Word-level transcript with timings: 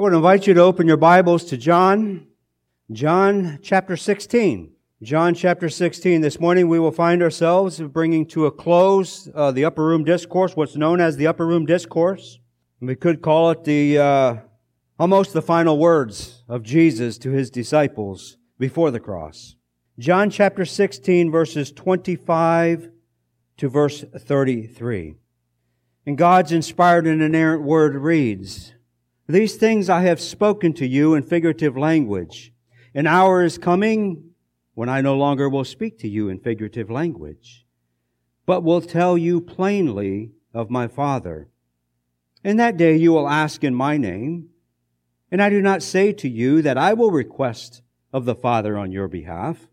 I 0.00 0.04
would 0.04 0.14
invite 0.14 0.46
you 0.46 0.54
to 0.54 0.60
open 0.60 0.86
your 0.86 0.96
Bibles 0.96 1.44
to 1.46 1.56
John, 1.56 2.28
John 2.92 3.58
chapter 3.62 3.96
16. 3.96 4.70
John 5.02 5.34
chapter 5.34 5.68
16. 5.68 6.20
This 6.20 6.38
morning 6.38 6.68
we 6.68 6.78
will 6.78 6.92
find 6.92 7.20
ourselves 7.20 7.80
bringing 7.80 8.24
to 8.26 8.46
a 8.46 8.52
close 8.52 9.28
uh, 9.34 9.50
the 9.50 9.64
upper 9.64 9.84
room 9.84 10.04
discourse, 10.04 10.54
what's 10.54 10.76
known 10.76 11.00
as 11.00 11.16
the 11.16 11.26
upper 11.26 11.44
room 11.44 11.66
discourse. 11.66 12.38
We 12.78 12.94
could 12.94 13.22
call 13.22 13.50
it 13.50 13.64
the 13.64 13.98
uh, 13.98 14.36
almost 15.00 15.32
the 15.32 15.42
final 15.42 15.76
words 15.76 16.44
of 16.48 16.62
Jesus 16.62 17.18
to 17.18 17.32
his 17.32 17.50
disciples 17.50 18.36
before 18.56 18.92
the 18.92 19.00
cross. 19.00 19.56
John 19.98 20.30
chapter 20.30 20.64
16 20.64 21.32
verses 21.32 21.72
25 21.72 22.92
to 23.56 23.68
verse 23.68 24.04
33. 24.16 25.16
And 26.06 26.16
God's 26.16 26.52
inspired 26.52 27.08
and 27.08 27.20
inerrant 27.20 27.64
word 27.64 27.96
reads, 27.96 28.74
These 29.30 29.56
things 29.56 29.90
I 29.90 30.00
have 30.02 30.22
spoken 30.22 30.72
to 30.74 30.86
you 30.86 31.12
in 31.12 31.22
figurative 31.22 31.76
language. 31.76 32.50
An 32.94 33.06
hour 33.06 33.44
is 33.44 33.58
coming 33.58 34.30
when 34.72 34.88
I 34.88 35.02
no 35.02 35.18
longer 35.18 35.50
will 35.50 35.66
speak 35.66 35.98
to 35.98 36.08
you 36.08 36.30
in 36.30 36.38
figurative 36.38 36.90
language, 36.90 37.66
but 38.46 38.64
will 38.64 38.80
tell 38.80 39.18
you 39.18 39.42
plainly 39.42 40.30
of 40.54 40.70
my 40.70 40.88
Father. 40.88 41.50
In 42.42 42.56
that 42.56 42.78
day 42.78 42.96
you 42.96 43.12
will 43.12 43.28
ask 43.28 43.62
in 43.62 43.74
my 43.74 43.98
name, 43.98 44.48
and 45.30 45.42
I 45.42 45.50
do 45.50 45.60
not 45.60 45.82
say 45.82 46.14
to 46.14 46.28
you 46.28 46.62
that 46.62 46.78
I 46.78 46.94
will 46.94 47.10
request 47.10 47.82
of 48.14 48.24
the 48.24 48.34
Father 48.34 48.78
on 48.78 48.92
your 48.92 49.08
behalf, 49.08 49.68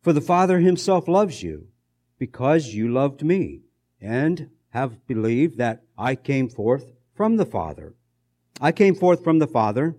for 0.00 0.12
the 0.12 0.20
Father 0.20 0.58
himself 0.58 1.06
loves 1.06 1.44
you, 1.44 1.68
because 2.18 2.74
you 2.74 2.88
loved 2.92 3.22
me, 3.22 3.60
and 4.00 4.50
have 4.70 5.06
believed 5.06 5.58
that 5.58 5.84
I 5.96 6.16
came 6.16 6.48
forth 6.48 6.90
from 7.14 7.36
the 7.36 7.46
Father. 7.46 7.94
I 8.60 8.72
came 8.72 8.94
forth 8.94 9.24
from 9.24 9.38
the 9.38 9.46
Father 9.46 9.96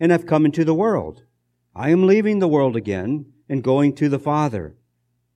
and 0.00 0.10
have 0.10 0.26
come 0.26 0.44
into 0.44 0.64
the 0.64 0.74
world. 0.74 1.22
I 1.74 1.90
am 1.90 2.06
leaving 2.06 2.40
the 2.40 2.48
world 2.48 2.74
again 2.74 3.26
and 3.48 3.62
going 3.62 3.94
to 3.96 4.08
the 4.08 4.18
Father. 4.18 4.76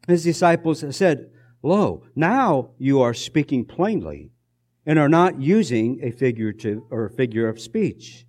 His 0.08 0.24
disciples 0.24 0.84
said, 0.94 1.30
Lo, 1.62 2.04
now 2.16 2.70
you 2.78 3.00
are 3.00 3.14
speaking 3.14 3.64
plainly 3.64 4.32
and 4.84 4.98
are 4.98 5.08
not 5.08 5.40
using 5.40 6.00
a 6.02 6.10
figurative 6.10 6.80
or 6.90 7.04
a 7.04 7.10
figure 7.10 7.48
of 7.48 7.60
speech. 7.60 8.26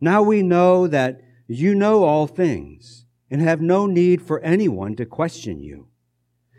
Now 0.00 0.22
we 0.22 0.42
know 0.42 0.88
that 0.88 1.20
you 1.46 1.74
know 1.74 2.04
all 2.04 2.26
things 2.26 3.06
and 3.30 3.40
have 3.40 3.60
no 3.60 3.86
need 3.86 4.22
for 4.22 4.40
anyone 4.40 4.96
to 4.96 5.06
question 5.06 5.60
you. 5.60 5.88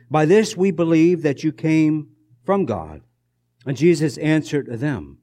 By 0.10 0.26
this 0.26 0.56
we 0.56 0.72
believe 0.72 1.22
that 1.24 1.44
you 1.44 1.52
came 1.52 2.10
from 2.44 2.66
God. 2.66 3.02
And 3.66 3.78
Jesus 3.78 4.18
answered 4.18 4.68
them, 4.68 5.20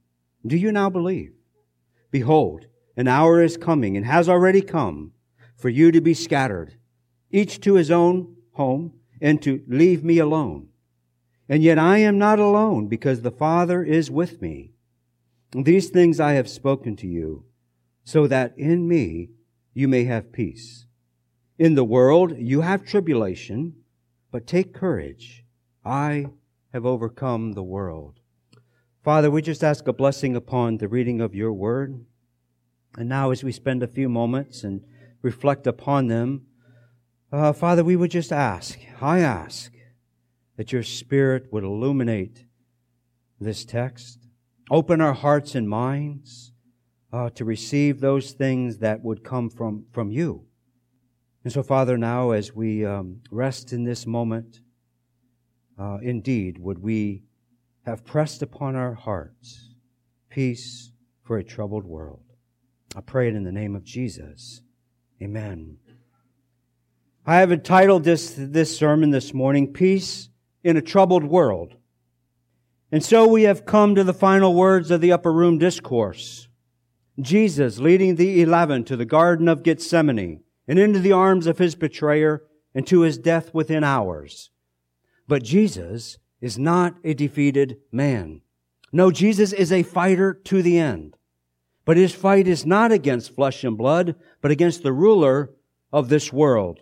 Do 0.46 0.56
you 0.56 0.72
now 0.72 0.90
believe? 0.90 1.32
Behold, 2.10 2.66
an 2.96 3.08
hour 3.08 3.42
is 3.42 3.56
coming 3.56 3.96
and 3.96 4.06
has 4.06 4.28
already 4.28 4.60
come 4.60 5.12
for 5.56 5.68
you 5.68 5.90
to 5.92 6.00
be 6.00 6.14
scattered, 6.14 6.74
each 7.30 7.60
to 7.60 7.74
his 7.74 7.90
own 7.90 8.36
home, 8.52 8.92
and 9.20 9.42
to 9.42 9.62
leave 9.68 10.02
me 10.02 10.18
alone. 10.18 10.68
And 11.48 11.62
yet 11.62 11.78
I 11.78 11.98
am 11.98 12.18
not 12.18 12.38
alone 12.38 12.88
because 12.88 13.22
the 13.22 13.30
Father 13.30 13.82
is 13.82 14.10
with 14.10 14.40
me. 14.40 14.72
These 15.52 15.90
things 15.90 16.20
I 16.20 16.32
have 16.32 16.48
spoken 16.48 16.96
to 16.96 17.08
you, 17.08 17.44
so 18.04 18.26
that 18.26 18.56
in 18.56 18.86
me 18.86 19.30
you 19.74 19.88
may 19.88 20.04
have 20.04 20.32
peace. 20.32 20.86
In 21.58 21.74
the 21.74 21.84
world 21.84 22.36
you 22.38 22.60
have 22.60 22.84
tribulation, 22.84 23.74
but 24.30 24.46
take 24.46 24.72
courage. 24.72 25.44
I 25.84 26.26
have 26.72 26.86
overcome 26.86 27.52
the 27.52 27.62
world. 27.62 28.19
Father, 29.02 29.30
we 29.30 29.40
just 29.40 29.64
ask 29.64 29.88
a 29.88 29.94
blessing 29.94 30.36
upon 30.36 30.76
the 30.76 30.88
reading 30.88 31.22
of 31.22 31.34
your 31.34 31.54
word. 31.54 32.04
And 32.98 33.08
now, 33.08 33.30
as 33.30 33.42
we 33.42 33.50
spend 33.50 33.82
a 33.82 33.88
few 33.88 34.10
moments 34.10 34.62
and 34.62 34.82
reflect 35.22 35.66
upon 35.66 36.08
them, 36.08 36.42
uh, 37.32 37.54
Father, 37.54 37.82
we 37.82 37.96
would 37.96 38.10
just 38.10 38.30
ask, 38.30 38.78
I 39.00 39.20
ask, 39.20 39.72
that 40.58 40.70
your 40.70 40.82
Spirit 40.82 41.50
would 41.50 41.64
illuminate 41.64 42.44
this 43.40 43.64
text, 43.64 44.28
open 44.70 45.00
our 45.00 45.14
hearts 45.14 45.54
and 45.54 45.66
minds 45.66 46.52
uh, 47.10 47.30
to 47.30 47.44
receive 47.46 48.00
those 48.00 48.32
things 48.32 48.78
that 48.78 49.02
would 49.02 49.24
come 49.24 49.48
from, 49.48 49.86
from 49.92 50.10
you. 50.10 50.44
And 51.42 51.50
so, 51.50 51.62
Father, 51.62 51.96
now 51.96 52.32
as 52.32 52.54
we 52.54 52.84
um, 52.84 53.22
rest 53.30 53.72
in 53.72 53.84
this 53.84 54.06
moment, 54.06 54.60
uh, 55.78 55.98
indeed, 56.02 56.58
would 56.58 56.80
we 56.80 57.22
have 57.86 58.04
pressed 58.04 58.42
upon 58.42 58.76
our 58.76 58.94
hearts 58.94 59.70
peace 60.28 60.92
for 61.22 61.38
a 61.38 61.44
troubled 61.44 61.84
world. 61.84 62.22
I 62.94 63.00
pray 63.00 63.28
it 63.28 63.34
in 63.34 63.44
the 63.44 63.52
name 63.52 63.74
of 63.76 63.84
Jesus. 63.84 64.62
Amen. 65.22 65.78
I 67.26 67.36
have 67.36 67.52
entitled 67.52 68.04
this, 68.04 68.34
this 68.36 68.76
sermon 68.76 69.10
this 69.10 69.34
morning, 69.34 69.72
Peace 69.72 70.28
in 70.64 70.76
a 70.76 70.82
Troubled 70.82 71.24
World. 71.24 71.74
And 72.90 73.04
so 73.04 73.26
we 73.26 73.44
have 73.44 73.66
come 73.66 73.94
to 73.94 74.02
the 74.02 74.14
final 74.14 74.54
words 74.54 74.90
of 74.90 75.00
the 75.00 75.12
upper 75.12 75.32
room 75.32 75.58
discourse. 75.58 76.48
Jesus 77.20 77.78
leading 77.78 78.16
the 78.16 78.42
eleven 78.42 78.84
to 78.84 78.96
the 78.96 79.04
Garden 79.04 79.48
of 79.48 79.62
Gethsemane 79.62 80.42
and 80.66 80.78
into 80.78 80.98
the 80.98 81.12
arms 81.12 81.46
of 81.46 81.58
his 81.58 81.74
betrayer 81.74 82.42
and 82.74 82.86
to 82.86 83.00
his 83.02 83.18
death 83.18 83.52
within 83.52 83.84
hours. 83.84 84.50
But 85.28 85.42
Jesus 85.42 86.18
is 86.40 86.58
not 86.58 86.96
a 87.04 87.14
defeated 87.14 87.78
man. 87.92 88.40
No, 88.92 89.10
Jesus 89.10 89.52
is 89.52 89.70
a 89.70 89.82
fighter 89.82 90.34
to 90.34 90.62
the 90.62 90.78
end. 90.78 91.16
But 91.84 91.96
his 91.96 92.14
fight 92.14 92.46
is 92.46 92.66
not 92.66 92.92
against 92.92 93.34
flesh 93.34 93.64
and 93.64 93.76
blood, 93.76 94.14
but 94.40 94.50
against 94.50 94.82
the 94.82 94.92
ruler 94.92 95.50
of 95.92 96.08
this 96.08 96.32
world. 96.32 96.80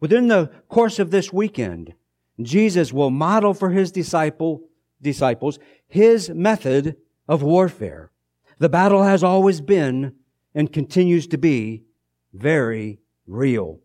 Within 0.00 0.28
the 0.28 0.50
course 0.68 0.98
of 0.98 1.10
this 1.10 1.32
weekend, 1.32 1.94
Jesus 2.40 2.92
will 2.92 3.10
model 3.10 3.52
for 3.52 3.70
his 3.70 3.90
disciple, 3.90 4.62
disciples 5.02 5.58
his 5.86 6.30
method 6.30 6.96
of 7.26 7.42
warfare. 7.42 8.10
The 8.58 8.68
battle 8.68 9.02
has 9.02 9.24
always 9.24 9.60
been 9.60 10.14
and 10.54 10.72
continues 10.72 11.26
to 11.28 11.38
be 11.38 11.84
very 12.32 13.00
real. 13.26 13.80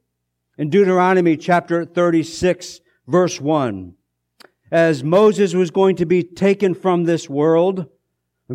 In 0.58 0.70
Deuteronomy 0.70 1.36
chapter 1.38 1.84
36 1.86 2.82
verse 3.08 3.42
1, 3.42 3.96
as 4.74 5.04
Moses 5.04 5.54
was 5.54 5.70
going 5.70 5.96
to 5.98 6.06
be 6.06 6.24
taken 6.24 6.74
from 6.74 7.04
this 7.04 7.30
world, 7.30 7.86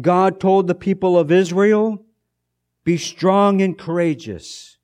God 0.01 0.41
told 0.41 0.67
the 0.67 0.75
people 0.75 1.17
of 1.17 1.31
Israel, 1.31 2.05
be 2.83 2.97
strong 2.97 3.62
and 3.62 3.79
courageous. 3.79 4.79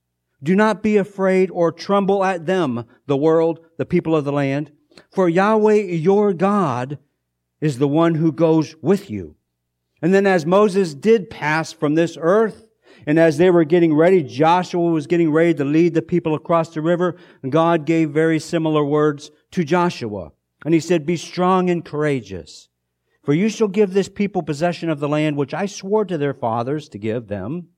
Do 0.44 0.54
not 0.54 0.80
be 0.80 0.96
afraid 0.96 1.50
or 1.50 1.72
tremble 1.72 2.22
at 2.22 2.46
them, 2.46 2.84
the 3.06 3.16
world, 3.16 3.58
the 3.78 3.84
people 3.84 4.14
of 4.14 4.24
the 4.24 4.30
land, 4.30 4.70
for 5.10 5.28
Yahweh 5.28 5.80
your 5.80 6.32
God 6.32 6.98
is 7.60 7.78
the 7.78 7.88
one 7.88 8.14
who 8.14 8.30
goes 8.30 8.76
with 8.80 9.10
you. 9.10 9.34
And 10.00 10.14
then 10.14 10.28
as 10.28 10.46
Moses 10.46 10.94
did 10.94 11.30
pass 11.30 11.72
from 11.72 11.96
this 11.96 12.16
earth, 12.20 12.68
and 13.08 13.18
as 13.18 13.38
they 13.38 13.50
were 13.50 13.64
getting 13.64 13.92
ready, 13.92 14.22
Joshua 14.22 14.88
was 14.88 15.08
getting 15.08 15.32
ready 15.32 15.54
to 15.54 15.64
lead 15.64 15.94
the 15.94 16.02
people 16.02 16.36
across 16.36 16.68
the 16.68 16.80
river, 16.80 17.16
God 17.48 17.86
gave 17.86 18.10
very 18.10 18.38
similar 18.38 18.84
words 18.84 19.32
to 19.50 19.64
Joshua. 19.64 20.30
And 20.64 20.72
he 20.72 20.80
said, 20.80 21.04
Be 21.04 21.16
strong 21.16 21.68
and 21.68 21.84
courageous, 21.84 22.68
for 23.22 23.34
you 23.34 23.48
shall 23.48 23.68
give 23.68 23.92
this 23.92 24.08
people 24.08 24.42
possession 24.42 24.88
of 24.88 24.98
the 24.98 25.08
land 25.08 25.36
which 25.36 25.54
I 25.54 25.66
swore 25.66 26.04
to 26.06 26.16
their 26.18 26.34
fathers 26.34 26.88
to 26.90 26.98
give 26.98 27.28
them. 27.28 27.68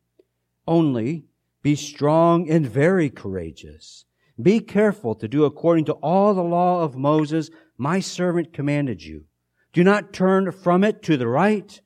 Only 0.66 1.24
be 1.62 1.74
strong 1.74 2.48
and 2.48 2.66
very 2.66 3.10
courageous. 3.10 4.04
Be 4.40 4.60
careful 4.60 5.14
to 5.16 5.26
do 5.26 5.44
according 5.44 5.86
to 5.86 5.94
all 5.94 6.34
the 6.34 6.42
law 6.42 6.82
of 6.82 6.96
Moses, 6.96 7.50
my 7.76 8.00
servant 8.00 8.52
commanded 8.52 9.02
you. 9.02 9.24
Do 9.72 9.82
not 9.82 10.12
turn 10.12 10.52
from 10.52 10.84
it 10.84 11.02
to 11.02 11.16
the 11.16 11.26
right 11.26 11.80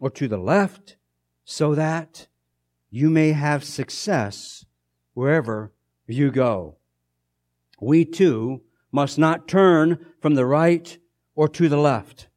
or 0.00 0.10
to 0.10 0.28
the 0.28 0.38
left, 0.38 0.96
so 1.44 1.74
that 1.74 2.28
you 2.90 3.10
may 3.10 3.32
have 3.32 3.64
success 3.64 4.64
wherever 5.14 5.72
you 6.06 6.30
go. 6.30 6.76
We 7.80 8.04
too 8.04 8.62
must 8.94 9.18
not 9.18 9.48
turn 9.48 9.98
from 10.20 10.36
the 10.36 10.46
right 10.46 10.98
or 11.34 11.48
to 11.48 11.68
the 11.68 11.76
left. 11.76 12.28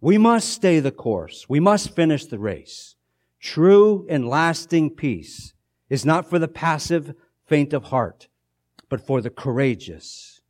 We 0.00 0.16
must 0.16 0.48
stay 0.48 0.78
the 0.78 0.92
course. 0.92 1.48
We 1.48 1.58
must 1.58 1.96
finish 1.96 2.24
the 2.24 2.38
race. 2.38 2.94
True 3.40 4.06
and 4.08 4.28
lasting 4.28 4.90
peace 4.90 5.54
is 5.90 6.04
not 6.04 6.30
for 6.30 6.38
the 6.38 6.46
passive, 6.46 7.14
faint 7.46 7.72
of 7.72 7.86
heart, 7.86 8.28
but 8.88 9.04
for 9.04 9.20
the 9.20 9.28
courageous. 9.28 10.40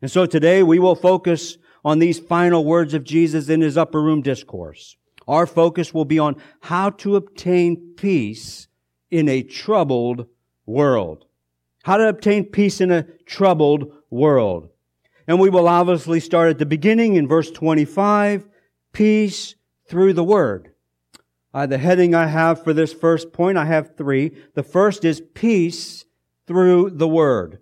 And 0.00 0.10
so 0.10 0.24
today 0.24 0.62
we 0.62 0.78
will 0.78 0.94
focus 0.94 1.58
on 1.84 1.98
these 1.98 2.18
final 2.18 2.64
words 2.64 2.94
of 2.94 3.04
Jesus 3.04 3.50
in 3.50 3.60
his 3.60 3.76
upper 3.76 4.00
room 4.00 4.22
discourse. 4.22 4.96
Our 5.28 5.46
focus 5.46 5.92
will 5.92 6.06
be 6.06 6.18
on 6.18 6.36
how 6.60 6.88
to 6.88 7.16
obtain 7.16 7.94
peace 7.98 8.66
in 9.10 9.28
a 9.28 9.42
troubled 9.42 10.26
world. 10.64 11.26
How 11.82 11.98
to 11.98 12.08
obtain 12.08 12.46
peace 12.46 12.80
in 12.80 12.90
a 12.90 13.02
troubled 13.26 13.92
world. 14.08 14.70
And 15.26 15.38
we 15.38 15.50
will 15.50 15.68
obviously 15.68 16.20
start 16.20 16.50
at 16.50 16.58
the 16.58 16.66
beginning 16.66 17.14
in 17.14 17.28
verse 17.28 17.50
25, 17.50 18.48
peace 18.92 19.54
through 19.88 20.14
the 20.14 20.24
word. 20.24 20.72
Uh, 21.54 21.66
the 21.66 21.78
heading 21.78 22.14
I 22.14 22.26
have 22.26 22.64
for 22.64 22.72
this 22.72 22.92
first 22.92 23.32
point, 23.32 23.58
I 23.58 23.66
have 23.66 23.96
three. 23.96 24.32
The 24.54 24.62
first 24.62 25.04
is 25.04 25.22
peace 25.34 26.04
through 26.46 26.90
the 26.90 27.08
word. 27.08 27.58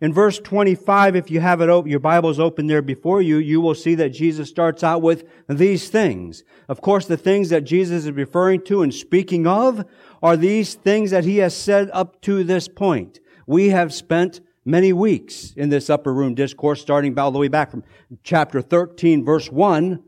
In 0.00 0.12
verse 0.12 0.40
25, 0.40 1.14
if 1.14 1.30
you 1.30 1.38
have 1.38 1.60
it 1.60 1.68
open, 1.68 1.88
your 1.88 2.00
Bible's 2.00 2.40
open 2.40 2.66
there 2.66 2.82
before 2.82 3.22
you, 3.22 3.36
you 3.36 3.60
will 3.60 3.76
see 3.76 3.94
that 3.94 4.08
Jesus 4.08 4.48
starts 4.48 4.82
out 4.82 5.00
with 5.00 5.24
these 5.48 5.90
things. 5.90 6.42
Of 6.68 6.80
course, 6.80 7.06
the 7.06 7.16
things 7.16 7.50
that 7.50 7.62
Jesus 7.62 8.04
is 8.04 8.10
referring 8.10 8.62
to 8.64 8.82
and 8.82 8.92
speaking 8.92 9.46
of 9.46 9.84
are 10.20 10.36
these 10.36 10.74
things 10.74 11.12
that 11.12 11.22
he 11.22 11.36
has 11.36 11.56
said 11.56 11.88
up 11.92 12.20
to 12.22 12.42
this 12.42 12.66
point. 12.66 13.20
We 13.46 13.68
have 13.68 13.94
spent 13.94 14.40
many 14.64 14.92
weeks 14.92 15.52
in 15.56 15.68
this 15.68 15.90
upper 15.90 16.12
room 16.12 16.34
discourse, 16.34 16.80
starting 16.80 17.18
all 17.18 17.30
the 17.30 17.38
way 17.38 17.48
back 17.48 17.70
from 17.70 17.84
chapter 18.22 18.60
13, 18.60 19.24
verse 19.24 19.50
1. 19.50 20.02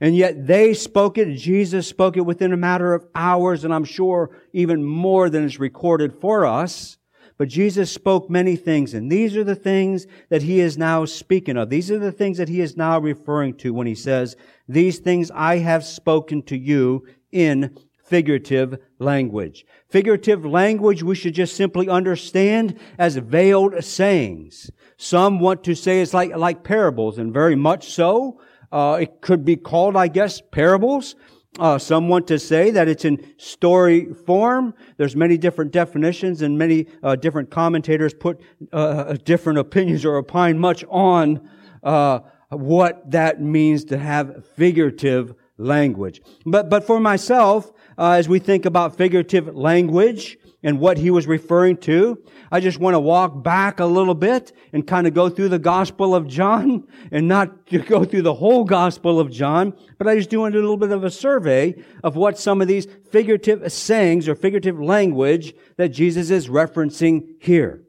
And 0.00 0.14
yet 0.14 0.46
they 0.46 0.74
spoke 0.74 1.16
it, 1.16 1.34
Jesus 1.36 1.86
spoke 1.86 2.16
it 2.16 2.26
within 2.26 2.52
a 2.52 2.56
matter 2.56 2.92
of 2.92 3.06
hours, 3.14 3.64
and 3.64 3.72
I'm 3.72 3.84
sure 3.84 4.30
even 4.52 4.84
more 4.84 5.30
than 5.30 5.44
is 5.44 5.58
recorded 5.58 6.12
for 6.20 6.44
us. 6.44 6.98
But 7.38 7.48
Jesus 7.48 7.90
spoke 7.90 8.30
many 8.30 8.56
things, 8.56 8.94
and 8.94 9.12
these 9.12 9.36
are 9.36 9.44
the 9.44 9.54
things 9.54 10.06
that 10.30 10.42
he 10.42 10.60
is 10.60 10.78
now 10.78 11.04
speaking 11.04 11.56
of. 11.58 11.68
These 11.68 11.90
are 11.90 11.98
the 11.98 12.12
things 12.12 12.38
that 12.38 12.48
he 12.48 12.60
is 12.60 12.76
now 12.76 12.98
referring 12.98 13.54
to 13.58 13.74
when 13.74 13.86
he 13.86 13.94
says, 13.94 14.36
These 14.68 15.00
things 15.00 15.30
I 15.34 15.58
have 15.58 15.84
spoken 15.84 16.42
to 16.44 16.56
you 16.56 17.06
in 17.30 17.76
figurative 18.06 18.78
language. 18.98 19.66
Figurative 19.88 20.44
language 20.44 21.02
we 21.02 21.14
should 21.14 21.34
just 21.34 21.56
simply 21.56 21.88
understand 21.88 22.78
as 22.98 23.16
veiled 23.16 23.82
sayings. 23.84 24.70
Some 24.96 25.40
want 25.40 25.64
to 25.64 25.74
say 25.74 26.00
it's 26.00 26.14
like, 26.14 26.34
like 26.36 26.64
parables, 26.64 27.18
and 27.18 27.32
very 27.32 27.56
much 27.56 27.92
so. 27.92 28.40
Uh, 28.72 28.98
it 29.00 29.20
could 29.20 29.44
be 29.44 29.56
called, 29.56 29.96
I 29.96 30.08
guess, 30.08 30.40
parables. 30.40 31.14
Uh, 31.58 31.78
some 31.78 32.08
want 32.08 32.26
to 32.26 32.38
say 32.38 32.70
that 32.70 32.86
it's 32.86 33.04
in 33.04 33.32
story 33.38 34.12
form. 34.26 34.74
There's 34.98 35.16
many 35.16 35.38
different 35.38 35.72
definitions, 35.72 36.42
and 36.42 36.58
many 36.58 36.86
uh, 37.02 37.16
different 37.16 37.50
commentators 37.50 38.12
put 38.12 38.40
uh, 38.72 39.14
different 39.24 39.58
opinions 39.58 40.04
or 40.04 40.16
opine 40.16 40.58
much 40.58 40.84
on 40.88 41.48
uh, 41.82 42.20
what 42.50 43.10
that 43.10 43.40
means 43.40 43.84
to 43.86 43.98
have 43.98 44.44
figurative 44.54 45.34
language. 45.58 46.20
But 46.44 46.68
but 46.70 46.86
for 46.86 47.00
myself, 47.00 47.72
uh, 47.98 48.12
as 48.12 48.28
we 48.28 48.38
think 48.38 48.64
about 48.66 48.96
figurative 48.96 49.54
language, 49.54 50.38
and 50.66 50.80
what 50.80 50.98
he 50.98 51.10
was 51.12 51.28
referring 51.28 51.76
to. 51.76 52.20
I 52.50 52.58
just 52.58 52.80
want 52.80 52.94
to 52.94 53.00
walk 53.00 53.44
back 53.44 53.78
a 53.78 53.86
little 53.86 54.16
bit 54.16 54.52
and 54.72 54.84
kind 54.84 55.06
of 55.06 55.14
go 55.14 55.28
through 55.28 55.50
the 55.50 55.60
Gospel 55.60 56.12
of 56.12 56.26
John 56.26 56.88
and 57.12 57.28
not 57.28 57.68
to 57.68 57.78
go 57.78 58.04
through 58.04 58.22
the 58.22 58.34
whole 58.34 58.64
Gospel 58.64 59.20
of 59.20 59.30
John, 59.30 59.74
but 59.96 60.08
I 60.08 60.16
just 60.16 60.28
do 60.28 60.44
a 60.44 60.48
little 60.48 60.76
bit 60.76 60.90
of 60.90 61.04
a 61.04 61.10
survey 61.10 61.80
of 62.02 62.16
what 62.16 62.36
some 62.36 62.60
of 62.60 62.66
these 62.66 62.88
figurative 63.10 63.70
sayings 63.72 64.28
or 64.28 64.34
figurative 64.34 64.80
language 64.80 65.54
that 65.76 65.90
Jesus 65.90 66.30
is 66.30 66.48
referencing 66.48 67.36
here. 67.38 67.85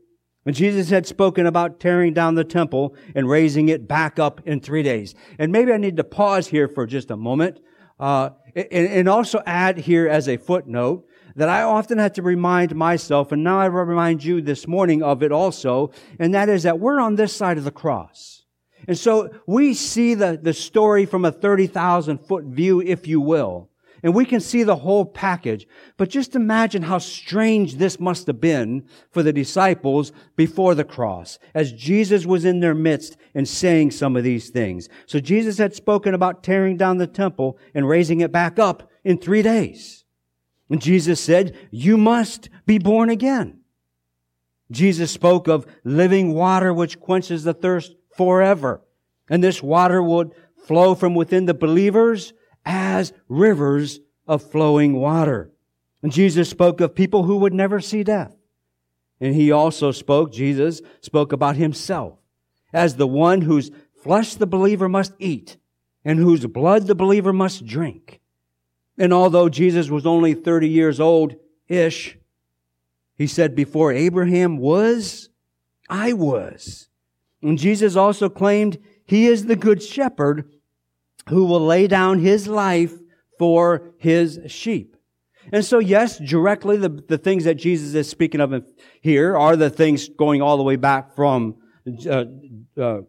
When 0.47 0.53
Jesus 0.53 0.89
had 0.89 1.05
spoken 1.05 1.45
about 1.45 1.77
tearing 1.81 2.13
down 2.13 2.35
the 2.35 2.45
temple 2.45 2.95
and 3.13 3.27
raising 3.27 3.67
it 3.67 3.85
back 3.85 4.17
up 4.17 4.39
in 4.45 4.61
three 4.61 4.81
days. 4.81 5.13
And 5.37 5.51
maybe 5.51 5.73
I 5.73 5.77
need 5.77 5.97
to 5.97 6.05
pause 6.05 6.47
here 6.47 6.69
for 6.69 6.85
just 6.85 7.11
a 7.11 7.17
moment, 7.17 7.59
uh, 7.99 8.29
and, 8.55 8.87
and 8.87 9.09
also 9.09 9.43
add 9.45 9.77
here 9.77 10.07
as 10.07 10.29
a 10.29 10.37
footnote 10.37 11.05
that 11.35 11.49
I 11.49 11.63
often 11.63 11.97
have 11.97 12.13
to 12.13 12.21
remind 12.21 12.73
myself, 12.77 13.33
and 13.33 13.43
now 13.43 13.59
I 13.59 13.65
remind 13.65 14.23
you 14.23 14.39
this 14.39 14.69
morning 14.69 15.03
of 15.03 15.21
it 15.21 15.33
also, 15.33 15.91
and 16.17 16.33
that 16.33 16.47
is 16.47 16.63
that 16.63 16.79
we're 16.79 17.01
on 17.01 17.17
this 17.17 17.35
side 17.35 17.57
of 17.57 17.65
the 17.65 17.69
cross. 17.69 18.45
And 18.87 18.97
so 18.97 19.29
we 19.47 19.73
see 19.73 20.13
the, 20.13 20.39
the 20.41 20.53
story 20.53 21.05
from 21.05 21.25
a 21.25 21.31
30,000 21.33 22.19
foot 22.19 22.45
view, 22.45 22.79
if 22.79 23.05
you 23.05 23.19
will. 23.19 23.69
And 24.07 24.15
we 24.15 24.23
can 24.23 24.39
see 24.39 24.63
the 24.63 24.77
whole 24.77 25.03
package. 25.03 25.67
But 25.97 26.09
just 26.09 26.33
imagine 26.33 26.83
how 26.83 26.97
strange 26.97 27.75
this 27.75 27.99
must 27.99 28.25
have 28.27 28.39
been 28.39 28.87
for 29.11 29.21
the 29.21 29.33
disciples 29.33 30.13
before 30.37 30.75
the 30.75 30.85
cross, 30.85 31.39
as 31.53 31.73
Jesus 31.73 32.25
was 32.25 32.45
in 32.45 32.61
their 32.61 32.73
midst 32.73 33.17
and 33.35 33.45
saying 33.45 33.91
some 33.91 34.15
of 34.15 34.23
these 34.23 34.49
things. 34.49 34.87
So 35.07 35.19
Jesus 35.19 35.57
had 35.57 35.75
spoken 35.75 36.13
about 36.13 36.41
tearing 36.41 36.77
down 36.77 36.99
the 36.99 37.05
temple 37.05 37.57
and 37.73 37.85
raising 37.85 38.21
it 38.21 38.31
back 38.31 38.57
up 38.57 38.89
in 39.03 39.17
three 39.17 39.41
days. 39.41 40.05
And 40.69 40.81
Jesus 40.81 41.19
said, 41.19 41.57
you 41.69 41.97
must 41.97 42.47
be 42.65 42.77
born 42.77 43.09
again. 43.09 43.59
Jesus 44.71 45.11
spoke 45.11 45.49
of 45.49 45.67
living 45.83 46.33
water 46.33 46.73
which 46.73 47.01
quenches 47.01 47.43
the 47.43 47.53
thirst 47.53 47.93
forever. 48.15 48.79
And 49.29 49.43
this 49.43 49.61
water 49.61 50.01
would 50.01 50.33
flow 50.65 50.95
from 50.95 51.13
within 51.13 51.45
the 51.45 51.53
believers 51.53 52.31
as 52.67 53.13
rivers 53.29 54.01
of 54.27 54.43
flowing 54.43 54.93
water. 54.93 55.49
And 56.03 56.11
Jesus 56.11 56.49
spoke 56.49 56.81
of 56.81 56.93
people 56.93 57.23
who 57.23 57.37
would 57.37 57.53
never 57.53 57.79
see 57.79 58.03
death. 58.03 58.35
And 59.21 59.33
he 59.33 59.51
also 59.51 59.91
spoke, 59.91 60.33
Jesus 60.33 60.81
spoke 61.01 61.31
about 61.31 61.55
himself 61.55 62.19
as 62.73 62.97
the 62.97 63.07
one 63.07 63.41
whose 63.41 63.71
flesh 64.03 64.35
the 64.35 64.45
believer 64.45 64.89
must 64.89 65.13
eat 65.17 65.57
and 66.03 66.19
whose 66.19 66.45
blood 66.45 66.87
the 66.87 66.93
believer 66.93 67.33
must 67.33 67.65
drink. 67.65 68.19
And 68.97 69.13
although 69.13 69.47
Jesus 69.47 69.89
was 69.89 70.05
only 70.05 70.33
30 70.33 70.67
years 70.67 70.99
old 70.99 71.35
ish, 71.69 72.17
he 73.17 73.27
said, 73.27 73.55
Before 73.55 73.93
Abraham 73.93 74.57
was, 74.57 75.29
I 75.89 76.13
was. 76.13 76.89
And 77.41 77.57
Jesus 77.57 77.95
also 77.95 78.27
claimed 78.27 78.77
he 79.05 79.27
is 79.27 79.45
the 79.45 79.55
good 79.55 79.81
shepherd 79.81 80.51
who 81.29 81.45
will 81.45 81.65
lay 81.65 81.87
down 81.87 82.19
his 82.19 82.47
life 82.47 82.93
for 83.37 83.93
his 83.97 84.39
sheep. 84.47 84.95
And 85.51 85.63
so, 85.63 85.79
yes, 85.79 86.17
directly 86.19 86.77
the, 86.77 86.89
the 86.89 87.17
things 87.17 87.45
that 87.45 87.55
Jesus 87.55 87.93
is 87.93 88.09
speaking 88.09 88.41
of 88.41 88.65
here 89.01 89.37
are 89.37 89.55
the 89.55 89.69
things 89.69 90.09
going 90.09 90.41
all 90.41 90.57
the 90.57 90.63
way 90.63 90.75
back 90.75 91.15
from 91.15 91.55
uh, 92.05 92.25
uh, 92.77 93.01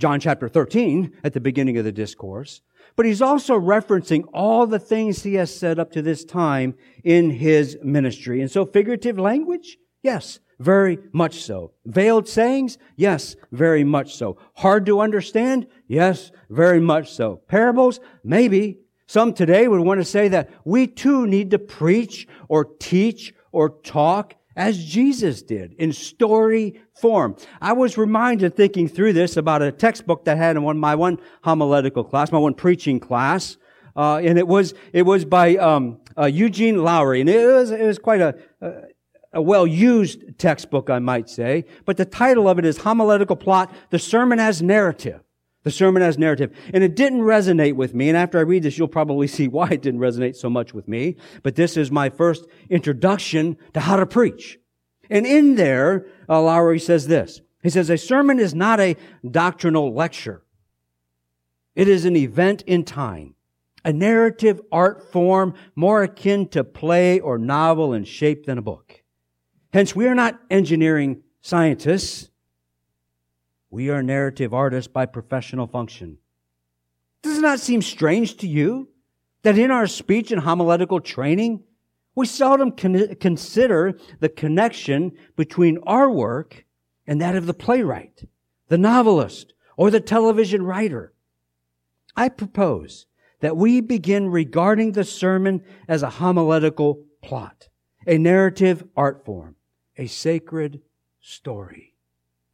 John 0.00 0.18
chapter 0.18 0.48
13 0.48 1.18
at 1.22 1.32
the 1.32 1.40
beginning 1.40 1.78
of 1.78 1.84
the 1.84 1.92
discourse. 1.92 2.62
But 2.96 3.06
he's 3.06 3.22
also 3.22 3.58
referencing 3.58 4.24
all 4.34 4.66
the 4.66 4.80
things 4.80 5.22
he 5.22 5.34
has 5.34 5.54
said 5.54 5.78
up 5.78 5.92
to 5.92 6.02
this 6.02 6.24
time 6.24 6.74
in 7.04 7.30
his 7.30 7.78
ministry. 7.82 8.40
And 8.40 8.50
so 8.50 8.66
figurative 8.66 9.18
language? 9.18 9.78
Yes, 10.02 10.40
very 10.62 10.98
much 11.12 11.42
so. 11.42 11.72
Veiled 11.84 12.28
sayings? 12.28 12.78
Yes, 12.96 13.36
very 13.50 13.84
much 13.84 14.14
so. 14.14 14.38
Hard 14.54 14.86
to 14.86 15.00
understand? 15.00 15.66
Yes, 15.88 16.30
very 16.48 16.80
much 16.80 17.12
so. 17.12 17.42
Parables? 17.48 18.00
Maybe. 18.24 18.78
Some 19.06 19.34
today 19.34 19.68
would 19.68 19.80
want 19.80 20.00
to 20.00 20.04
say 20.04 20.28
that 20.28 20.50
we 20.64 20.86
too 20.86 21.26
need 21.26 21.50
to 21.50 21.58
preach 21.58 22.26
or 22.48 22.64
teach 22.64 23.34
or 23.50 23.68
talk 23.68 24.34
as 24.56 24.84
Jesus 24.84 25.42
did 25.42 25.74
in 25.74 25.92
story 25.92 26.80
form. 26.94 27.36
I 27.60 27.72
was 27.72 27.98
reminded 27.98 28.54
thinking 28.54 28.88
through 28.88 29.14
this 29.14 29.36
about 29.36 29.62
a 29.62 29.72
textbook 29.72 30.24
that 30.24 30.36
I 30.36 30.40
had 30.40 30.56
in 30.56 30.62
one, 30.62 30.78
my 30.78 30.94
one 30.94 31.18
homiletical 31.42 32.04
class, 32.04 32.32
my 32.32 32.38
one 32.38 32.54
preaching 32.54 33.00
class. 33.00 33.56
Uh, 33.94 34.16
and 34.16 34.38
it 34.38 34.46
was, 34.46 34.72
it 34.92 35.02
was 35.02 35.24
by, 35.24 35.56
um, 35.56 36.00
uh, 36.16 36.24
Eugene 36.24 36.82
Lowry. 36.82 37.20
And 37.20 37.28
it 37.28 37.46
was, 37.46 37.70
it 37.70 37.84
was 37.84 37.98
quite 37.98 38.20
a, 38.20 38.34
a, 39.32 39.38
a 39.38 39.42
well-used 39.42 40.38
textbook, 40.38 40.90
I 40.90 40.98
might 40.98 41.28
say. 41.28 41.64
But 41.84 41.96
the 41.96 42.04
title 42.04 42.48
of 42.48 42.58
it 42.58 42.64
is 42.64 42.78
Homiletical 42.78 43.36
Plot, 43.36 43.72
The 43.90 43.98
Sermon 43.98 44.38
as 44.38 44.62
Narrative. 44.62 45.20
The 45.64 45.70
sermon 45.70 46.02
as 46.02 46.18
narrative. 46.18 46.56
And 46.74 46.82
it 46.82 46.96
didn't 46.96 47.20
resonate 47.20 47.74
with 47.74 47.94
me. 47.94 48.08
And 48.08 48.16
after 48.16 48.38
I 48.38 48.42
read 48.42 48.64
this, 48.64 48.78
you'll 48.78 48.88
probably 48.88 49.26
see 49.28 49.48
why 49.48 49.68
it 49.70 49.82
didn't 49.82 50.00
resonate 50.00 50.36
so 50.36 50.50
much 50.50 50.74
with 50.74 50.88
me. 50.88 51.16
But 51.42 51.54
this 51.54 51.76
is 51.76 51.90
my 51.90 52.10
first 52.10 52.46
introduction 52.68 53.56
to 53.74 53.80
how 53.80 53.96
to 53.96 54.06
preach. 54.06 54.58
And 55.08 55.26
in 55.26 55.56
there, 55.56 56.06
uh, 56.28 56.40
Lowry 56.40 56.78
says 56.78 57.06
this. 57.06 57.40
He 57.62 57.70
says, 57.70 57.90
a 57.90 57.98
sermon 57.98 58.40
is 58.40 58.54
not 58.54 58.80
a 58.80 58.96
doctrinal 59.30 59.94
lecture. 59.94 60.42
It 61.76 61.86
is 61.86 62.04
an 62.04 62.16
event 62.16 62.62
in 62.66 62.84
time. 62.84 63.34
A 63.84 63.92
narrative 63.92 64.60
art 64.70 65.12
form 65.12 65.54
more 65.74 66.02
akin 66.02 66.48
to 66.48 66.64
play 66.64 67.20
or 67.20 67.38
novel 67.38 67.92
in 67.92 68.04
shape 68.04 68.46
than 68.46 68.58
a 68.58 68.62
book. 68.62 69.01
Hence, 69.72 69.96
we 69.96 70.06
are 70.06 70.14
not 70.14 70.38
engineering 70.50 71.22
scientists. 71.40 72.30
We 73.70 73.88
are 73.88 74.02
narrative 74.02 74.52
artists 74.52 74.92
by 74.92 75.06
professional 75.06 75.66
function. 75.66 76.18
Does 77.22 77.38
it 77.38 77.42
not 77.42 77.58
seem 77.58 77.80
strange 77.80 78.36
to 78.38 78.46
you 78.46 78.88
that 79.42 79.56
in 79.56 79.70
our 79.70 79.86
speech 79.86 80.30
and 80.30 80.42
homiletical 80.42 81.00
training, 81.00 81.62
we 82.14 82.26
seldom 82.26 82.72
con- 82.72 83.14
consider 83.14 83.98
the 84.20 84.28
connection 84.28 85.12
between 85.36 85.78
our 85.86 86.10
work 86.10 86.66
and 87.06 87.20
that 87.22 87.34
of 87.34 87.46
the 87.46 87.54
playwright, 87.54 88.28
the 88.68 88.76
novelist, 88.76 89.54
or 89.78 89.90
the 89.90 90.00
television 90.00 90.62
writer? 90.62 91.14
I 92.14 92.28
propose 92.28 93.06
that 93.40 93.56
we 93.56 93.80
begin 93.80 94.28
regarding 94.28 94.92
the 94.92 95.04
sermon 95.04 95.64
as 95.88 96.02
a 96.02 96.10
homiletical 96.10 97.02
plot, 97.22 97.68
a 98.06 98.18
narrative 98.18 98.84
art 98.94 99.24
form, 99.24 99.56
a 100.02 100.06
sacred 100.08 100.80
story. 101.20 101.94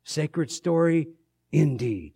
Sacred 0.04 0.50
story 0.50 1.08
indeed. 1.50 2.12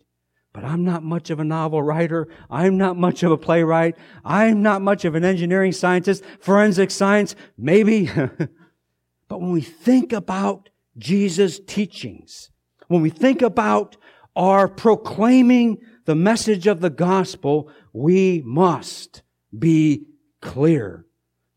but 0.53 0.63
I'm 0.63 0.83
not 0.83 1.01
much 1.01 1.31
of 1.31 1.39
a 1.39 1.43
novel 1.43 1.81
writer. 1.81 2.27
I'm 2.47 2.77
not 2.77 2.95
much 2.95 3.23
of 3.23 3.31
a 3.31 3.37
playwright. 3.37 3.97
I'm 4.23 4.61
not 4.61 4.83
much 4.83 5.03
of 5.03 5.15
an 5.15 5.25
engineering 5.25 5.71
scientist, 5.71 6.23
forensic 6.39 6.91
science, 6.91 7.35
maybe. 7.57 8.05
but 9.27 9.41
when 9.41 9.51
we 9.51 9.61
think 9.61 10.13
about 10.13 10.69
Jesus' 10.95 11.59
teachings, 11.59 12.51
when 12.87 13.01
we 13.01 13.09
think 13.09 13.41
about 13.41 13.97
our 14.35 14.67
proclaiming 14.67 15.79
the 16.05 16.13
message 16.13 16.67
of 16.67 16.81
the 16.81 16.91
gospel, 16.91 17.71
we 17.91 18.43
must 18.45 19.23
be 19.57 20.05
clear. 20.39 21.07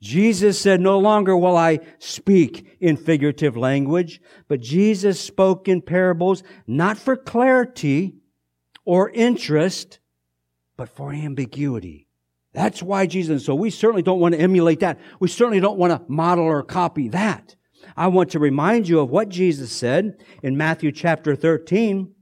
Jesus 0.06 0.60
said, 0.60 0.80
no 0.80 0.98
longer 1.00 1.36
will 1.36 1.56
I 1.56 1.80
speak 1.98 2.76
in 2.80 2.96
figurative 2.96 3.56
language, 3.56 4.20
but 4.46 4.60
Jesus 4.60 5.18
spoke 5.20 5.66
in 5.66 5.82
parables, 5.82 6.44
not 6.66 6.96
for 6.96 7.16
clarity, 7.16 8.14
or 8.84 9.10
interest, 9.10 9.98
but 10.76 10.88
for 10.88 11.12
ambiguity. 11.12 12.06
That's 12.52 12.82
why 12.82 13.06
Jesus, 13.06 13.44
so 13.44 13.54
we 13.54 13.70
certainly 13.70 14.02
don't 14.02 14.20
want 14.20 14.34
to 14.34 14.40
emulate 14.40 14.80
that. 14.80 15.00
We 15.18 15.28
certainly 15.28 15.60
don't 15.60 15.78
want 15.78 15.90
to 15.90 16.02
model 16.10 16.44
or 16.44 16.62
copy 16.62 17.08
that. 17.08 17.56
I 17.96 18.06
want 18.06 18.30
to 18.30 18.38
remind 18.38 18.88
you 18.88 19.00
of 19.00 19.10
what 19.10 19.28
Jesus 19.28 19.72
said 19.72 20.18
in 20.42 20.56
Matthew 20.56 20.92
chapter 20.92 21.34
13 21.34 22.14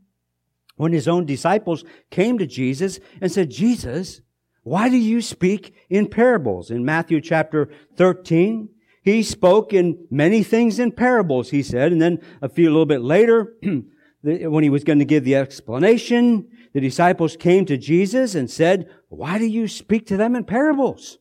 when 0.77 0.93
his 0.93 1.07
own 1.07 1.27
disciples 1.27 1.85
came 2.11 2.39
to 2.39 2.47
Jesus 2.47 2.99
and 3.21 3.31
said, 3.31 3.51
Jesus, 3.51 4.23
why 4.65 4.89
do 4.89 4.97
you 4.97 5.21
speak 5.23 5.75
in 5.89 6.09
parables? 6.09 6.71
In 6.71 6.85
Matthew 6.85 7.21
chapter 7.21 7.69
13, 7.97 8.71
he 9.03 9.23
spoke 9.23 9.75
in 9.75 10.07
many 10.11 10.43
things 10.43 10.79
in 10.79 10.91
parables, 10.91 11.51
he 11.51 11.63
said. 11.63 11.93
And 11.93 12.01
then 12.01 12.21
a 12.41 12.49
few, 12.49 12.69
a 12.69 12.73
little 12.73 12.87
bit 12.87 13.03
later, 13.03 13.55
when 14.23 14.63
he 14.65 14.71
was 14.71 14.83
going 14.83 14.99
to 15.01 15.05
give 15.05 15.25
the 15.25 15.37
explanation, 15.37 16.49
the 16.73 16.81
disciples 16.81 17.37
came 17.37 17.67
to 17.67 17.77
Jesus 17.77 18.35
and 18.35 18.51
said, 18.51 18.89
why 19.09 19.39
do 19.39 19.47
you 19.47 19.69
speak 19.69 20.07
to 20.07 20.17
them 20.17 20.35
in 20.35 20.45
parables? 20.45 21.19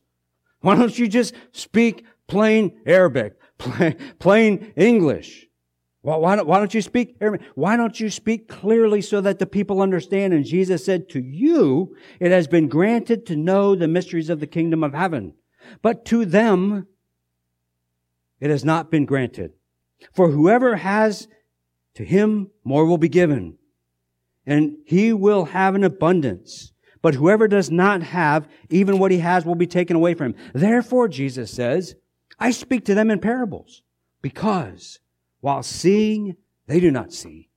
Why 0.60 0.76
don't 0.76 0.98
you 0.98 1.06
just 1.06 1.34
speak 1.52 2.06
plain 2.26 2.80
Arabic, 2.86 3.34
plain, 3.58 3.96
plain 4.18 4.72
English? 4.74 5.43
Why, 6.04 6.16
why, 6.16 6.36
don't, 6.36 6.46
why 6.46 6.58
don't 6.58 6.74
you 6.74 6.82
speak 6.82 7.16
Why 7.54 7.78
don't 7.78 7.98
you 7.98 8.10
speak 8.10 8.46
clearly 8.46 9.00
so 9.00 9.22
that 9.22 9.38
the 9.38 9.46
people 9.46 9.80
understand? 9.80 10.34
And 10.34 10.44
Jesus 10.44 10.84
said, 10.84 11.08
to 11.08 11.18
you, 11.20 11.96
it 12.20 12.30
has 12.30 12.46
been 12.46 12.68
granted 12.68 13.24
to 13.24 13.36
know 13.36 13.74
the 13.74 13.88
mysteries 13.88 14.28
of 14.28 14.38
the 14.38 14.46
kingdom 14.46 14.84
of 14.84 14.92
heaven. 14.92 15.32
But 15.80 16.04
to 16.06 16.26
them, 16.26 16.88
it 18.38 18.50
has 18.50 18.66
not 18.66 18.90
been 18.90 19.06
granted. 19.06 19.54
For 20.12 20.30
whoever 20.30 20.76
has, 20.76 21.26
to 21.94 22.04
him 22.04 22.50
more 22.64 22.84
will 22.84 22.98
be 22.98 23.08
given 23.08 23.56
and 24.44 24.76
he 24.84 25.10
will 25.10 25.46
have 25.46 25.74
an 25.74 25.84
abundance. 25.84 26.72
But 27.00 27.14
whoever 27.14 27.48
does 27.48 27.70
not 27.70 28.02
have, 28.02 28.46
even 28.68 28.98
what 28.98 29.10
he 29.10 29.20
has 29.20 29.46
will 29.46 29.54
be 29.54 29.66
taken 29.66 29.96
away 29.96 30.12
from 30.12 30.34
him. 30.34 30.50
Therefore, 30.52 31.08
Jesus 31.08 31.50
says, 31.50 31.94
I 32.38 32.50
speak 32.50 32.84
to 32.84 32.94
them 32.94 33.10
in 33.10 33.20
parables, 33.20 33.82
because 34.20 34.98
while 35.44 35.62
seeing, 35.62 36.36
they 36.68 36.80
do 36.80 36.90
not 36.90 37.12
see. 37.12 37.50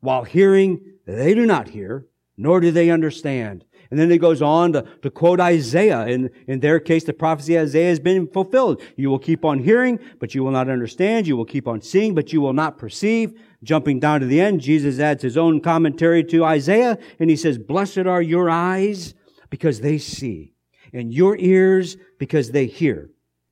While 0.00 0.24
hearing, 0.24 0.80
they 1.06 1.32
do 1.32 1.46
not 1.46 1.68
hear, 1.68 2.08
nor 2.36 2.58
do 2.58 2.72
they 2.72 2.90
understand. 2.90 3.64
And 3.88 4.00
then 4.00 4.10
he 4.10 4.18
goes 4.18 4.42
on 4.42 4.72
to, 4.72 4.84
to 5.02 5.10
quote 5.12 5.38
Isaiah. 5.38 6.08
In, 6.08 6.30
in 6.48 6.58
their 6.58 6.80
case, 6.80 7.04
the 7.04 7.12
prophecy 7.12 7.56
Isaiah 7.56 7.90
has 7.90 8.00
been 8.00 8.26
fulfilled. 8.26 8.82
You 8.96 9.10
will 9.10 9.20
keep 9.20 9.44
on 9.44 9.60
hearing, 9.60 10.00
but 10.18 10.34
you 10.34 10.42
will 10.42 10.50
not 10.50 10.68
understand. 10.68 11.28
You 11.28 11.36
will 11.36 11.44
keep 11.44 11.68
on 11.68 11.82
seeing, 11.82 12.16
but 12.16 12.32
you 12.32 12.40
will 12.40 12.52
not 12.52 12.78
perceive. 12.78 13.40
Jumping 13.62 14.00
down 14.00 14.18
to 14.18 14.26
the 14.26 14.40
end, 14.40 14.60
Jesus 14.60 14.98
adds 14.98 15.22
his 15.22 15.38
own 15.38 15.60
commentary 15.60 16.24
to 16.24 16.44
Isaiah, 16.44 16.98
and 17.20 17.30
he 17.30 17.36
says, 17.36 17.58
Blessed 17.58 18.06
are 18.08 18.22
your 18.22 18.50
eyes 18.50 19.14
because 19.50 19.82
they 19.82 19.98
see, 19.98 20.54
and 20.92 21.14
your 21.14 21.36
ears 21.36 21.96
because 22.18 22.50
they 22.50 22.66
hear. 22.66 23.08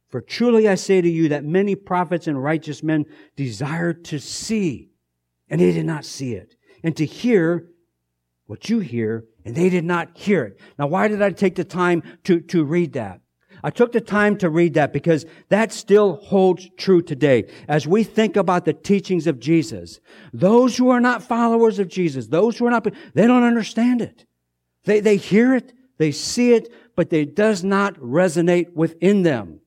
For 0.08 0.20
truly 0.20 0.68
I 0.68 0.74
say 0.74 1.00
to 1.00 1.08
you 1.08 1.28
that 1.28 1.44
many 1.44 1.74
prophets 1.74 2.26
and 2.26 2.42
righteous 2.42 2.82
men 2.82 3.04
desired 3.36 4.04
to 4.06 4.18
see, 4.18 4.90
and 5.50 5.60
they 5.60 5.72
did 5.72 5.86
not 5.86 6.04
see 6.04 6.34
it, 6.34 6.56
and 6.82 6.96
to 6.96 7.04
hear 7.04 7.68
what 8.46 8.70
you 8.70 8.78
hear, 8.78 9.26
and 9.44 9.54
they 9.54 9.68
did 9.68 9.84
not 9.84 10.16
hear 10.16 10.44
it. 10.44 10.60
Now, 10.78 10.86
why 10.86 11.08
did 11.08 11.20
I 11.20 11.30
take 11.30 11.56
the 11.56 11.64
time 11.64 12.02
to, 12.24 12.40
to 12.40 12.64
read 12.64 12.94
that? 12.94 13.20
I 13.62 13.70
took 13.70 13.92
the 13.92 14.00
time 14.00 14.38
to 14.38 14.48
read 14.48 14.74
that 14.74 14.92
because 14.92 15.26
that 15.48 15.72
still 15.72 16.16
holds 16.16 16.68
true 16.76 17.02
today. 17.02 17.50
As 17.66 17.86
we 17.86 18.04
think 18.04 18.36
about 18.36 18.64
the 18.64 18.72
teachings 18.72 19.26
of 19.26 19.40
Jesus, 19.40 20.00
those 20.32 20.76
who 20.76 20.90
are 20.90 21.00
not 21.00 21.22
followers 21.22 21.78
of 21.78 21.88
Jesus, 21.88 22.28
those 22.28 22.56
who 22.56 22.66
are 22.66 22.70
not, 22.70 22.86
they 23.14 23.26
don't 23.26 23.42
understand 23.42 24.00
it. 24.00 24.24
They, 24.84 25.00
they 25.00 25.16
hear 25.16 25.54
it, 25.54 25.72
they 25.98 26.12
see 26.12 26.52
it, 26.52 26.72
but 26.94 27.12
it 27.12 27.34
does 27.34 27.64
not 27.64 27.96
resonate 27.96 28.72
within 28.74 29.22
them. 29.22 29.60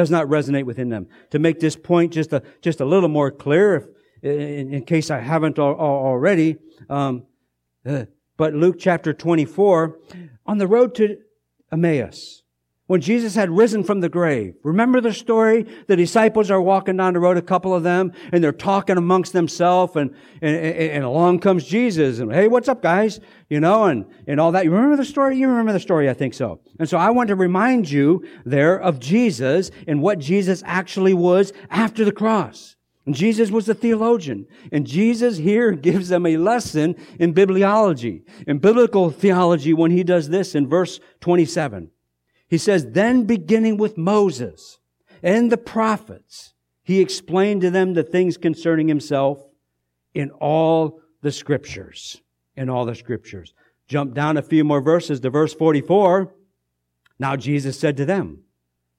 Does 0.00 0.10
not 0.10 0.28
resonate 0.28 0.64
within 0.64 0.88
them. 0.88 1.08
To 1.28 1.38
make 1.38 1.60
this 1.60 1.76
point 1.76 2.14
just 2.14 2.32
a, 2.32 2.42
just 2.62 2.80
a 2.80 2.86
little 2.86 3.10
more 3.10 3.30
clear, 3.30 3.74
if, 3.74 3.86
in, 4.22 4.72
in 4.72 4.82
case 4.86 5.10
I 5.10 5.18
haven't 5.18 5.58
already, 5.58 6.56
um, 6.88 7.26
uh, 7.84 8.06
but 8.38 8.54
Luke 8.54 8.76
chapter 8.78 9.12
24, 9.12 9.98
on 10.46 10.56
the 10.56 10.66
road 10.66 10.94
to 10.94 11.18
Emmaus, 11.70 12.42
when 12.90 13.00
Jesus 13.00 13.36
had 13.36 13.50
risen 13.50 13.84
from 13.84 14.00
the 14.00 14.08
grave. 14.08 14.56
Remember 14.64 15.00
the 15.00 15.12
story? 15.12 15.64
The 15.86 15.94
disciples 15.94 16.50
are 16.50 16.60
walking 16.60 16.96
down 16.96 17.12
the 17.12 17.20
road, 17.20 17.36
a 17.36 17.42
couple 17.42 17.72
of 17.72 17.84
them, 17.84 18.12
and 18.32 18.42
they're 18.42 18.50
talking 18.50 18.96
amongst 18.96 19.32
themselves, 19.32 19.94
and, 19.94 20.12
and, 20.42 20.56
and, 20.56 21.04
along 21.04 21.38
comes 21.38 21.64
Jesus, 21.64 22.18
and 22.18 22.32
hey, 22.32 22.48
what's 22.48 22.66
up, 22.66 22.82
guys? 22.82 23.20
You 23.48 23.60
know, 23.60 23.84
and, 23.84 24.06
and 24.26 24.40
all 24.40 24.50
that. 24.50 24.64
You 24.64 24.72
remember 24.72 24.96
the 24.96 25.04
story? 25.04 25.38
You 25.38 25.46
remember 25.46 25.72
the 25.72 25.78
story, 25.78 26.10
I 26.10 26.14
think 26.14 26.34
so. 26.34 26.62
And 26.80 26.88
so 26.88 26.98
I 26.98 27.10
want 27.10 27.28
to 27.28 27.36
remind 27.36 27.88
you 27.88 28.26
there 28.44 28.80
of 28.80 28.98
Jesus 28.98 29.70
and 29.86 30.02
what 30.02 30.18
Jesus 30.18 30.60
actually 30.66 31.14
was 31.14 31.52
after 31.70 32.04
the 32.04 32.10
cross. 32.10 32.74
And 33.06 33.14
Jesus 33.14 33.52
was 33.52 33.68
a 33.68 33.74
theologian. 33.74 34.48
And 34.72 34.84
Jesus 34.84 35.36
here 35.36 35.70
gives 35.90 36.08
them 36.08 36.26
a 36.26 36.38
lesson 36.38 36.96
in 37.20 37.34
bibliology, 37.34 38.24
in 38.48 38.58
biblical 38.58 39.12
theology 39.12 39.72
when 39.74 39.92
he 39.92 40.02
does 40.02 40.28
this 40.28 40.56
in 40.56 40.66
verse 40.66 40.98
27. 41.20 41.92
He 42.50 42.58
says, 42.58 42.90
then 42.90 43.24
beginning 43.24 43.76
with 43.76 43.96
Moses 43.96 44.80
and 45.22 45.52
the 45.52 45.56
prophets, 45.56 46.52
he 46.82 47.00
explained 47.00 47.60
to 47.60 47.70
them 47.70 47.94
the 47.94 48.02
things 48.02 48.36
concerning 48.36 48.88
himself 48.88 49.40
in 50.14 50.32
all 50.32 51.00
the 51.22 51.30
scriptures. 51.30 52.20
In 52.56 52.68
all 52.68 52.84
the 52.84 52.96
scriptures. 52.96 53.54
Jump 53.86 54.14
down 54.14 54.36
a 54.36 54.42
few 54.42 54.64
more 54.64 54.80
verses 54.80 55.20
to 55.20 55.30
verse 55.30 55.54
44. 55.54 56.34
Now 57.20 57.36
Jesus 57.36 57.78
said 57.78 57.96
to 57.98 58.04
them, 58.04 58.40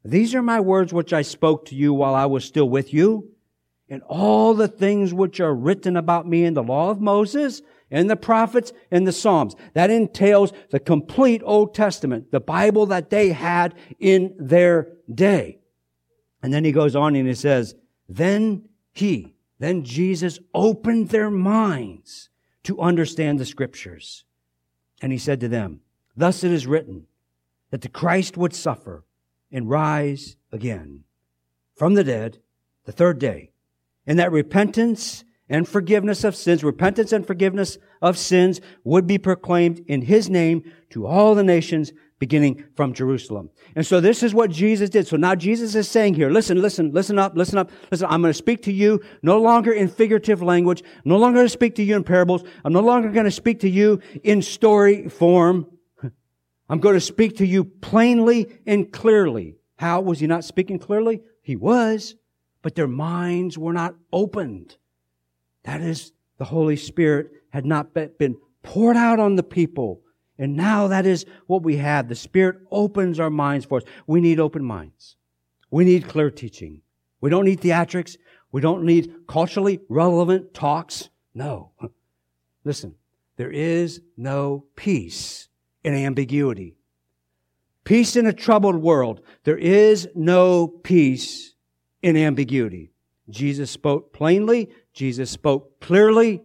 These 0.06 0.34
are 0.34 0.42
my 0.42 0.62
words 0.62 0.94
which 0.94 1.12
I 1.12 1.22
spoke 1.22 1.66
to 1.66 1.76
you 1.76 1.94
while 1.94 2.16
I 2.16 2.28
was 2.28 2.46
still 2.46 2.70
with 2.70 2.94
you, 2.94 3.32
and 3.90 4.02
all 4.04 4.54
the 4.54 4.70
things 4.70 5.14
which 5.14 5.42
are 5.42 5.54
written 5.54 5.98
about 5.98 6.26
me 6.26 6.46
in 6.46 6.54
the 6.54 6.64
law 6.64 6.90
of 6.90 7.02
Moses 7.02 7.62
and 7.92 8.10
the 8.10 8.16
prophets 8.16 8.72
and 8.90 9.06
the 9.06 9.12
Psalms. 9.12 9.56
That 9.74 9.92
entails 9.92 10.54
the 10.70 10.80
complete 10.80 11.42
Old 11.46 11.76
Testament, 11.76 12.32
the 12.32 12.40
Bible 12.40 12.86
that 12.88 13.10
they 13.10 13.30
had 13.30 13.76
in 14.00 14.34
their 14.40 14.88
day. 15.14 15.60
And 16.42 16.54
then 16.54 16.64
he 16.64 16.72
goes 16.72 16.96
on 16.96 17.16
and 17.16 17.28
he 17.28 17.36
says, 17.36 17.76
then 18.10 18.70
he, 18.94 19.36
then 19.60 19.84
Jesus 19.84 20.40
opened 20.54 21.10
their 21.10 21.30
minds 21.30 22.30
to 22.64 22.80
understand 22.80 23.40
the 23.40 23.46
scriptures. 23.46 24.24
And 25.02 25.12
he 25.12 25.18
said 25.18 25.40
to 25.42 25.48
them, 25.48 25.82
thus 26.16 26.44
it 26.44 26.52
is 26.52 26.66
written 26.66 27.08
that 27.70 27.82
the 27.82 27.90
Christ 27.90 28.38
would 28.38 28.54
suffer 28.54 29.04
and 29.52 29.70
rise 29.70 30.36
again 30.52 31.04
from 31.76 31.94
the 31.94 32.04
dead 32.04 32.40
the 32.86 32.92
third 32.92 33.20
day 33.20 33.52
and 34.06 34.18
that 34.20 34.32
repentance 34.32 35.24
and 35.52 35.68
forgiveness 35.68 36.24
of 36.24 36.34
sins, 36.34 36.64
repentance 36.64 37.12
and 37.12 37.28
forgiveness 37.28 37.78
of 38.02 38.18
sins 38.18 38.62
would 38.86 39.06
be 39.06 39.18
proclaimed 39.18 39.84
in 39.86 40.02
His 40.02 40.30
name 40.30 40.64
to 40.92 41.06
all 41.06 41.36
the 41.36 41.44
nations 41.44 41.92
beginning 42.20 42.64
from 42.76 42.94
Jerusalem. 42.94 43.50
And 43.76 43.86
so 43.86 44.00
this 44.00 44.24
is 44.24 44.34
what 44.34 44.50
Jesus 44.50 44.90
did. 44.90 45.08
So 45.08 45.18
now 45.18 45.36
Jesus 45.36 45.76
is 45.76 45.90
saying 45.90 46.14
here, 46.14 46.30
listen, 46.30 46.62
listen, 46.62 46.94
listen 46.94 47.20
up, 47.20 47.36
listen 47.36 47.58
up, 47.58 47.70
listen, 47.92 48.08
I'm 48.10 48.22
going 48.22 48.30
to 48.30 48.38
speak 48.38 48.62
to 48.64 48.72
you 48.72 49.02
no 49.22 49.42
longer 49.42 49.74
in 49.74 49.90
figurative 49.90 50.42
language, 50.42 50.84
no 51.04 51.18
longer 51.18 51.40
going 51.40 51.48
to 51.48 51.50
speak 51.50 51.76
to 51.76 51.84
you 51.84 51.98
in 51.98 52.04
parables, 52.06 52.44
I'm 52.64 52.72
no 52.72 52.80
longer 52.80 53.10
going 53.10 53.26
to 53.26 53.32
speak 53.32 53.60
to 53.62 53.70
you 53.70 54.00
in 54.24 54.42
story 54.42 55.10
form. 55.10 55.68
I'm 56.70 56.80
going 56.80 56.96
to 56.96 57.02
speak 57.02 57.38
to 57.38 57.46
you 57.46 57.66
plainly 57.66 58.60
and 58.66 58.90
clearly. 58.90 59.58
How 59.76 60.00
was 60.00 60.22
he 60.22 60.28
not 60.28 60.46
speaking 60.46 60.80
clearly? 60.80 61.24
He 61.42 61.58
was, 61.58 62.16
but 62.62 62.76
their 62.76 62.88
minds 62.88 63.58
were 63.58 63.74
not 63.74 63.96
opened. 64.14 64.78
That 65.64 65.82
is, 65.82 66.12
the 66.38 66.46
Holy 66.46 66.76
Spirit 66.76 67.32
had 67.50 67.66
not 67.66 67.94
been 67.94 68.38
poured 68.64 68.98
out 68.98 69.20
on 69.20 69.36
the 69.36 69.44
people. 69.44 70.02
And 70.38 70.56
now 70.56 70.88
that 70.88 71.06
is 71.06 71.26
what 71.48 71.64
we 71.64 71.78
have. 71.78 72.08
The 72.08 72.16
Spirit 72.16 72.58
opens 72.72 73.20
our 73.20 73.30
minds 73.30 73.66
for 73.66 73.78
us. 73.78 73.84
We 74.08 74.22
need 74.22 74.40
open 74.40 74.64
minds. 74.64 75.16
We 75.70 75.86
need 75.86 76.08
clear 76.08 76.32
teaching. 76.32 76.82
We 77.22 77.30
don't 77.30 77.46
need 77.46 77.62
theatrics. 77.62 78.18
We 78.52 78.62
don't 78.62 78.84
need 78.84 79.14
culturally 79.28 79.80
relevant 79.88 80.54
talks. 80.54 81.10
No. 81.34 81.72
Listen, 82.64 82.96
There 83.38 83.52
is 83.52 84.02
no 84.18 84.66
peace 84.76 85.48
in 85.84 85.94
ambiguity. 85.94 86.76
Peace 87.84 88.16
in 88.16 88.28
a 88.28 88.34
troubled 88.34 88.76
world. 88.76 89.22
There 89.44 89.58
is 89.58 90.08
no 90.14 90.68
peace 90.68 91.56
in 92.02 92.16
ambiguity. 92.16 92.92
Jesus 93.30 93.72
spoke 93.72 94.14
plainly. 94.14 94.70
Jesus 94.94 95.30
spoke 95.30 95.80
clearly. 95.80 96.42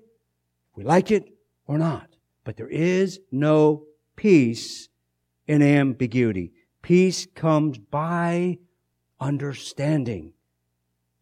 We 0.74 0.84
like 0.84 1.10
it 1.10 1.32
or 1.66 1.78
not. 1.78 2.08
But 2.44 2.56
there 2.56 2.68
is 2.68 3.20
no 3.32 3.84
peace 4.14 4.88
in 5.46 5.62
ambiguity. 5.62 6.52
Peace 6.82 7.26
comes 7.34 7.78
by 7.78 8.58
understanding. 9.20 10.32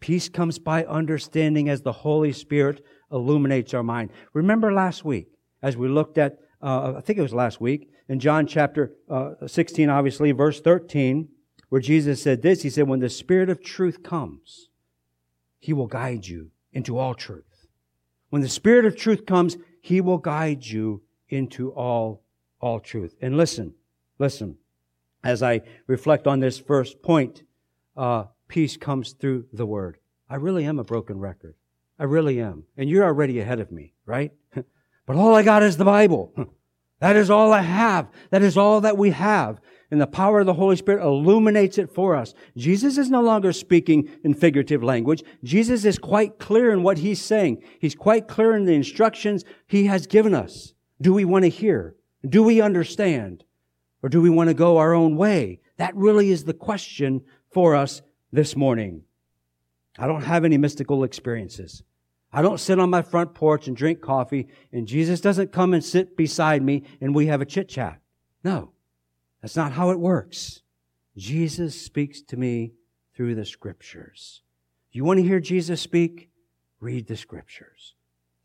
Peace 0.01 0.29
comes 0.29 0.59
by 0.59 0.85
understanding 0.85 1.69
as 1.69 1.81
the 1.81 1.93
Holy 1.93 2.33
Spirit 2.33 2.85
illuminates 3.11 3.73
our 3.73 3.83
mind. 3.83 4.11
Remember 4.35 4.73
last 4.73 5.05
week, 5.05 5.29
as 5.63 5.77
we 5.77 5.89
looked 5.89 6.19
at, 6.19 6.39
uh, 6.61 6.95
I 6.97 7.01
think 7.01 7.19
it 7.19 7.23
was 7.23 7.33
last 7.33 7.61
week, 7.61 7.91
in 8.09 8.21
John 8.21 8.47
chapter 8.47 8.93
uh, 9.09 9.47
16, 9.47 9.89
obviously, 9.89 10.33
verse 10.33 10.61
13, 10.61 11.29
where 11.71 11.81
Jesus 11.81 12.23
said 12.23 12.43
this 12.43 12.63
He 12.63 12.71
said, 12.71 12.87
When 12.87 13.01
the 13.01 13.09
Spirit 13.09 13.49
of 13.49 13.63
truth 13.63 14.03
comes, 14.03 14.69
He 15.59 15.73
will 15.73 15.87
guide 15.87 16.27
you 16.27 16.51
into 16.75 16.99
all 16.99 17.15
truth. 17.15 17.67
When 18.29 18.43
the 18.43 18.49
Spirit 18.49 18.85
of 18.85 18.97
truth 18.97 19.25
comes, 19.25 19.57
He 19.81 20.01
will 20.01 20.19
guide 20.19 20.67
you 20.67 21.03
into 21.29 21.71
all, 21.71 22.23
all 22.61 22.81
truth. 22.81 23.17
And 23.23 23.37
listen, 23.37 23.75
listen, 24.19 24.57
as 25.23 25.43
I 25.43 25.63
reflect 25.87 26.27
on 26.27 26.41
this 26.41 26.59
first 26.59 27.01
point, 27.01 27.45
uh, 27.97 28.25
peace 28.49 28.77
comes 28.77 29.13
through 29.13 29.47
the 29.53 29.67
Word. 29.67 29.99
I 30.29 30.37
really 30.37 30.65
am 30.65 30.79
a 30.79 30.85
broken 30.85 31.19
record. 31.19 31.55
I 31.99 32.05
really 32.05 32.41
am. 32.41 32.65
And 32.77 32.91
you're 32.91 33.05
already 33.05 33.39
ahead 33.41 33.61
of 33.61 33.71
me, 33.71 33.95
right? 34.05 34.33
but 35.07 35.17
all 35.17 35.35
I 35.35 35.43
got 35.43 35.63
is 35.63 35.77
the 35.77 35.85
Bible. 35.85 36.35
That 37.05 37.17
is 37.17 37.29
all 37.29 37.53
I 37.53 37.61
have. 37.61 38.09
That 38.31 38.41
is 38.41 38.57
all 38.57 38.81
that 38.81 38.97
we 38.97 39.11
have. 39.11 39.61
And 39.91 40.01
the 40.01 40.07
power 40.07 40.41
of 40.41 40.47
the 40.47 40.55
Holy 40.55 40.75
Spirit 40.75 41.05
illuminates 41.05 41.77
it 41.77 41.93
for 41.93 42.17
us. 42.17 42.33
Jesus 42.57 42.97
is 42.97 43.11
no 43.11 43.21
longer 43.21 43.53
speaking 43.53 44.09
in 44.25 44.33
figurative 44.33 44.83
language. 44.83 45.23
Jesus 45.43 45.85
is 45.85 45.99
quite 45.99 46.39
clear 46.39 46.73
in 46.73 46.83
what 46.83 46.97
he's 46.97 47.21
saying. 47.21 47.63
He's 47.79 47.95
quite 47.95 48.27
clear 48.27 48.57
in 48.57 48.65
the 48.65 48.73
instructions 48.73 49.45
he 49.67 49.85
has 49.85 50.07
given 50.07 50.35
us. 50.35 50.73
Do 50.99 51.13
we 51.13 51.27
want 51.27 51.45
to 51.45 51.51
hear? 51.51 51.95
Do 52.27 52.43
we 52.43 52.63
understand? 52.63 53.45
Or 54.03 54.09
do 54.09 54.23
we 54.23 54.31
want 54.31 54.49
to 54.49 54.55
go 54.55 54.79
our 54.79 54.95
own 54.95 55.15
way? 55.19 55.61
That 55.77 55.95
really 55.95 56.31
is 56.31 56.45
the 56.45 56.55
question 56.55 57.21
for 57.53 57.75
us 57.75 58.01
this 58.33 58.57
morning. 58.57 59.03
I 59.99 60.07
don't 60.07 60.25
have 60.25 60.47
any 60.47 60.57
mystical 60.57 61.05
experiences. 61.05 61.83
I 62.35 62.43
don't 62.43 62.59
sit 62.59 62.81
on 62.81 62.91
my 62.91 63.03
front 63.03 63.33
porch 63.33 63.69
and 63.69 63.77
drink 63.77 64.01
coffee 64.01 64.49
and 64.73 64.89
Jesus 64.89 65.21
doesn't 65.21 65.53
come 65.53 65.73
and 65.73 65.85
sit 65.85 66.17
beside 66.17 66.65
me 66.65 66.83
and 67.01 67.15
we 67.15 67.27
have 67.27 67.41
a 67.41 67.47
chit 67.47 67.69
chat. 67.69 68.01
No, 68.43 68.73
that's 69.41 69.55
not 69.55 69.71
how 69.71 69.91
it 69.91 70.01
works. 70.01 70.63
Jesus 71.17 71.81
speaks 71.81 72.21
to 72.23 72.37
me 72.37 72.73
through 73.15 73.37
the 73.37 73.45
scriptures. 73.45 74.43
You 74.91 75.05
want 75.05 75.21
to 75.21 75.25
hear 75.25 75.39
Jesus 75.39 75.81
speak? 75.81 76.29
Read 76.81 77.07
the 77.07 77.17
scriptures. 77.17 77.95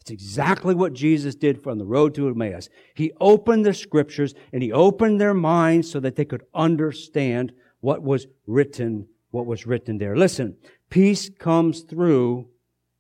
It's 0.01 0.11
exactly 0.11 0.75
what 0.75 0.93
Jesus 0.93 1.33
did 1.33 1.63
from 1.63 1.79
the 1.79 1.85
road 1.85 2.13
to 2.13 2.29
Emmaus. 2.29 2.69
He 2.93 3.11
opened 3.19 3.65
the 3.65 3.73
scriptures 3.73 4.35
and 4.53 4.61
he 4.61 4.71
opened 4.71 5.19
their 5.19 5.33
minds 5.33 5.89
so 5.89 5.99
that 5.99 6.15
they 6.15 6.25
could 6.25 6.43
understand 6.53 7.53
what 7.79 8.03
was 8.03 8.27
written, 8.45 9.07
what 9.31 9.47
was 9.47 9.65
written 9.65 9.97
there. 9.97 10.15
Listen, 10.15 10.57
peace 10.91 11.27
comes 11.27 11.81
through 11.81 12.47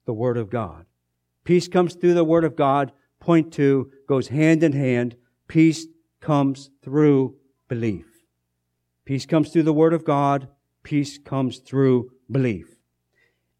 the 0.09 0.13
Word 0.13 0.37
of 0.37 0.49
God. 0.49 0.87
Peace 1.43 1.67
comes 1.67 1.93
through 1.93 2.15
the 2.15 2.23
Word 2.23 2.43
of 2.43 2.55
God. 2.55 2.91
Point 3.19 3.53
two 3.53 3.91
goes 4.07 4.29
hand 4.29 4.63
in 4.63 4.71
hand. 4.71 5.15
Peace 5.47 5.85
comes 6.19 6.71
through 6.81 7.35
belief. 7.67 8.07
Peace 9.05 9.27
comes 9.27 9.51
through 9.51 9.61
the 9.61 9.71
Word 9.71 9.93
of 9.93 10.03
God. 10.03 10.47
Peace 10.81 11.19
comes 11.19 11.59
through 11.59 12.09
belief. 12.31 12.75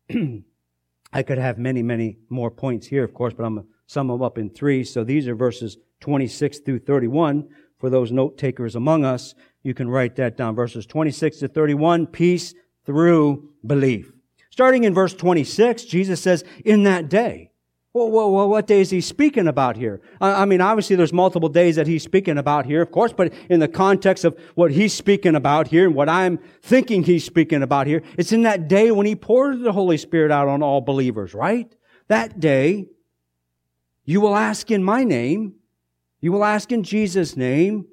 I 1.14 1.22
could 1.22 1.38
have 1.38 1.60
many, 1.60 1.84
many 1.84 2.18
more 2.30 2.50
points 2.50 2.88
here, 2.88 3.04
of 3.04 3.14
course, 3.14 3.36
but 3.36 3.44
I'm 3.44 3.54
going 3.54 3.68
to 3.68 3.74
sum 3.86 4.08
them 4.08 4.24
up 4.24 4.40
in 4.40 4.50
three. 4.50 4.84
So 4.84 5.04
these 5.04 5.28
are 5.28 5.36
verses 5.36 5.78
26 6.00 6.62
through 6.62 6.80
31. 6.80 7.48
For 7.78 7.92
those 7.92 8.12
note 8.12 8.40
takers 8.40 8.76
among 8.76 9.06
us, 9.06 9.36
you 9.62 9.76
can 9.76 9.88
write 9.88 10.16
that 10.16 10.36
down. 10.36 10.56
Verses 10.56 10.88
26 10.88 11.38
to 11.38 11.48
31, 11.48 12.08
peace 12.08 12.56
through 12.88 13.52
belief. 13.64 14.12
Starting 14.60 14.84
in 14.84 14.94
verse 14.94 15.14
26, 15.14 15.86
Jesus 15.86 16.22
says, 16.22 16.44
in 16.66 16.84
that 16.84 17.08
day. 17.08 17.50
Well, 17.94 18.12
well, 18.12 18.50
what 18.50 18.68
day 18.68 18.82
is 18.82 18.90
he 18.90 19.00
speaking 19.00 19.48
about 19.48 19.78
here? 19.78 20.02
I 20.20 20.44
mean, 20.44 20.60
obviously 20.60 20.98
there's 20.98 21.14
multiple 21.14 21.48
days 21.48 21.78
that 21.78 21.88
he's 21.88 22.04
speaking 22.04 22.38
about 22.38 22.66
here, 22.66 22.82
of 22.82 22.92
course, 22.92 23.14
but 23.14 23.34
in 23.50 23.62
the 23.62 23.70
context 23.70 24.26
of 24.26 24.38
what 24.56 24.72
he's 24.72 24.94
speaking 24.94 25.34
about 25.34 25.70
here 25.70 25.86
and 25.86 25.96
what 25.96 26.10
I'm 26.10 26.40
thinking 26.62 27.04
he's 27.04 27.24
speaking 27.24 27.64
about 27.64 27.88
here, 27.88 28.04
it's 28.18 28.34
in 28.34 28.42
that 28.42 28.68
day 28.68 28.92
when 28.92 29.06
he 29.06 29.16
pours 29.16 29.62
the 29.62 29.72
Holy 29.72 29.96
Spirit 29.96 30.30
out 30.30 30.50
on 30.50 30.62
all 30.62 30.82
believers, 30.82 31.34
right? 31.34 31.74
That 32.10 32.42
day, 32.42 32.88
you 34.04 34.20
will 34.20 34.36
ask 34.36 34.70
in 34.70 34.84
my 34.84 35.06
name, 35.06 35.54
you 36.20 36.34
will 36.34 36.44
ask 36.44 36.70
in 36.74 36.84
Jesus' 36.84 37.38
name, 37.38 37.86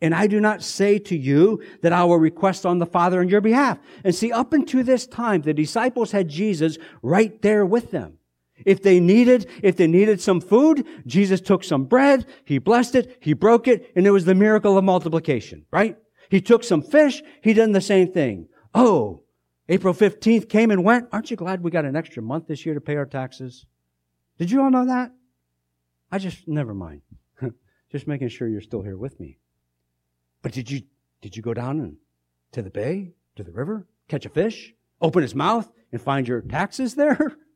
and 0.00 0.14
I 0.14 0.26
do 0.26 0.40
not 0.40 0.62
say 0.62 0.98
to 1.00 1.16
you 1.16 1.62
that 1.82 1.92
I 1.92 2.04
will 2.04 2.18
request 2.18 2.64
on 2.64 2.78
the 2.78 2.86
Father 2.86 3.20
on 3.20 3.28
your 3.28 3.40
behalf. 3.40 3.78
And 4.04 4.14
see, 4.14 4.30
up 4.30 4.52
until 4.52 4.84
this 4.84 5.06
time, 5.06 5.42
the 5.42 5.54
disciples 5.54 6.12
had 6.12 6.28
Jesus 6.28 6.78
right 7.02 7.40
there 7.42 7.66
with 7.66 7.90
them. 7.90 8.18
If 8.64 8.82
they 8.82 9.00
needed, 9.00 9.48
if 9.62 9.76
they 9.76 9.86
needed 9.86 10.20
some 10.20 10.40
food, 10.40 10.86
Jesus 11.06 11.40
took 11.40 11.64
some 11.64 11.84
bread, 11.84 12.26
he 12.44 12.58
blessed 12.58 12.94
it, 12.94 13.16
he 13.20 13.32
broke 13.32 13.68
it, 13.68 13.90
and 13.94 14.06
it 14.06 14.10
was 14.10 14.24
the 14.24 14.34
miracle 14.34 14.76
of 14.76 14.84
multiplication, 14.84 15.64
right? 15.70 15.96
He 16.28 16.40
took 16.40 16.64
some 16.64 16.82
fish, 16.82 17.22
he 17.42 17.52
done 17.52 17.72
the 17.72 17.80
same 17.80 18.12
thing. 18.12 18.48
Oh, 18.74 19.22
April 19.68 19.94
15th 19.94 20.48
came 20.48 20.70
and 20.70 20.84
went. 20.84 21.08
Aren't 21.12 21.30
you 21.30 21.36
glad 21.36 21.62
we 21.62 21.70
got 21.70 21.84
an 21.84 21.96
extra 21.96 22.22
month 22.22 22.46
this 22.46 22.64
year 22.64 22.74
to 22.74 22.80
pay 22.80 22.96
our 22.96 23.06
taxes? 23.06 23.66
Did 24.38 24.50
you 24.50 24.62
all 24.62 24.70
know 24.70 24.86
that? 24.86 25.12
I 26.10 26.18
just, 26.18 26.48
never 26.48 26.74
mind. 26.74 27.02
just 27.92 28.06
making 28.06 28.28
sure 28.28 28.48
you're 28.48 28.60
still 28.60 28.82
here 28.82 28.96
with 28.96 29.18
me. 29.20 29.38
But 30.42 30.52
did 30.52 30.70
you, 30.70 30.82
did 31.20 31.36
you 31.36 31.42
go 31.42 31.54
down 31.54 31.80
and, 31.80 31.96
to 32.52 32.62
the 32.62 32.70
bay, 32.70 33.12
to 33.36 33.42
the 33.42 33.52
river, 33.52 33.86
catch 34.08 34.26
a 34.26 34.28
fish, 34.28 34.74
open 35.00 35.22
his 35.22 35.34
mouth, 35.34 35.70
and 35.92 36.00
find 36.00 36.26
your 36.26 36.40
taxes 36.40 36.94
there? 36.94 37.36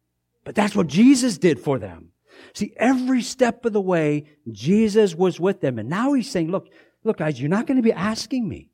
But 0.45 0.57
that's 0.57 0.75
what 0.75 0.89
Jesus 0.89 1.39
did 1.39 1.61
for 1.61 1.79
them. 1.79 2.09
See, 2.55 2.73
every 2.77 3.23
step 3.23 3.65
of 3.65 3.73
the 3.73 3.81
way, 3.81 4.25
Jesus 4.51 5.15
was 5.15 5.39
with 5.39 5.61
them. 5.61 5.79
And 5.79 5.89
now 5.89 6.13
he's 6.13 6.31
saying, 6.31 6.51
look, 6.51 6.69
look, 7.05 7.19
guys, 7.19 7.41
you're 7.41 7.49
not 7.49 7.67
going 7.67 7.77
to 7.77 7.83
be 7.83 7.93
asking 7.93 8.49
me. 8.49 8.71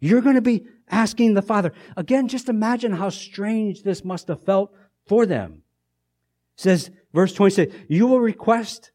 You're 0.00 0.20
going 0.20 0.34
to 0.34 0.42
be 0.42 0.66
asking 0.88 1.34
the 1.34 1.42
Father. 1.42 1.72
Again, 1.96 2.28
just 2.28 2.48
imagine 2.48 2.92
how 2.92 3.08
strange 3.08 3.82
this 3.82 4.04
must 4.04 4.28
have 4.28 4.42
felt 4.42 4.74
for 5.06 5.26
them. 5.26 5.62
It 6.56 6.60
says, 6.60 6.90
verse 7.12 7.32
26, 7.32 7.74
you 7.88 8.06
will 8.06 8.20
request 8.20 8.90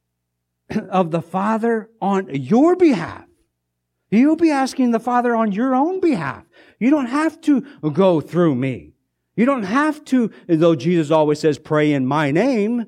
of 0.90 1.12
the 1.12 1.22
Father 1.22 1.90
on 2.02 2.28
your 2.34 2.76
behalf. 2.76 3.27
You'll 4.10 4.38
be 4.38 4.52
asking 4.52 4.92
the 4.92 5.00
Father 5.00 5.36
on 5.36 5.52
your 5.52 5.76
own 5.76 6.00
behalf. 6.00 6.46
You 6.80 6.90
don't 6.90 7.08
have 7.08 7.42
to 7.42 7.62
go 7.94 8.22
through 8.22 8.56
me. 8.56 8.94
You 9.36 9.46
don't 9.46 9.64
have 9.64 10.04
to, 10.06 10.32
though 10.48 10.76
Jesus 10.76 11.12
always 11.12 11.40
says, 11.40 11.60
pray 11.60 11.92
in 11.92 12.08
my 12.08 12.32
name, 12.32 12.88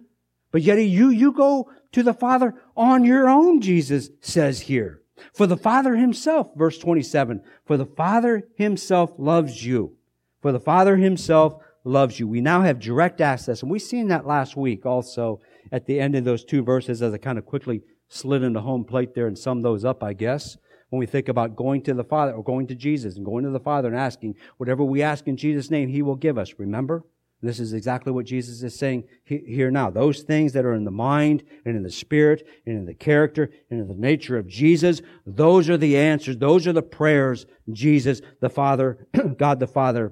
but 0.52 0.62
yet 0.62 0.78
you, 0.78 1.10
you 1.10 1.32
go 1.32 1.70
to 1.92 2.04
the 2.04 2.14
Father 2.14 2.56
on 2.76 3.04
your 3.04 3.30
own, 3.30 3.62
Jesus 3.62 4.10
says 4.22 4.62
here. 4.62 5.02
For 5.34 5.46
the 5.46 5.58
Father 5.58 5.96
himself, 5.96 6.50
verse 6.56 6.78
27, 6.78 7.44
for 7.66 7.78
the 7.78 7.86
Father 7.86 8.48
himself 8.56 9.14
loves 9.18 9.66
you. 9.66 9.98
For 10.42 10.52
the 10.52 10.60
Father 10.60 10.96
himself 10.96 11.62
loves 11.84 12.20
you. 12.20 12.28
We 12.28 12.42
now 12.42 12.62
have 12.62 12.80
direct 12.80 13.20
access, 13.20 13.62
and 13.62 13.70
we've 13.70 13.82
seen 13.82 14.08
that 14.08 14.26
last 14.26 14.56
week 14.56 14.86
also 14.86 15.42
at 15.72 15.86
the 15.86 16.00
end 16.00 16.16
of 16.16 16.24
those 16.24 16.46
two 16.46 16.64
verses 16.64 17.02
as 17.02 17.14
I 17.14 17.18
kind 17.18 17.38
of 17.38 17.46
quickly 17.46 17.82
slid 18.08 18.42
into 18.42 18.62
home 18.62 18.86
plate 18.86 19.14
there 19.14 19.28
and 19.28 19.38
summed 19.38 19.64
those 19.64 19.84
up, 19.84 20.02
I 20.02 20.14
guess 20.14 20.58
when 20.90 21.00
we 21.00 21.06
think 21.06 21.30
about 21.30 21.56
going 21.56 21.82
to 21.84 21.94
the 21.94 22.04
Father 22.04 22.34
or 22.34 22.44
going 22.44 22.68
to 22.68 22.76
Jesus 22.76 23.16
and 23.16 23.26
going 23.26 23.44
to 23.44 23.52
the 23.52 23.60
Father 23.60 23.90
and 23.90 23.98
asking 23.98 24.36
whatever 24.58 24.84
we 24.84 25.02
ask 25.02 25.28
in 25.28 25.38
Jesus' 25.38 25.70
name, 25.70 25.90
He 25.90 26.02
will 26.02 26.16
give 26.16 26.38
us. 26.38 26.54
Remember? 26.58 27.04
This 27.42 27.60
is 27.60 27.72
exactly 27.72 28.12
what 28.12 28.26
Jesus 28.26 28.62
is 28.64 28.78
saying 28.78 29.06
here 29.24 29.72
now. 29.72 29.90
Those 29.90 30.24
things 30.24 30.52
that 30.54 30.66
are 30.66 30.74
in 30.74 30.84
the 30.84 30.92
mind 30.92 31.44
and 31.64 31.78
in 31.78 31.84
the 31.84 31.92
spirit 31.92 32.46
and 32.66 32.78
in 32.78 32.86
the 32.86 32.94
character 32.94 33.50
and 33.70 33.80
in 33.80 33.88
the 33.88 33.94
nature 33.94 34.38
of 34.38 34.46
Jesus, 34.46 35.02
those 35.26 35.70
are 35.70 35.78
the 35.78 35.98
answers. 35.98 36.38
Those 36.38 36.68
are 36.68 36.74
the 36.74 36.82
prayers 36.82 37.46
Jesus, 37.72 38.22
the 38.42 38.50
Father, 38.50 39.08
God 39.38 39.62
the 39.62 39.68
Father 39.68 40.12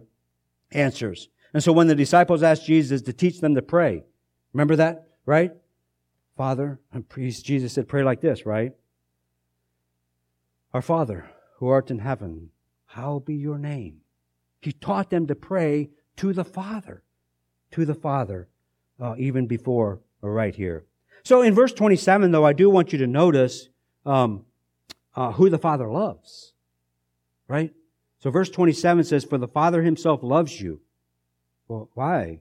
answers. 0.71 1.27
And 1.53 1.61
so 1.61 1.73
when 1.73 1.87
the 1.87 1.95
disciples 1.95 2.43
asked 2.43 2.65
Jesus 2.65 3.01
to 3.01 3.13
teach 3.13 3.41
them 3.41 3.55
to 3.55 3.61
pray, 3.61 4.03
remember 4.53 4.77
that, 4.77 5.09
right? 5.25 5.51
Father, 6.37 6.79
and 6.93 7.03
Jesus 7.43 7.73
said, 7.73 7.89
pray 7.89 8.03
like 8.03 8.21
this, 8.21 8.45
right? 8.45 8.71
Our 10.73 10.81
Father, 10.81 11.29
who 11.57 11.67
art 11.67 11.89
in 11.89 11.99
heaven, 11.99 12.49
how 12.85 13.19
be 13.19 13.35
your 13.35 13.57
name? 13.57 14.01
He 14.61 14.71
taught 14.71 15.09
them 15.09 15.27
to 15.27 15.35
pray 15.35 15.89
to 16.17 16.33
the 16.33 16.43
Father, 16.43 17.03
to 17.71 17.85
the 17.85 17.95
Father, 17.95 18.47
uh, 18.99 19.15
even 19.17 19.47
before 19.47 19.99
or 20.21 20.33
right 20.33 20.55
here. 20.55 20.85
So 21.23 21.41
in 21.41 21.53
verse 21.53 21.73
27, 21.73 22.31
though, 22.31 22.45
I 22.45 22.53
do 22.53 22.69
want 22.69 22.91
you 22.91 22.99
to 22.99 23.07
notice 23.07 23.69
um, 24.05 24.45
uh, 25.15 25.31
who 25.33 25.49
the 25.49 25.57
Father 25.57 25.87
loves. 25.87 26.53
Right? 27.47 27.73
So 28.19 28.31
verse 28.31 28.49
27 28.49 29.03
says, 29.03 29.23
For 29.23 29.37
the 29.37 29.47
Father 29.47 29.83
himself 29.83 30.23
loves 30.23 30.59
you. 30.59 30.81
Well, 31.67 31.89
why? 31.93 32.39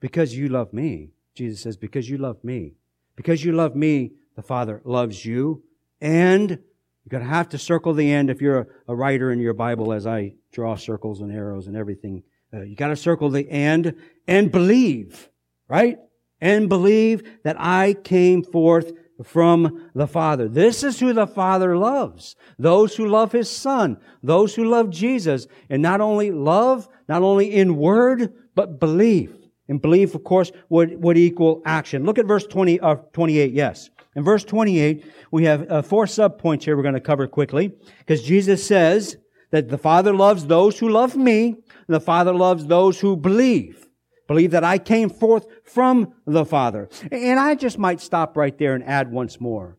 Because 0.00 0.36
you 0.36 0.48
love 0.48 0.72
me. 0.72 1.10
Jesus 1.34 1.62
says, 1.62 1.76
Because 1.76 2.08
you 2.08 2.18
love 2.18 2.42
me. 2.44 2.74
Because 3.16 3.44
you 3.44 3.52
love 3.52 3.74
me, 3.74 4.12
the 4.36 4.42
Father 4.42 4.80
loves 4.84 5.24
you. 5.24 5.62
And 6.00 6.60
you're 7.08 7.20
going 7.20 7.26
to 7.26 7.34
have 7.34 7.48
to 7.50 7.58
circle 7.58 7.94
the 7.94 8.12
end 8.12 8.28
if 8.28 8.42
you're 8.42 8.58
a, 8.58 8.66
a 8.88 8.94
writer 8.94 9.32
in 9.32 9.40
your 9.40 9.54
Bible 9.54 9.94
as 9.94 10.06
I 10.06 10.34
draw 10.52 10.76
circles 10.76 11.22
and 11.22 11.32
arrows 11.32 11.66
and 11.66 11.74
everything. 11.74 12.22
Uh, 12.52 12.64
you 12.64 12.76
got 12.76 12.88
to 12.88 12.96
circle 12.96 13.30
the 13.30 13.48
end 13.48 13.94
and 14.26 14.52
believe, 14.52 15.30
right? 15.68 15.96
And 16.42 16.68
believe 16.68 17.22
that 17.44 17.56
I 17.58 17.94
came 17.94 18.42
forth 18.42 18.92
from 19.24 19.90
the 19.94 20.06
Father. 20.06 20.48
This 20.48 20.84
is 20.84 21.00
who 21.00 21.14
the 21.14 21.26
Father 21.26 21.78
loves. 21.78 22.36
Those 22.58 22.94
who 22.94 23.08
love 23.08 23.32
His 23.32 23.48
Son. 23.48 23.96
Those 24.22 24.54
who 24.54 24.64
love 24.64 24.90
Jesus. 24.90 25.46
And 25.70 25.80
not 25.80 26.02
only 26.02 26.30
love, 26.30 26.88
not 27.08 27.22
only 27.22 27.54
in 27.54 27.78
word, 27.78 28.34
but 28.54 28.78
believe. 28.78 29.34
And 29.66 29.80
belief, 29.80 30.14
of 30.14 30.24
course, 30.24 30.52
would, 30.68 31.02
would 31.02 31.16
equal 31.16 31.62
action. 31.64 32.04
Look 32.04 32.18
at 32.18 32.26
verse 32.26 32.46
20, 32.46 32.80
uh, 32.80 32.96
28, 33.14 33.52
yes. 33.54 33.88
In 34.18 34.24
verse 34.24 34.42
28, 34.42 35.04
we 35.30 35.44
have 35.44 35.70
uh, 35.70 35.80
four 35.80 36.06
subpoints 36.06 36.64
here 36.64 36.76
we're 36.76 36.82
going 36.82 36.94
to 36.94 37.00
cover 37.00 37.28
quickly. 37.28 37.70
Because 37.98 38.20
Jesus 38.20 38.66
says 38.66 39.16
that 39.52 39.68
the 39.68 39.78
Father 39.78 40.12
loves 40.12 40.44
those 40.44 40.76
who 40.76 40.88
love 40.88 41.14
me, 41.14 41.50
and 41.50 41.60
the 41.86 42.00
Father 42.00 42.34
loves 42.34 42.66
those 42.66 42.98
who 42.98 43.16
believe. 43.16 43.86
Believe 44.26 44.50
that 44.50 44.64
I 44.64 44.78
came 44.78 45.08
forth 45.08 45.46
from 45.62 46.14
the 46.26 46.44
Father. 46.44 46.88
And 47.12 47.38
I 47.38 47.54
just 47.54 47.78
might 47.78 48.00
stop 48.00 48.36
right 48.36 48.58
there 48.58 48.74
and 48.74 48.82
add 48.82 49.12
once 49.12 49.40
more. 49.40 49.78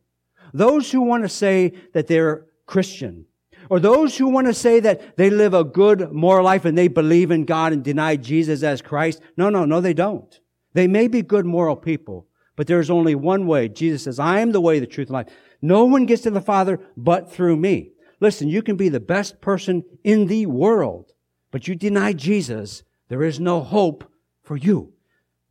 Those 0.54 0.90
who 0.90 1.02
want 1.02 1.24
to 1.24 1.30
say 1.30 1.74
that 1.92 2.08
they're 2.08 2.46
Christian, 2.66 3.26
or 3.70 3.82
those 3.82 4.18
who 4.18 4.30
want 4.30 4.48
to 4.48 4.54
say 4.54 4.80
that 4.80 5.18
they 5.18 5.30
live 5.30 5.54
a 5.54 5.66
good 5.66 6.14
moral 6.14 6.46
life 6.46 6.64
and 6.64 6.78
they 6.78 6.88
believe 6.88 7.30
in 7.30 7.44
God 7.44 7.74
and 7.74 7.84
deny 7.84 8.16
Jesus 8.16 8.64
as 8.64 8.82
Christ. 8.82 9.20
No, 9.36 9.50
no, 9.50 9.66
no, 9.66 9.82
they 9.82 9.94
don't. 9.94 10.40
They 10.76 10.88
may 10.88 11.10
be 11.10 11.24
good 11.24 11.46
moral 11.46 11.76
people, 11.76 12.29
but 12.60 12.68
there's 12.68 12.90
only 12.90 13.16
one 13.16 13.48
way. 13.48 13.70
Jesus 13.70 14.04
says, 14.04 14.20
I 14.20 14.42
am 14.42 14.52
the 14.52 14.60
way, 14.60 14.80
the 14.80 14.86
truth, 14.86 15.08
and 15.08 15.14
life. 15.14 15.30
No 15.62 15.86
one 15.86 16.06
gets 16.06 16.24
to 16.24 16.30
the 16.30 16.42
Father 16.42 16.78
but 16.98 17.32
through 17.32 17.56
me. 17.56 17.92
Listen, 18.20 18.50
you 18.50 18.62
can 18.62 18.76
be 18.76 18.90
the 18.90 19.00
best 19.00 19.40
person 19.40 19.86
in 20.04 20.28
the 20.28 20.46
world, 20.46 21.14
but 21.52 21.70
you 21.70 21.76
deny 21.76 22.12
Jesus, 22.12 22.84
there 23.08 23.24
is 23.24 23.40
no 23.40 23.62
hope 23.62 24.12
for 24.44 24.58
you. 24.58 24.92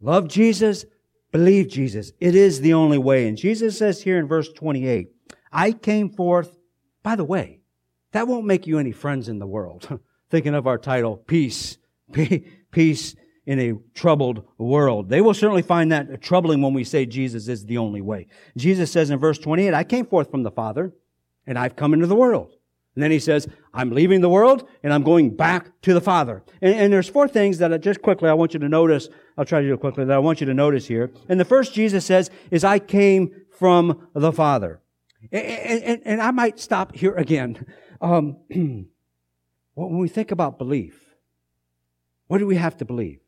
Love 0.02 0.28
Jesus, 0.28 0.84
believe 1.32 1.68
Jesus. 1.68 2.12
It 2.20 2.34
is 2.34 2.60
the 2.60 2.74
only 2.74 2.98
way. 2.98 3.26
And 3.26 3.38
Jesus 3.38 3.78
says 3.78 4.02
here 4.02 4.18
in 4.18 4.28
verse 4.28 4.52
28, 4.52 5.08
I 5.50 5.72
came 5.72 6.10
forth, 6.10 6.58
by 7.02 7.16
the 7.16 7.24
way, 7.24 7.60
that 8.12 8.28
won't 8.28 8.44
make 8.44 8.66
you 8.66 8.78
any 8.78 8.92
friends 8.92 9.30
in 9.30 9.38
the 9.38 9.46
world. 9.46 9.98
Thinking 10.28 10.54
of 10.54 10.66
our 10.66 10.76
title, 10.76 11.16
Peace, 11.16 11.78
Peace 12.70 13.14
in 13.48 13.58
a 13.58 13.72
troubled 13.94 14.46
world. 14.58 15.08
They 15.08 15.22
will 15.22 15.32
certainly 15.32 15.62
find 15.62 15.90
that 15.90 16.20
troubling 16.20 16.60
when 16.60 16.74
we 16.74 16.84
say 16.84 17.06
Jesus 17.06 17.48
is 17.48 17.64
the 17.64 17.78
only 17.78 18.02
way. 18.02 18.26
Jesus 18.58 18.92
says 18.92 19.08
in 19.08 19.18
verse 19.18 19.38
28, 19.38 19.72
I 19.72 19.84
came 19.84 20.04
forth 20.04 20.30
from 20.30 20.42
the 20.42 20.50
Father, 20.50 20.92
and 21.46 21.58
I've 21.58 21.74
come 21.74 21.94
into 21.94 22.06
the 22.06 22.14
world. 22.14 22.52
And 22.94 23.02
then 23.02 23.10
he 23.10 23.18
says, 23.18 23.48
I'm 23.72 23.90
leaving 23.90 24.20
the 24.20 24.28
world 24.28 24.68
and 24.82 24.92
I'm 24.92 25.02
going 25.02 25.34
back 25.34 25.80
to 25.82 25.94
the 25.94 26.00
Father. 26.00 26.42
And, 26.60 26.74
and, 26.74 26.92
there's 26.92 27.08
four 27.08 27.26
things 27.26 27.56
that 27.58 27.72
I, 27.72 27.78
just 27.78 28.02
quickly 28.02 28.28
I 28.28 28.34
want 28.34 28.52
you 28.52 28.60
to 28.60 28.68
notice. 28.68 29.08
I'll 29.38 29.46
try 29.46 29.62
to 29.62 29.66
do 29.66 29.72
it 29.72 29.80
quickly 29.80 30.04
that 30.04 30.14
I 30.14 30.18
want 30.18 30.40
you 30.40 30.46
to 30.46 30.54
notice 30.54 30.86
here. 30.86 31.10
And 31.28 31.40
the 31.40 31.44
first 31.44 31.72
Jesus 31.72 32.04
says 32.04 32.30
is, 32.50 32.64
I 32.64 32.80
came 32.80 33.30
from 33.56 34.08
the 34.14 34.32
Father. 34.32 34.82
And, 35.32 35.82
and, 35.84 36.02
and 36.04 36.20
I 36.20 36.32
might 36.32 36.58
stop 36.58 36.94
here 36.94 37.14
again. 37.14 37.64
Um, 38.00 38.36
when 38.48 38.88
we 39.98 40.08
think 40.08 40.32
about 40.32 40.58
belief, 40.58 41.14
what 42.26 42.38
do 42.38 42.46
we 42.46 42.56
have 42.56 42.76
to 42.78 42.84
believe? 42.84 43.20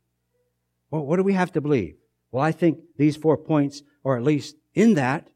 Well, 0.90 1.04
what 1.04 1.16
do 1.16 1.22
we 1.22 1.34
have 1.34 1.52
to 1.52 1.60
believe? 1.60 1.96
Well, 2.32 2.42
I 2.42 2.52
think 2.52 2.78
these 2.96 3.16
four 3.16 3.36
points 3.36 3.82
are 4.04 4.16
at 4.16 4.22
least 4.22 4.56
in 4.74 4.94
that. 4.94 5.28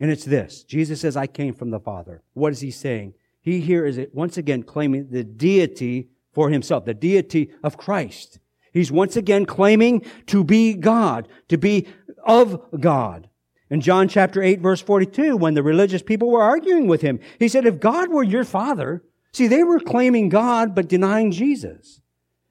And 0.00 0.10
it's 0.10 0.24
this. 0.24 0.64
Jesus 0.64 1.00
says, 1.00 1.16
I 1.16 1.26
came 1.26 1.54
from 1.54 1.70
the 1.70 1.80
Father. 1.80 2.22
What 2.34 2.52
is 2.52 2.60
he 2.60 2.70
saying? 2.70 3.14
He 3.40 3.60
here 3.60 3.86
is 3.86 4.00
once 4.12 4.36
again 4.36 4.62
claiming 4.62 5.08
the 5.10 5.22
deity 5.22 6.08
for 6.32 6.50
himself, 6.50 6.84
the 6.84 6.94
deity 6.94 7.50
of 7.62 7.76
Christ. 7.76 8.40
He's 8.72 8.90
once 8.90 9.16
again 9.16 9.46
claiming 9.46 10.04
to 10.26 10.42
be 10.42 10.74
God, 10.74 11.28
to 11.48 11.56
be 11.56 11.86
of 12.26 12.60
God. 12.80 13.28
In 13.70 13.80
John 13.80 14.08
chapter 14.08 14.42
8 14.42 14.60
verse 14.60 14.80
42, 14.80 15.36
when 15.36 15.54
the 15.54 15.62
religious 15.62 16.02
people 16.02 16.30
were 16.30 16.42
arguing 16.42 16.86
with 16.86 17.00
him, 17.00 17.20
he 17.38 17.48
said, 17.48 17.66
if 17.66 17.80
God 17.80 18.10
were 18.10 18.22
your 18.22 18.44
father, 18.44 19.02
see, 19.32 19.46
they 19.46 19.62
were 19.62 19.80
claiming 19.80 20.28
God 20.28 20.74
but 20.74 20.88
denying 20.88 21.30
Jesus. 21.30 22.00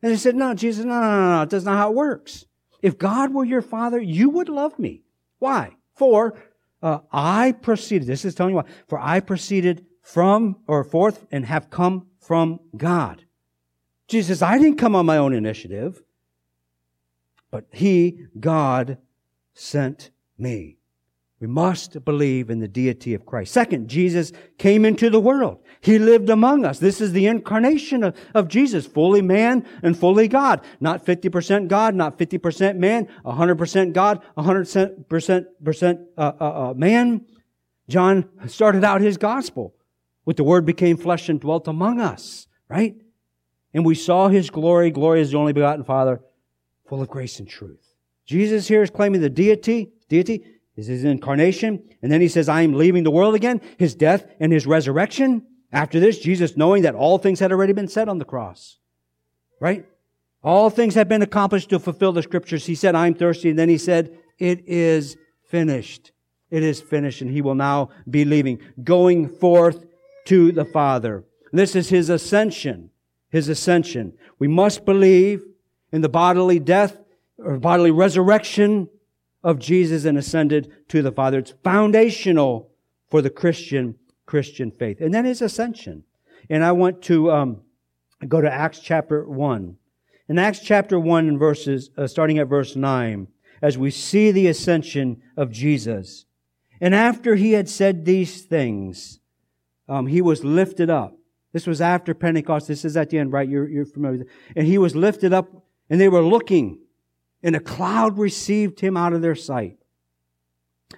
And 0.04 0.12
they 0.12 0.18
said, 0.18 0.36
no, 0.36 0.54
Jesus, 0.54 0.84
no, 0.84 1.00
no, 1.00 1.10
no, 1.10 1.30
no, 1.40 1.46
that's 1.46 1.64
not 1.64 1.78
how 1.78 1.90
it 1.90 1.96
works. 1.96 2.46
If 2.82 2.98
God 2.98 3.34
were 3.34 3.46
your 3.46 3.62
father, 3.62 4.02
you 4.02 4.30
would 4.30 4.50
love 4.50 4.78
me. 4.78 5.02
Why? 5.40 5.78
For 5.96 6.38
uh, 6.82 7.00
I 7.10 7.54
proceeded, 7.54 8.06
this 8.06 8.26
is 8.26 8.36
telling 8.36 8.52
you 8.52 8.58
why, 8.58 8.70
for 8.90 9.00
I 9.00 9.22
proceeded 9.22 9.86
from 10.02 10.58
or 10.68 10.84
forth 10.84 11.26
and 11.32 11.46
have 11.46 11.70
come 11.70 12.08
from 12.20 12.60
God. 12.76 13.24
Jesus, 14.10 14.42
I 14.42 14.58
didn't 14.58 14.78
come 14.78 14.94
on 14.94 15.06
my 15.06 15.16
own 15.16 15.34
initiative, 15.34 16.04
but 17.50 17.68
He, 17.72 18.26
God, 18.38 18.98
sent 19.54 20.12
me. 20.38 20.80
We 21.44 21.48
must 21.48 22.06
believe 22.06 22.50
in 22.50 22.60
the 22.60 22.70
deity 22.70 23.14
of 23.14 23.26
Christ. 23.26 23.52
Second, 23.52 23.90
Jesus 23.90 24.32
came 24.58 24.86
into 24.86 25.10
the 25.10 25.20
world. 25.20 25.60
He 25.82 26.00
lived 26.00 26.30
among 26.30 26.64
us. 26.64 26.80
This 26.80 27.02
is 27.02 27.12
the 27.12 27.28
incarnation 27.28 28.02
of, 28.02 28.16
of 28.34 28.48
Jesus, 28.48 28.86
fully 28.88 29.22
man 29.22 29.66
and 29.82 30.00
fully 30.00 30.30
God. 30.30 30.62
Not 30.80 31.06
50% 31.06 31.68
God, 31.68 31.96
not 31.96 32.18
50% 32.18 32.78
man, 32.78 33.10
100% 33.26 33.92
God, 33.92 34.24
100%, 34.38 36.06
uh, 36.18 36.22
uh, 36.40 36.70
uh, 36.70 36.74
man. 36.76 37.26
John 37.90 38.30
started 38.48 38.86
out 38.86 39.02
his 39.02 39.18
gospel 39.18 39.76
with 40.24 40.38
the 40.38 40.46
Word 40.46 40.66
became 40.66 40.96
flesh 40.96 41.28
and 41.28 41.42
dwelt 41.42 41.68
among 41.68 42.00
us, 42.00 42.48
right? 42.70 42.96
And 43.74 43.86
we 43.86 43.96
saw 43.96 44.30
His 44.30 44.50
glory. 44.50 44.92
Glory 44.92 45.20
is 45.20 45.32
the 45.32 45.38
only 45.38 45.52
begotten 45.52 45.84
Father, 45.84 46.22
full 46.88 47.02
of 47.02 47.10
grace 47.10 47.40
and 47.40 47.50
truth. 47.50 47.96
Jesus 48.26 48.70
here 48.70 48.82
is 48.82 48.90
claiming 48.90 49.20
the 49.20 49.30
deity, 49.30 49.92
deity 50.08 50.46
is 50.76 50.88
His 50.88 51.04
incarnation. 51.04 51.84
And 52.02 52.12
then 52.12 52.22
He 52.22 52.28
says, 52.28 52.50
I 52.50 52.62
am 52.62 52.74
leaving 52.74 53.04
the 53.04 53.12
world 53.12 53.36
again, 53.36 53.62
His 53.78 53.96
death 53.96 54.26
and 54.40 54.52
His 54.52 54.66
resurrection. 54.66 55.46
After 55.72 56.00
this, 56.00 56.20
Jesus 56.20 56.56
knowing 56.56 56.84
that 56.84 56.96
all 56.96 57.18
things 57.18 57.40
had 57.40 57.52
already 57.52 57.74
been 57.74 57.88
said 57.88 58.08
on 58.08 58.20
the 58.20 58.26
cross, 58.26 58.78
right? 59.60 59.86
All 60.44 60.70
things 60.70 60.96
had 60.96 61.08
been 61.08 61.22
accomplished 61.22 61.70
to 61.70 61.80
fulfill 61.80 62.12
the 62.12 62.22
scriptures. 62.22 62.66
He 62.66 62.76
said, 62.76 62.96
I'm 62.96 63.14
thirsty. 63.14 63.50
And 63.50 63.60
then 63.60 63.70
He 63.70 63.78
said, 63.78 64.18
it 64.40 64.68
is 64.68 65.18
finished. 65.50 66.12
It 66.52 66.64
is 66.64 66.82
finished. 66.82 67.22
And 67.22 67.32
He 67.32 67.42
will 67.42 67.56
now 67.56 67.90
be 68.10 68.26
leaving, 68.26 68.60
going 68.84 69.30
forth 69.30 69.86
to 70.26 70.52
the 70.52 70.66
Father. 70.66 71.24
This 71.52 71.76
is 71.76 71.90
his 71.90 72.10
ascension. 72.10 72.90
His 73.30 73.50
ascension. 73.50 74.14
We 74.40 74.48
must 74.48 74.86
believe 74.86 75.44
in 75.92 76.02
the 76.02 76.10
bodily 76.10 76.60
death 76.60 76.98
or 77.38 77.58
bodily 77.58 77.92
resurrection 77.92 78.90
of 79.44 79.60
Jesus 79.60 80.06
and 80.06 80.18
ascended 80.18 80.72
to 80.90 81.02
the 81.02 81.12
Father. 81.12 81.40
It's 81.40 81.54
foundational 81.64 82.72
for 83.10 83.22
the 83.22 83.30
Christian 83.30 83.96
Christian 84.26 84.72
faith. 84.72 85.02
And 85.02 85.14
then 85.14 85.26
his 85.26 85.42
ascension. 85.42 86.04
And 86.50 86.64
I 86.64 86.72
want 86.72 87.02
to 87.04 87.32
um, 87.32 87.62
go 88.28 88.42
to 88.42 88.52
Acts 88.52 88.80
chapter 88.80 89.28
one. 89.28 89.78
In 90.30 90.40
Acts 90.40 90.62
chapter 90.62 90.98
one, 90.98 91.28
and 91.28 91.38
verses 91.38 91.90
uh, 91.98 92.08
starting 92.08 92.40
at 92.40 92.48
verse 92.48 92.76
nine, 92.76 93.28
as 93.62 93.78
we 93.78 93.92
see 93.92 94.32
the 94.32 94.48
ascension 94.48 95.22
of 95.36 95.52
Jesus. 95.52 96.26
And 96.80 96.96
after 96.96 97.36
he 97.36 97.52
had 97.54 97.70
said 97.70 98.06
these 98.06 98.42
things, 98.42 99.20
um, 99.88 100.08
he 100.08 100.22
was 100.22 100.44
lifted 100.44 100.90
up. 100.90 101.18
This 101.52 101.68
was 101.68 101.82
after 101.82 102.14
Pentecost. 102.14 102.68
This 102.68 102.84
is 102.84 102.98
at 102.98 103.10
the 103.10 103.20
end, 103.20 103.32
right? 103.32 103.48
You're, 103.48 103.70
you're 103.70 103.86
familiar 103.86 104.26
And 104.56 104.66
he 104.66 104.78
was 104.78 104.96
lifted 104.96 105.34
up, 105.34 105.66
and 105.90 106.00
they 106.00 106.10
were 106.10 106.22
looking, 106.22 106.80
and 107.44 107.56
a 107.56 107.60
cloud 107.60 108.18
received 108.18 108.80
him 108.80 108.96
out 108.96 109.14
of 109.14 109.22
their 109.22 109.36
sight. 109.36 109.78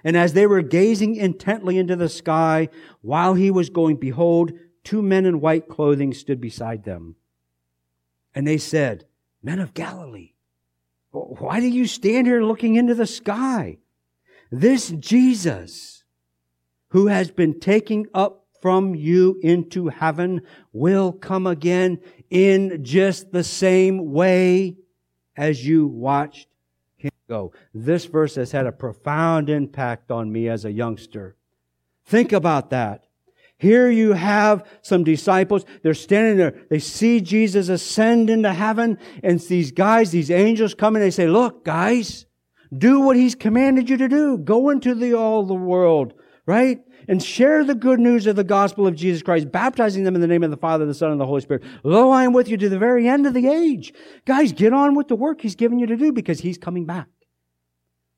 And 0.04 0.16
as 0.16 0.32
they 0.32 0.46
were 0.46 0.62
gazing 0.62 1.16
intently 1.16 1.78
into 1.78 1.96
the 1.96 2.08
sky, 2.08 2.68
while 3.00 3.34
he 3.34 3.50
was 3.50 3.70
going, 3.70 3.96
behold, 3.96 4.52
two 4.84 5.02
men 5.02 5.26
in 5.26 5.40
white 5.40 5.68
clothing 5.68 6.14
stood 6.14 6.40
beside 6.40 6.84
them. 6.84 7.16
And 8.34 8.46
they 8.46 8.58
said, 8.58 9.06
Men 9.42 9.58
of 9.58 9.74
Galilee, 9.74 10.32
why 11.10 11.60
do 11.60 11.66
you 11.66 11.86
stand 11.86 12.26
here 12.26 12.42
looking 12.42 12.74
into 12.74 12.94
the 12.94 13.06
sky? 13.06 13.78
This 14.50 14.90
Jesus, 14.90 16.04
who 16.88 17.06
has 17.06 17.30
been 17.30 17.58
taken 17.58 18.06
up 18.12 18.44
from 18.60 18.94
you 18.94 19.38
into 19.42 19.88
heaven 19.88 20.42
will 20.72 21.12
come 21.12 21.46
again 21.46 22.00
in 22.30 22.84
just 22.84 23.32
the 23.32 23.44
same 23.44 24.12
way 24.12 24.76
as 25.36 25.66
you 25.66 25.86
watched 25.86 26.48
him 26.96 27.10
go. 27.28 27.52
This 27.74 28.06
verse 28.06 28.34
has 28.36 28.52
had 28.52 28.66
a 28.66 28.72
profound 28.72 29.50
impact 29.50 30.10
on 30.10 30.32
me 30.32 30.48
as 30.48 30.64
a 30.64 30.72
youngster. 30.72 31.36
Think 32.04 32.32
about 32.32 32.70
that. 32.70 33.06
Here 33.58 33.90
you 33.90 34.12
have 34.12 34.66
some 34.82 35.02
disciples. 35.02 35.64
They're 35.82 35.94
standing 35.94 36.36
there. 36.36 36.54
They 36.68 36.78
see 36.78 37.20
Jesus 37.20 37.68
ascend 37.68 38.28
into 38.28 38.52
heaven 38.52 38.98
and 39.22 39.40
these 39.40 39.72
guys, 39.72 40.10
these 40.10 40.30
angels 40.30 40.74
come 40.74 40.94
and 40.94 41.02
they 41.02 41.10
say, 41.10 41.26
look, 41.26 41.64
guys, 41.64 42.26
do 42.76 43.00
what 43.00 43.16
he's 43.16 43.34
commanded 43.34 43.88
you 43.88 43.96
to 43.96 44.08
do. 44.08 44.36
Go 44.36 44.68
into 44.68 44.94
the, 44.94 45.14
all 45.14 45.44
the 45.44 45.54
world, 45.54 46.12
right? 46.44 46.80
And 47.08 47.22
share 47.22 47.64
the 47.64 47.74
good 47.74 48.00
news 48.00 48.26
of 48.26 48.36
the 48.36 48.44
gospel 48.44 48.86
of 48.86 48.96
Jesus 48.96 49.22
Christ, 49.22 49.52
baptizing 49.52 50.04
them 50.04 50.14
in 50.14 50.20
the 50.20 50.26
name 50.26 50.42
of 50.42 50.50
the 50.50 50.56
Father, 50.56 50.86
the 50.86 50.94
Son, 50.94 51.12
and 51.12 51.20
the 51.20 51.26
Holy 51.26 51.40
Spirit. 51.40 51.62
Lo, 51.84 52.10
I 52.10 52.24
am 52.24 52.32
with 52.32 52.48
you 52.48 52.56
to 52.56 52.68
the 52.68 52.78
very 52.78 53.08
end 53.08 53.26
of 53.26 53.34
the 53.34 53.48
age. 53.48 53.92
Guys, 54.24 54.52
get 54.52 54.72
on 54.72 54.94
with 54.94 55.08
the 55.08 55.16
work 55.16 55.40
he's 55.40 55.54
given 55.54 55.78
you 55.78 55.86
to 55.86 55.96
do 55.96 56.12
because 56.12 56.40
he's 56.40 56.58
coming 56.58 56.84
back. 56.84 57.06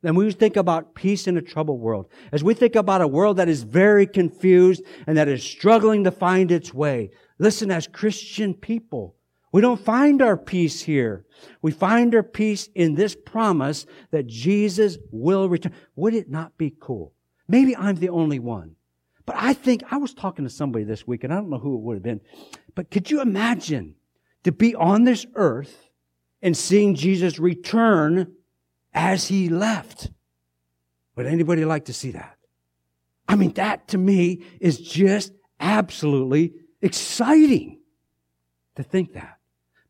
Then 0.01 0.15
we 0.15 0.31
think 0.31 0.57
about 0.57 0.95
peace 0.95 1.27
in 1.27 1.37
a 1.37 1.43
troubled 1.43 1.81
world, 1.81 2.07
as 2.31 2.45
we 2.45 2.55
think 2.55 2.77
about 2.77 3.01
a 3.01 3.09
world 3.09 3.37
that 3.39 3.49
is 3.49 3.65
very 3.65 4.07
confused 4.07 4.83
and 5.07 5.19
that 5.19 5.29
is 5.29 5.43
struggling 5.43 6.05
to 6.05 6.13
find 6.13 6.53
its 6.53 6.73
way, 6.73 7.11
listen, 7.39 7.71
as 7.71 7.89
Christian 7.89 8.55
people, 8.55 9.17
we 9.51 9.61
don't 9.61 9.81
find 9.81 10.23
our 10.23 10.37
peace 10.37 10.83
here. 10.83 11.25
We 11.63 11.73
find 11.73 12.15
our 12.15 12.23
peace 12.23 12.69
in 12.75 12.95
this 12.95 13.17
promise 13.17 13.87
that 14.11 14.27
Jesus 14.27 14.99
will 15.11 15.49
return. 15.49 15.73
Would 15.97 16.15
it 16.15 16.31
not 16.31 16.57
be 16.59 16.75
cool? 16.79 17.15
Maybe 17.49 17.75
I'm 17.75 17.97
the 17.97 18.11
only 18.11 18.39
one. 18.39 18.77
But 19.29 19.37
I 19.39 19.53
think 19.53 19.83
I 19.91 19.99
was 19.99 20.15
talking 20.15 20.47
to 20.47 20.51
somebody 20.51 20.87
this 20.87 21.07
week, 21.07 21.23
and 21.23 21.31
I 21.31 21.37
don't 21.37 21.51
know 21.51 21.59
who 21.59 21.75
it 21.75 21.83
would 21.83 21.97
have 21.97 22.03
been. 22.03 22.23
But 22.75 22.91
could 22.91 23.11
you 23.11 23.21
imagine 23.21 23.95
to 24.45 24.53
be 24.53 24.75
on 24.75 25.05
this 25.05 25.27
earth 25.35 25.91
and 26.41 26.57
seeing 26.57 26.95
Jesus 26.95 27.39
return 27.39 28.33
as 28.95 29.29
he 29.29 29.51
left. 29.51 30.11
Would 31.15 31.27
anybody 31.27 31.67
like 31.67 31.85
to 31.85 31.93
see 31.93 32.13
that? 32.13 32.39
I 33.29 33.37
mean, 33.37 33.53
that 33.53 33.89
to 33.89 33.99
me 33.99 34.45
is 34.61 34.79
just 34.79 35.35
absolutely 35.61 36.55
exciting 36.81 37.81
to 38.77 38.83
think 38.83 39.13
that. 39.13 39.37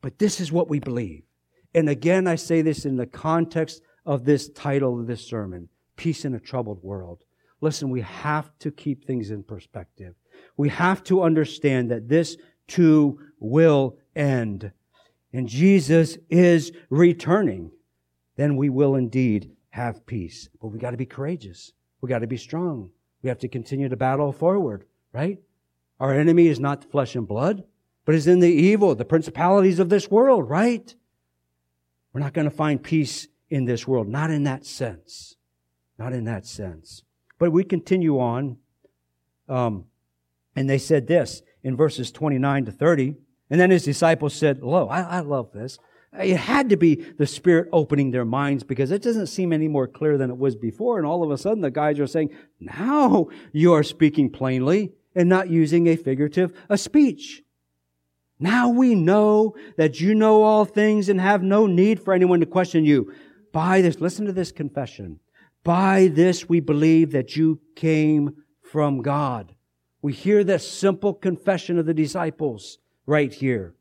But 0.01 0.19
this 0.19 0.41
is 0.41 0.51
what 0.51 0.69
we 0.69 0.81
believe. 0.81 1.23
And 1.77 1.89
again, 1.89 2.27
I 2.27 2.35
say 2.35 2.61
this 2.61 2.85
in 2.85 2.97
the 2.97 3.07
context 3.07 3.83
of 4.05 4.25
this 4.25 4.49
title 4.49 4.99
of 4.99 5.07
this 5.07 5.25
sermon, 5.25 5.69
Peace 5.95 6.25
in 6.25 6.35
a 6.35 6.41
Troubled 6.41 6.83
World. 6.83 7.23
Listen, 7.61 7.91
we 7.91 8.01
have 8.03 8.51
to 8.61 8.71
keep 8.71 9.05
things 9.05 9.31
in 9.31 9.43
perspective. 9.43 10.15
We 10.57 10.69
have 10.69 11.03
to 11.05 11.23
understand 11.23 11.91
that 11.91 12.09
this 12.09 12.37
too 12.67 13.21
will 13.41 13.97
end. 14.15 14.73
And 15.33 15.49
Jesus 15.49 16.19
is 16.31 16.73
returning 16.91 17.73
then 18.39 18.57
we 18.57 18.71
will 18.71 18.95
indeed 18.95 19.51
have 19.71 20.07
peace. 20.07 20.49
But 20.63 20.69
we 20.69 20.79
got 20.79 20.93
to 20.93 20.97
be 20.97 21.05
courageous. 21.05 21.73
We 22.01 22.09
got 22.09 22.21
to 22.21 22.29
be 22.29 22.37
strong. 22.37 22.91
We 23.21 23.29
have 23.29 23.41
to 23.41 23.49
continue 23.49 23.89
to 23.89 23.97
battle 23.97 24.33
forward, 24.33 24.85
right? 25.13 25.39
Our 25.99 26.15
enemy 26.15 26.47
is 26.47 26.61
not 26.61 26.89
flesh 26.89 27.17
and 27.17 27.27
blood, 27.27 27.65
but 28.05 28.15
is 28.15 28.29
in 28.29 28.39
the 28.39 28.49
evil, 28.49 28.95
the 28.95 29.05
principalities 29.05 29.81
of 29.81 29.89
this 29.89 30.09
world, 30.09 30.49
right? 30.49 30.95
We're 32.13 32.21
not 32.21 32.33
going 32.33 32.49
to 32.49 32.55
find 32.55 32.81
peace 32.81 33.27
in 33.51 33.65
this 33.65 33.89
world, 33.89 34.07
not 34.07 34.31
in 34.31 34.45
that 34.45 34.65
sense. 34.65 35.35
Not 35.99 36.13
in 36.13 36.25
that 36.25 36.47
sense. 36.47 37.03
But 37.39 37.53
we 37.53 37.65
continue 37.65 38.19
on, 38.19 38.59
um, 39.49 39.85
and 40.57 40.69
they 40.69 40.79
said 40.79 41.07
this 41.07 41.43
in 41.63 41.77
verses 41.77 42.11
29 42.11 42.67
to 42.67 42.73
30. 42.73 43.15
And 43.51 43.61
then 43.61 43.71
his 43.71 43.85
disciples 43.85 44.35
said, 44.35 44.63
Lo, 44.63 44.89
I, 44.89 45.01
I 45.01 45.21
love 45.21 45.53
this. 45.53 45.79
It 46.13 46.37
had 46.37 46.71
to 46.71 46.77
be 46.77 46.95
the 46.95 47.27
Spirit 47.27 47.69
opening 47.73 48.11
their 48.11 48.25
minds 48.25 48.65
because 48.65 48.91
it 48.91 49.03
doesn't 49.03 49.27
seem 49.27 49.53
any 49.53 49.69
more 49.69 49.87
clear 49.87 50.17
than 50.17 50.31
it 50.31 50.39
was 50.39 50.57
before. 50.57 50.99
And 50.99 51.07
all 51.07 51.23
of 51.23 51.31
a 51.31 51.39
sudden 51.39 51.61
the 51.61 51.71
guys 51.71 52.01
are 52.01 52.07
saying, 52.07 52.31
now 52.59 53.29
you 53.53 53.73
are 53.75 53.83
speaking 53.83 54.31
plainly 54.31 54.93
and 55.15 55.29
not 55.29 55.51
using 55.51 55.87
a 55.87 55.97
figurative 55.97 56.53
a 56.69 56.79
speech. 56.79 57.43
Now 58.39 58.69
we 58.69 58.95
know 58.95 59.55
that 59.77 60.01
you 60.01 60.15
know 60.15 60.43
all 60.43 60.65
things 60.65 61.09
and 61.09 61.21
have 61.21 61.43
no 61.43 61.67
need 61.67 62.01
for 62.01 62.15
anyone 62.15 62.41
to 62.41 62.47
question 62.47 62.85
you. 62.85 63.13
By 63.53 63.83
this, 63.83 64.01
listen 64.01 64.27
to 64.27 64.33
this 64.33 64.53
confession. 64.53 65.21
By 65.65 66.09
this 66.09 66.49
we 66.49 66.61
believe 66.61 67.13
that 67.13 67.37
you 67.37 67.61
came 67.75 68.43
from 68.63 69.03
God. 69.03 69.55
We 70.01 70.13
hear 70.13 70.45
this 70.45 70.71
simple 70.71 71.15
confession 71.15 71.79
of 71.79 71.87
the 71.87 71.95
disciples 71.95 72.79
right 73.07 73.33
here. 73.33 73.75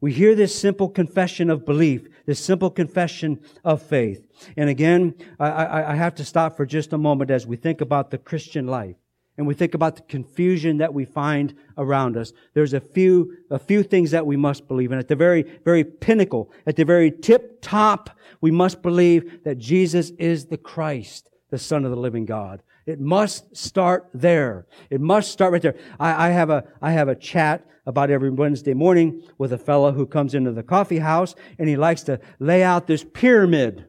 We 0.00 0.12
hear 0.12 0.34
this 0.34 0.54
simple 0.54 0.88
confession 0.88 1.50
of 1.50 1.66
belief, 1.66 2.08
this 2.26 2.40
simple 2.40 2.70
confession 2.70 3.40
of 3.64 3.82
faith. 3.82 4.26
And 4.56 4.70
again, 4.70 5.14
I, 5.38 5.92
I, 5.92 5.94
have 5.94 6.14
to 6.16 6.24
stop 6.24 6.56
for 6.56 6.64
just 6.64 6.94
a 6.94 6.98
moment 6.98 7.30
as 7.30 7.46
we 7.46 7.56
think 7.56 7.82
about 7.82 8.10
the 8.10 8.16
Christian 8.16 8.66
life 8.66 8.96
and 9.36 9.46
we 9.46 9.54
think 9.54 9.74
about 9.74 9.96
the 9.96 10.02
confusion 10.02 10.78
that 10.78 10.92
we 10.92 11.04
find 11.04 11.54
around 11.78 12.16
us. 12.16 12.32
There's 12.52 12.74
a 12.74 12.80
few, 12.80 13.36
a 13.50 13.58
few 13.58 13.82
things 13.82 14.10
that 14.10 14.26
we 14.26 14.36
must 14.36 14.68
believe. 14.68 14.92
And 14.92 14.98
at 14.98 15.08
the 15.08 15.16
very, 15.16 15.44
very 15.64 15.82
pinnacle, 15.82 16.50
at 16.66 16.76
the 16.76 16.84
very 16.84 17.10
tip 17.10 17.62
top, 17.62 18.10
we 18.40 18.50
must 18.50 18.82
believe 18.82 19.42
that 19.44 19.58
Jesus 19.58 20.10
is 20.18 20.46
the 20.46 20.58
Christ, 20.58 21.30
the 21.50 21.58
Son 21.58 21.84
of 21.84 21.90
the 21.90 21.96
living 21.96 22.26
God. 22.26 22.62
It 22.86 23.00
must 23.00 23.56
start 23.56 24.10
there. 24.12 24.66
It 24.90 25.00
must 25.00 25.30
start 25.30 25.52
right 25.52 25.62
there. 25.62 25.76
I, 25.98 26.28
I, 26.28 26.30
have 26.30 26.50
a, 26.50 26.64
I 26.82 26.92
have 26.92 27.08
a 27.08 27.14
chat 27.14 27.66
about 27.86 28.10
every 28.10 28.30
Wednesday 28.30 28.74
morning 28.74 29.22
with 29.38 29.52
a 29.52 29.58
fellow 29.58 29.92
who 29.92 30.06
comes 30.06 30.34
into 30.34 30.52
the 30.52 30.62
coffee 30.62 30.98
house 30.98 31.34
and 31.58 31.68
he 31.68 31.76
likes 31.76 32.02
to 32.02 32.20
lay 32.38 32.62
out 32.62 32.86
this 32.86 33.04
pyramid. 33.04 33.86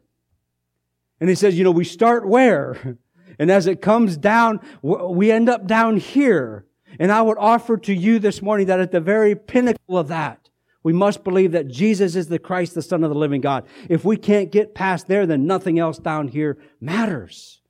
And 1.19 1.29
he 1.29 1.35
says, 1.35 1.57
you 1.57 1.63
know, 1.63 1.71
we 1.71 1.83
start 1.83 2.27
where? 2.27 2.97
And 3.41 3.49
as 3.49 3.65
it 3.65 3.81
comes 3.81 4.17
down, 4.17 4.59
we 4.83 5.31
end 5.31 5.49
up 5.49 5.65
down 5.65 5.97
here. 5.97 6.67
And 6.99 7.11
I 7.11 7.23
would 7.23 7.39
offer 7.39 7.75
to 7.75 7.91
you 7.91 8.19
this 8.19 8.39
morning 8.39 8.67
that 8.67 8.79
at 8.79 8.91
the 8.91 8.99
very 8.99 9.33
pinnacle 9.35 9.97
of 9.97 10.09
that, 10.09 10.51
we 10.83 10.93
must 10.93 11.23
believe 11.23 11.51
that 11.53 11.67
Jesus 11.67 12.15
is 12.15 12.27
the 12.27 12.37
Christ, 12.37 12.75
the 12.75 12.83
Son 12.83 13.03
of 13.03 13.09
the 13.09 13.15
living 13.15 13.41
God. 13.41 13.65
If 13.89 14.05
we 14.05 14.15
can't 14.15 14.51
get 14.51 14.75
past 14.75 15.07
there, 15.07 15.25
then 15.25 15.47
nothing 15.47 15.79
else 15.79 15.97
down 15.97 16.27
here 16.27 16.59
matters. 16.79 17.61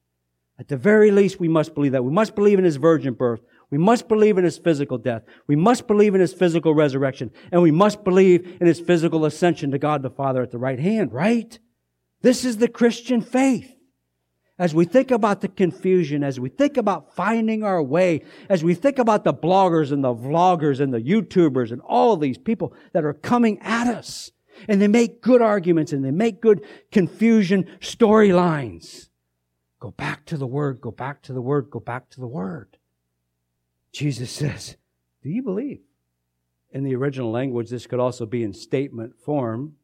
At 0.60 0.68
the 0.68 0.76
very 0.76 1.10
least, 1.10 1.40
we 1.40 1.48
must 1.48 1.74
believe 1.74 1.94
that. 1.94 2.04
We 2.04 2.12
must 2.12 2.36
believe 2.36 2.60
in 2.60 2.66
his 2.66 2.76
virgin 2.76 3.14
birth. 3.14 3.40
We 3.70 3.78
must 3.78 4.10
believe 4.10 4.38
in 4.38 4.44
his 4.44 4.58
physical 4.58 4.98
death. 4.98 5.24
We 5.48 5.56
must 5.56 5.88
believe 5.88 6.14
in 6.14 6.20
his 6.20 6.34
physical 6.34 6.76
resurrection. 6.76 7.32
And 7.50 7.62
we 7.62 7.72
must 7.72 8.04
believe 8.04 8.58
in 8.60 8.68
his 8.68 8.82
physical 8.82 9.24
ascension 9.24 9.72
to 9.72 9.80
God 9.80 10.02
the 10.02 10.10
Father 10.10 10.42
at 10.42 10.52
the 10.52 10.58
right 10.58 10.80
hand, 10.80 11.14
right? 11.14 11.58
This 12.24 12.44
is 12.44 12.58
the 12.58 12.68
Christian 12.68 13.22
faith. 13.22 13.78
As 14.62 14.76
we 14.76 14.86
think 14.86 15.10
about 15.10 15.42
the 15.42 15.48
confusion, 15.48 16.24
as 16.24 16.40
we 16.40 16.48
think 16.48 16.78
about 16.78 17.16
finding 17.16 17.64
our 17.64 17.82
way, 17.82 18.22
as 18.48 18.64
we 18.64 18.76
think 18.76 19.00
about 19.00 19.24
the 19.24 19.34
bloggers 19.34 19.92
and 19.92 20.04
the 20.04 20.14
vloggers 20.14 20.80
and 20.80 20.94
the 20.94 21.02
YouTubers 21.02 21.72
and 21.72 21.82
all 21.82 22.16
these 22.16 22.38
people 22.38 22.72
that 22.94 23.04
are 23.04 23.16
coming 23.16 23.58
at 23.62 23.88
us, 23.88 24.30
and 24.68 24.80
they 24.80 24.88
make 24.88 25.20
good 25.20 25.42
arguments 25.42 25.94
and 25.94 26.06
they 26.06 26.12
make 26.12 26.42
good 26.42 26.64
confusion 26.92 27.64
storylines. 27.80 29.10
Go 29.80 29.90
back 29.90 30.28
to 30.28 30.38
the 30.38 30.46
Word, 30.46 30.80
go 30.80 30.92
back 30.92 31.24
to 31.24 31.34
the 31.34 31.42
Word, 31.42 31.72
go 31.72 31.80
back 31.80 32.12
to 32.12 32.20
the 32.20 32.28
Word. 32.28 32.78
Jesus 33.92 34.30
says, 34.30 34.78
Do 35.24 35.30
you 35.32 35.42
believe? 35.42 35.80
In 36.72 36.84
the 36.84 36.94
original 36.94 37.32
language, 37.32 37.72
this 37.72 37.88
could 37.88 38.00
also 38.00 38.28
be 38.28 38.44
in 38.44 38.54
statement 38.54 39.16
form, 39.26 39.78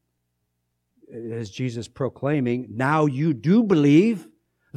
as 1.11 1.49
Jesus 1.49 1.87
proclaiming, 1.87 2.67
Now 2.69 3.07
you 3.07 3.33
do 3.33 3.63
believe. 3.63 4.27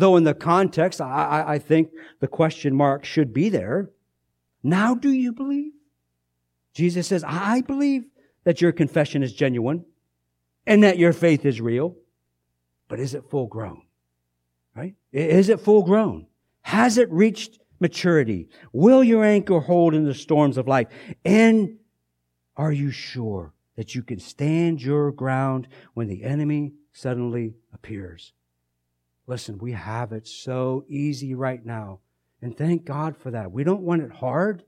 Though 0.00 0.16
in 0.16 0.24
the 0.24 0.32
context, 0.32 0.98
I, 1.02 1.44
I 1.46 1.58
think 1.58 1.90
the 2.20 2.26
question 2.26 2.74
mark 2.74 3.04
should 3.04 3.34
be 3.34 3.50
there. 3.50 3.90
Now 4.62 4.94
do 4.94 5.10
you 5.10 5.30
believe? 5.30 5.72
Jesus 6.72 7.06
says, 7.06 7.22
I 7.22 7.60
believe 7.60 8.06
that 8.44 8.62
your 8.62 8.72
confession 8.72 9.22
is 9.22 9.34
genuine 9.34 9.84
and 10.66 10.82
that 10.84 10.96
your 10.96 11.12
faith 11.12 11.44
is 11.44 11.60
real, 11.60 11.96
but 12.88 12.98
is 12.98 13.12
it 13.12 13.28
full 13.28 13.46
grown? 13.46 13.82
Right? 14.74 14.94
Is 15.12 15.50
it 15.50 15.60
full 15.60 15.82
grown? 15.82 16.28
Has 16.62 16.96
it 16.96 17.10
reached 17.12 17.58
maturity? 17.78 18.48
Will 18.72 19.04
your 19.04 19.22
anchor 19.22 19.60
hold 19.60 19.94
in 19.94 20.06
the 20.06 20.14
storms 20.14 20.56
of 20.56 20.66
life? 20.66 20.88
And 21.26 21.76
are 22.56 22.72
you 22.72 22.90
sure 22.90 23.52
that 23.76 23.94
you 23.94 24.02
can 24.02 24.18
stand 24.18 24.80
your 24.80 25.12
ground 25.12 25.68
when 25.92 26.08
the 26.08 26.24
enemy 26.24 26.72
suddenly 26.90 27.52
appears? 27.74 28.32
Listen, 29.30 29.58
we 29.58 29.72
have 29.72 30.12
it 30.12 30.26
so 30.26 30.84
easy 30.88 31.34
right 31.34 31.64
now. 31.64 32.00
And 32.42 32.56
thank 32.56 32.84
God 32.84 33.16
for 33.16 33.30
that. 33.30 33.52
We 33.52 33.64
don't 33.64 33.82
want 33.82 34.02
it 34.02 34.10
hard. 34.10 34.64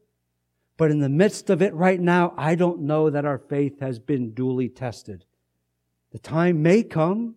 But 0.77 0.91
in 0.91 1.01
the 1.01 1.09
midst 1.09 1.51
of 1.51 1.61
it 1.61 1.75
right 1.75 2.01
now, 2.01 2.33
I 2.37 2.55
don't 2.55 2.83
know 2.83 3.11
that 3.11 3.25
our 3.25 3.39
faith 3.39 3.81
has 3.81 3.99
been 3.99 4.35
duly 4.35 4.69
tested. 4.69 5.25
The 6.13 6.19
time 6.19 6.63
may 6.63 6.83
come 6.83 7.35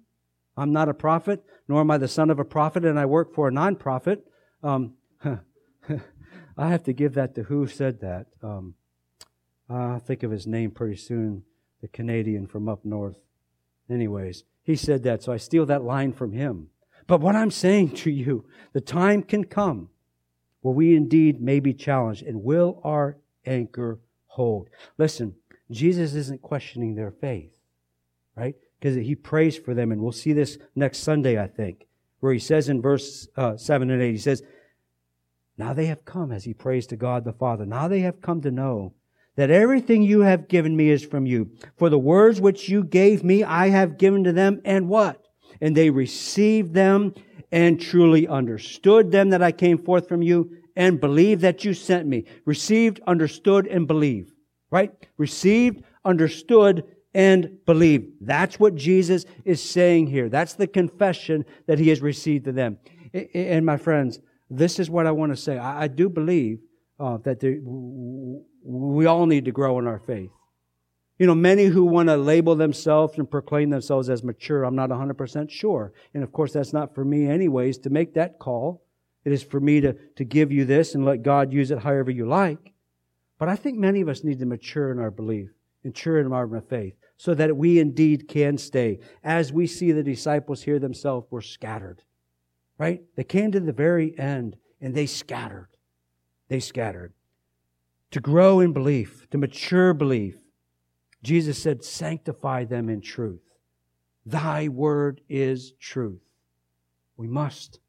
I'm 0.58 0.72
not 0.72 0.90
a 0.90 0.94
prophet, 0.94 1.44
nor 1.68 1.82
am 1.82 1.92
I 1.92 1.98
the 1.98 2.08
son 2.08 2.30
of 2.30 2.40
a 2.40 2.46
prophet, 2.46 2.86
and 2.86 2.98
I 2.98 3.06
work 3.06 3.34
for 3.34 3.48
a 3.48 3.52
nonprofit. 3.52 4.22
Um, 4.64 4.94
I 5.24 6.70
have 6.70 6.84
to 6.84 6.94
give 6.94 7.16
that 7.16 7.36
to 7.36 7.44
who 7.44 7.68
said 7.68 8.02
that. 8.02 8.28
Um, 8.42 8.76
I'll 9.70 10.00
think 10.00 10.24
of 10.24 10.32
his 10.32 10.48
name 10.48 10.72
pretty 10.72 10.96
soon, 10.96 11.44
the 11.82 11.88
Canadian 11.88 12.48
from 12.48 12.70
up 12.70 12.86
north. 12.86 13.18
Anyways, 13.90 14.44
He 14.64 14.76
said 14.76 15.04
that, 15.04 15.24
so 15.24 15.34
I 15.34 15.38
steal 15.38 15.66
that 15.66 15.84
line 15.84 16.14
from 16.14 16.32
him. 16.32 16.70
But 17.08 17.22
what 17.22 17.36
I'm 17.36 17.52
saying 17.52 17.92
to 17.92 18.12
you, 18.12 18.46
the 18.74 18.82
time 18.82 19.22
can 19.24 19.44
come 19.44 19.90
where 20.62 20.74
we 20.74 20.96
indeed 20.96 21.40
may 21.42 21.60
be 21.60 21.74
challenged 21.74 22.24
and 22.24 22.44
will 22.44 22.82
our 22.84 23.18
anchor 23.46 24.00
hold. 24.26 24.70
Listen, 24.98 25.36
Jesus 25.70 26.16
isn't 26.16 26.42
questioning 26.42 26.96
their 26.96 27.12
faith, 27.12 27.56
right? 28.36 28.56
Because 28.80 28.96
he 28.96 29.16
prays 29.16 29.58
for 29.58 29.74
them, 29.74 29.92
and 29.92 30.02
we'll 30.02 30.12
see 30.12 30.34
this 30.34 30.58
next 30.76 31.00
Sunday, 31.00 31.40
I 31.40 31.48
think, 31.48 31.88
where 32.20 32.34
he 32.34 32.40
says 32.40 32.68
in 32.68 32.82
verse 32.82 33.28
uh, 33.38 33.58
7 33.58 33.90
and 33.90 34.02
8, 34.02 34.12
he 34.12 34.18
says, 34.18 34.44
Now 35.58 35.74
they 35.74 35.86
have 35.86 36.04
come, 36.06 36.32
as 36.32 36.44
he 36.44 36.54
prays 36.54 36.88
to 36.88 36.96
God 36.96 37.26
the 37.26 37.34
Father, 37.34 37.66
now 37.66 37.88
they 37.88 38.00
have 38.00 38.22
come 38.22 38.42
to 38.42 38.52
know 38.52 38.94
that 39.36 39.52
everything 39.52 40.02
you 40.02 40.22
have 40.22 40.48
given 40.48 40.76
me 40.76 40.90
is 40.90 41.06
from 41.06 41.26
you. 41.26 41.52
For 41.78 41.90
the 41.90 42.00
words 42.00 42.42
which 42.42 42.70
you 42.70 42.84
gave 42.84 43.24
me, 43.24 43.44
I 43.44 43.70
have 43.70 43.98
given 43.98 44.24
to 44.24 44.34
them, 44.34 44.62
and 44.66 44.88
what? 44.88 45.25
And 45.62 45.76
they 45.76 45.90
received 45.90 46.74
them 46.74 47.14
and 47.52 47.80
truly 47.80 48.28
understood 48.28 49.12
them 49.12 49.30
that 49.30 49.42
I 49.42 49.52
came 49.52 49.78
forth 49.78 50.08
from 50.08 50.22
you 50.22 50.58
and 50.76 51.00
believed 51.00 51.42
that 51.42 51.64
you 51.64 51.74
sent 51.74 52.08
me. 52.08 52.26
Received, 52.46 53.00
understood, 53.08 53.68
and 53.68 53.88
believed. 53.88 54.34
Right? 54.72 54.92
Received, 55.18 55.84
understood, 56.04 56.84
and 57.14 57.66
believed. 57.66 58.12
That's 58.20 58.60
what 58.60 58.76
Jesus 58.76 59.26
is 59.46 59.64
saying 59.64 60.08
here. 60.08 60.28
That's 60.28 60.54
the 60.54 60.68
confession 60.68 61.46
that 61.66 61.80
he 61.80 61.88
has 61.90 62.02
received 62.02 62.46
to 62.46 62.52
them. 62.52 62.78
And 63.34 63.66
my 63.66 63.78
friends, 63.78 64.20
this 64.50 64.80
is 64.80 64.90
what 64.90 65.08
I 65.08 65.12
want 65.12 65.32
to 65.32 65.38
say. 65.38 65.58
I 65.58 65.88
do 65.88 66.10
believe 66.10 66.60
uh, 67.00 67.18
that 67.20 67.40
there, 67.40 67.58
we 67.64 69.06
all 69.06 69.26
need 69.26 69.46
to 69.46 69.52
grow 69.52 69.80
in 69.80 69.88
our 69.88 70.00
faith. 70.00 70.32
You 71.18 71.28
know, 71.28 71.36
many 71.36 71.66
who 71.66 71.86
want 71.86 72.10
to 72.10 72.18
label 72.18 72.56
themselves 72.56 73.18
and 73.18 73.30
proclaim 73.30 73.70
themselves 73.70 74.10
as 74.10 74.24
mature, 74.24 74.64
I'm 74.64 74.76
not 74.76 74.90
100% 74.90 75.50
sure. 75.50 75.94
And 76.14 76.24
of 76.24 76.34
course, 76.34 76.52
that's 76.54 76.74
not 76.74 76.94
for 76.94 77.06
me, 77.06 77.28
anyways, 77.28 77.78
to 77.80 77.90
make 77.90 78.14
that 78.16 78.38
call. 78.38 78.84
It 79.24 79.32
is 79.32 79.42
for 79.42 79.60
me 79.60 79.80
to, 79.82 79.94
to 79.94 80.24
give 80.26 80.52
you 80.52 80.66
this 80.66 80.94
and 80.94 81.06
let 81.06 81.24
God 81.24 81.54
use 81.54 81.72
it 81.72 81.80
however 81.80 82.12
you 82.12 82.28
like. 82.28 82.74
But 83.40 83.50
I 83.50 83.56
think 83.56 83.78
many 83.78 84.02
of 84.02 84.10
us 84.10 84.24
need 84.24 84.40
to 84.40 84.46
mature 84.46 84.92
in 84.92 85.00
our 85.00 85.12
belief, 85.12 85.50
mature 85.84 86.20
in 86.20 86.32
our 86.32 86.62
faith, 86.62 86.96
so 87.18 87.34
that 87.34 87.56
we 87.56 87.80
indeed 87.80 88.28
can 88.28 88.58
stay. 88.58 89.00
As 89.24 89.54
we 89.54 89.68
see 89.68 89.92
the 89.92 90.04
disciples 90.04 90.64
here 90.64 90.80
themselves 90.80 91.28
were 91.32 91.42
scattered, 91.42 92.04
right? 92.78 93.04
They 93.16 93.24
came 93.24 93.52
to 93.54 93.60
the 93.60 93.74
very 93.74 94.18
end 94.20 94.58
and 94.82 94.94
they 94.94 95.06
scattered. 95.06 95.70
They 96.50 96.60
scattered. 96.60 97.14
To 98.12 98.20
grow 98.20 98.60
in 98.60 98.74
belief, 98.74 99.28
to 99.32 99.38
mature 99.38 99.94
belief, 99.94 100.36
Jesus 101.26 101.62
said, 101.62 101.84
sanctify 101.84 102.66
them 102.66 102.88
in 102.88 103.02
truth. 103.02 103.42
Thy 104.28 104.68
word 104.68 105.22
is 105.28 105.74
truth. 105.80 106.22
We 107.18 107.28
must 107.28 107.80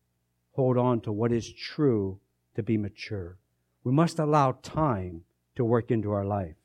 hold 0.52 0.78
on 0.78 1.02
to 1.02 1.12
what 1.12 1.32
is 1.32 1.52
true 1.52 2.18
to 2.54 2.62
be 2.62 2.78
mature. 2.78 3.36
We 3.84 3.92
must 3.92 4.18
allow 4.18 4.52
time 4.62 5.22
to 5.54 5.64
work 5.64 5.90
into 5.90 6.12
our 6.12 6.24
life. 6.24 6.56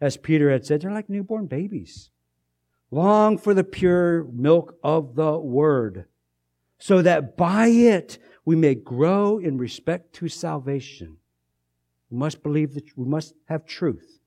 As 0.00 0.16
Peter 0.16 0.50
had 0.50 0.64
said, 0.64 0.82
they're 0.82 0.92
like 0.92 1.10
newborn 1.10 1.46
babies. 1.46 2.10
Long 2.92 3.36
for 3.36 3.52
the 3.52 3.64
pure 3.64 4.24
milk 4.32 4.76
of 4.84 5.16
the 5.16 5.36
word, 5.36 6.04
so 6.78 7.02
that 7.02 7.36
by 7.36 7.66
it 7.66 8.18
we 8.44 8.54
may 8.54 8.76
grow 8.76 9.38
in 9.38 9.58
respect 9.58 10.12
to 10.14 10.28
salvation. 10.28 11.16
We 12.08 12.18
must 12.18 12.42
believe 12.42 12.74
that 12.74 12.96
we 12.96 13.04
must 13.04 13.34
have 13.48 13.66
truth. 13.66 14.20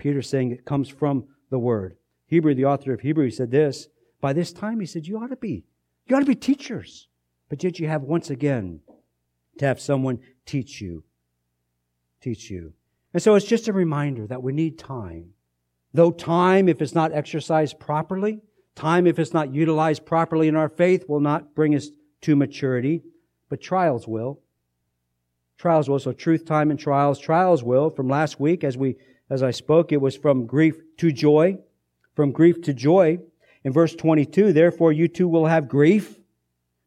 Peter 0.00 0.22
saying 0.22 0.50
it 0.50 0.64
comes 0.64 0.88
from 0.88 1.24
the 1.50 1.58
word. 1.58 1.96
Hebrew, 2.26 2.54
the 2.54 2.64
author 2.64 2.92
of 2.92 3.00
Hebrew, 3.00 3.30
said 3.30 3.50
this. 3.50 3.88
By 4.20 4.32
this 4.32 4.52
time, 4.52 4.80
he 4.80 4.86
said, 4.86 5.06
you 5.06 5.18
ought 5.18 5.28
to 5.28 5.36
be. 5.36 5.64
You 6.06 6.16
ought 6.16 6.20
to 6.20 6.26
be 6.26 6.34
teachers. 6.34 7.06
But 7.48 7.62
yet 7.62 7.78
you 7.78 7.86
have 7.88 8.02
once 8.02 8.30
again 8.30 8.80
to 9.58 9.66
have 9.66 9.80
someone 9.80 10.20
teach 10.46 10.80
you. 10.80 11.04
Teach 12.20 12.50
you. 12.50 12.72
And 13.12 13.22
so 13.22 13.34
it's 13.34 13.46
just 13.46 13.68
a 13.68 13.72
reminder 13.72 14.26
that 14.26 14.42
we 14.42 14.52
need 14.52 14.78
time. 14.78 15.30
Though 15.92 16.12
time, 16.12 16.68
if 16.68 16.80
it's 16.80 16.94
not 16.94 17.12
exercised 17.12 17.80
properly, 17.80 18.40
time, 18.76 19.06
if 19.06 19.18
it's 19.18 19.34
not 19.34 19.52
utilized 19.52 20.06
properly 20.06 20.48
in 20.48 20.56
our 20.56 20.68
faith, 20.68 21.08
will 21.08 21.20
not 21.20 21.54
bring 21.54 21.74
us 21.74 21.88
to 22.22 22.36
maturity, 22.36 23.02
but 23.48 23.60
trials 23.60 24.06
will. 24.06 24.40
Trials 25.58 25.88
will. 25.88 25.98
So 25.98 26.12
truth, 26.12 26.46
time, 26.46 26.70
and 26.70 26.78
trials. 26.78 27.18
Trials 27.18 27.64
will. 27.64 27.90
From 27.90 28.08
last 28.08 28.38
week, 28.38 28.62
as 28.62 28.76
we, 28.76 28.96
as 29.30 29.42
I 29.42 29.52
spoke, 29.52 29.92
it 29.92 30.00
was 30.00 30.16
from 30.16 30.46
grief 30.46 30.80
to 30.98 31.12
joy. 31.12 31.58
From 32.14 32.32
grief 32.32 32.60
to 32.62 32.74
joy. 32.74 33.18
In 33.64 33.72
verse 33.72 33.94
22, 33.94 34.52
therefore 34.52 34.92
you 34.92 35.08
too 35.08 35.28
will 35.28 35.46
have 35.46 35.68
grief 35.68 36.20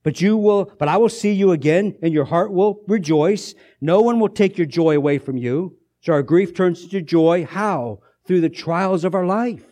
but 0.03 0.19
you 0.19 0.36
will, 0.36 0.71
but 0.77 0.89
I 0.89 0.97
will 0.97 1.10
see 1.10 1.32
you 1.32 1.51
again 1.51 1.95
and 2.01 2.13
your 2.13 2.25
heart 2.25 2.51
will 2.51 2.82
rejoice. 2.88 3.56
No 3.79 4.01
one 4.01 4.19
will 4.19 4.29
take 4.29 4.58
your 4.58 4.67
joy 4.67 4.97
away 4.97 5.17
from 5.17 5.38
you. 5.38 5.77
So 6.01 6.12
our 6.12 6.21
grief 6.21 6.53
turns 6.53 6.88
to 6.89 7.01
joy. 7.01 7.45
How? 7.45 8.01
Through 8.25 8.41
the 8.41 8.49
trials 8.49 9.06
of 9.06 9.15
our 9.15 9.25
life. 9.25 9.65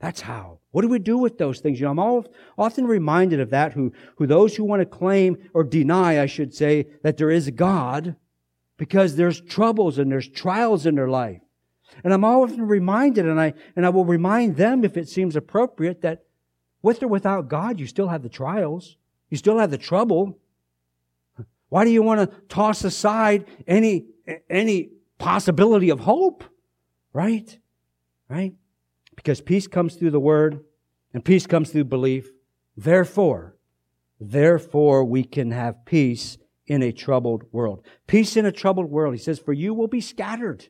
That's 0.00 0.20
how. 0.20 0.58
What 0.72 0.82
do 0.82 0.88
we 0.88 0.98
do 0.98 1.18
with 1.18 1.38
those 1.38 1.60
things? 1.60 1.78
You 1.78 1.92
know, 1.92 2.18
I'm 2.18 2.24
often 2.58 2.86
reminded 2.86 3.38
of 3.38 3.50
that 3.50 3.72
who, 3.72 3.92
who 4.16 4.26
those 4.26 4.56
who 4.56 4.64
want 4.64 4.80
to 4.80 4.86
claim 4.86 5.36
or 5.54 5.62
deny, 5.62 6.20
I 6.20 6.26
should 6.26 6.54
say, 6.54 6.86
that 7.02 7.16
there 7.16 7.30
is 7.30 7.46
a 7.46 7.52
God 7.52 8.16
because 8.76 9.14
there's 9.14 9.40
troubles 9.40 9.98
and 9.98 10.10
there's 10.10 10.28
trials 10.28 10.86
in 10.86 10.94
their 10.94 11.08
life. 11.08 11.42
And 12.04 12.12
I'm 12.12 12.24
often 12.24 12.66
reminded, 12.66 13.26
and 13.26 13.40
I, 13.40 13.54
and 13.76 13.84
I 13.84 13.88
will 13.88 14.04
remind 14.04 14.56
them 14.56 14.84
if 14.84 14.96
it 14.96 15.08
seems 15.08 15.36
appropriate 15.36 16.02
that 16.02 16.24
with 16.82 17.02
or 17.02 17.08
without 17.08 17.48
God, 17.48 17.78
you 17.78 17.86
still 17.86 18.08
have 18.08 18.22
the 18.22 18.28
trials. 18.28 18.96
You 19.28 19.36
still 19.36 19.58
have 19.58 19.70
the 19.70 19.78
trouble. 19.78 20.38
Why 21.68 21.84
do 21.84 21.90
you 21.90 22.02
want 22.02 22.30
to 22.30 22.36
toss 22.48 22.84
aside 22.84 23.46
any, 23.66 24.06
any 24.48 24.90
possibility 25.18 25.90
of 25.90 26.00
hope? 26.00 26.44
Right? 27.12 27.58
Right? 28.28 28.54
Because 29.14 29.40
peace 29.40 29.66
comes 29.66 29.94
through 29.94 30.10
the 30.10 30.20
word 30.20 30.64
and 31.12 31.24
peace 31.24 31.46
comes 31.46 31.70
through 31.70 31.84
belief. 31.84 32.30
Therefore, 32.76 33.56
therefore 34.18 35.04
we 35.04 35.24
can 35.24 35.50
have 35.50 35.84
peace 35.84 36.38
in 36.66 36.82
a 36.82 36.92
troubled 36.92 37.44
world. 37.52 37.84
Peace 38.06 38.36
in 38.36 38.46
a 38.46 38.52
troubled 38.52 38.90
world. 38.90 39.14
He 39.14 39.20
says, 39.20 39.38
for 39.38 39.52
you 39.52 39.74
will 39.74 39.88
be 39.88 40.00
scattered. 40.00 40.68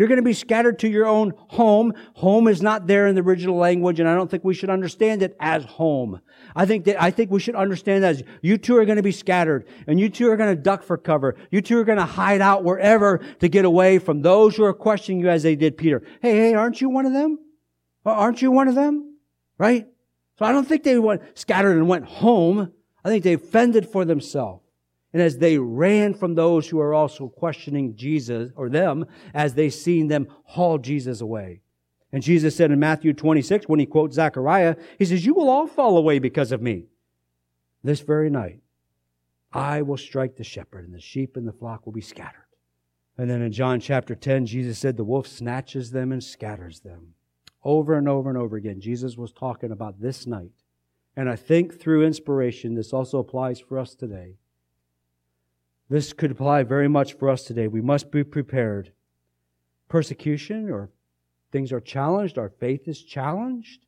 You're 0.00 0.08
going 0.08 0.16
to 0.16 0.22
be 0.22 0.32
scattered 0.32 0.78
to 0.78 0.88
your 0.88 1.06
own 1.06 1.34
home. 1.48 1.92
Home 2.14 2.48
is 2.48 2.62
not 2.62 2.86
there 2.86 3.06
in 3.06 3.14
the 3.14 3.20
original 3.20 3.56
language, 3.56 4.00
and 4.00 4.08
I 4.08 4.14
don't 4.14 4.30
think 4.30 4.42
we 4.42 4.54
should 4.54 4.70
understand 4.70 5.22
it 5.22 5.36
as 5.38 5.62
home. 5.66 6.22
I 6.56 6.64
think 6.64 6.86
that, 6.86 7.02
I 7.02 7.10
think 7.10 7.30
we 7.30 7.38
should 7.38 7.54
understand 7.54 8.02
that 8.02 8.12
as 8.12 8.22
you 8.40 8.56
two 8.56 8.78
are 8.78 8.86
going 8.86 8.96
to 8.96 9.02
be 9.02 9.12
scattered, 9.12 9.68
and 9.86 10.00
you 10.00 10.08
two 10.08 10.30
are 10.30 10.38
going 10.38 10.56
to 10.56 10.62
duck 10.62 10.84
for 10.84 10.96
cover. 10.96 11.36
You 11.50 11.60
two 11.60 11.78
are 11.78 11.84
going 11.84 11.98
to 11.98 12.06
hide 12.06 12.40
out 12.40 12.64
wherever 12.64 13.18
to 13.40 13.48
get 13.50 13.66
away 13.66 13.98
from 13.98 14.22
those 14.22 14.56
who 14.56 14.64
are 14.64 14.72
questioning 14.72 15.20
you 15.20 15.28
as 15.28 15.42
they 15.42 15.54
did 15.54 15.76
Peter. 15.76 16.02
Hey, 16.22 16.34
hey, 16.34 16.54
aren't 16.54 16.80
you 16.80 16.88
one 16.88 17.04
of 17.04 17.12
them? 17.12 17.38
Aren't 18.06 18.40
you 18.40 18.50
one 18.50 18.68
of 18.68 18.74
them? 18.74 19.18
Right? 19.58 19.86
So 20.38 20.46
I 20.46 20.52
don't 20.52 20.66
think 20.66 20.82
they 20.82 20.98
went 20.98 21.20
scattered 21.34 21.76
and 21.76 21.86
went 21.86 22.06
home. 22.06 22.72
I 23.04 23.10
think 23.10 23.22
they 23.22 23.36
fended 23.36 23.86
for 23.86 24.06
themselves. 24.06 24.64
And 25.12 25.20
as 25.20 25.38
they 25.38 25.58
ran 25.58 26.14
from 26.14 26.34
those 26.34 26.68
who 26.68 26.80
are 26.80 26.94
also 26.94 27.28
questioning 27.28 27.96
Jesus 27.96 28.52
or 28.54 28.68
them, 28.68 29.06
as 29.34 29.54
they 29.54 29.70
seen 29.70 30.08
them 30.08 30.28
haul 30.44 30.78
Jesus 30.78 31.20
away. 31.20 31.62
And 32.12 32.22
Jesus 32.22 32.56
said 32.56 32.70
in 32.70 32.78
Matthew 32.78 33.12
26, 33.12 33.66
when 33.66 33.80
he 33.80 33.86
quotes 33.86 34.16
Zechariah, 34.16 34.76
he 34.98 35.04
says, 35.04 35.24
You 35.24 35.34
will 35.34 35.48
all 35.48 35.66
fall 35.66 35.96
away 35.96 36.18
because 36.18 36.52
of 36.52 36.62
me. 36.62 36.86
This 37.82 38.00
very 38.00 38.30
night, 38.30 38.60
I 39.52 39.82
will 39.82 39.96
strike 39.96 40.36
the 40.36 40.44
shepherd, 40.44 40.84
and 40.84 40.94
the 40.94 41.00
sheep 41.00 41.36
and 41.36 41.46
the 41.46 41.52
flock 41.52 41.86
will 41.86 41.92
be 41.92 42.00
scattered. 42.00 42.46
And 43.18 43.28
then 43.28 43.42
in 43.42 43.52
John 43.52 43.80
chapter 43.80 44.14
10, 44.14 44.46
Jesus 44.46 44.78
said, 44.78 44.96
The 44.96 45.04
wolf 45.04 45.26
snatches 45.26 45.90
them 45.90 46.12
and 46.12 46.22
scatters 46.22 46.80
them. 46.80 47.14
Over 47.62 47.94
and 47.94 48.08
over 48.08 48.30
and 48.30 48.38
over 48.38 48.56
again, 48.56 48.80
Jesus 48.80 49.16
was 49.16 49.32
talking 49.32 49.72
about 49.72 50.00
this 50.00 50.26
night. 50.26 50.52
And 51.16 51.28
I 51.28 51.36
think 51.36 51.78
through 51.78 52.06
inspiration, 52.06 52.74
this 52.74 52.92
also 52.92 53.18
applies 53.18 53.60
for 53.60 53.78
us 53.78 53.94
today. 53.94 54.36
This 55.90 56.12
could 56.12 56.30
apply 56.30 56.62
very 56.62 56.86
much 56.86 57.14
for 57.14 57.28
us 57.28 57.42
today. 57.42 57.66
We 57.66 57.80
must 57.80 58.12
be 58.12 58.22
prepared. 58.22 58.92
Persecution 59.88 60.70
or 60.70 60.88
things 61.50 61.72
are 61.72 61.80
challenged, 61.80 62.38
our 62.38 62.48
faith 62.48 62.86
is 62.86 63.02
challenged. 63.02 63.86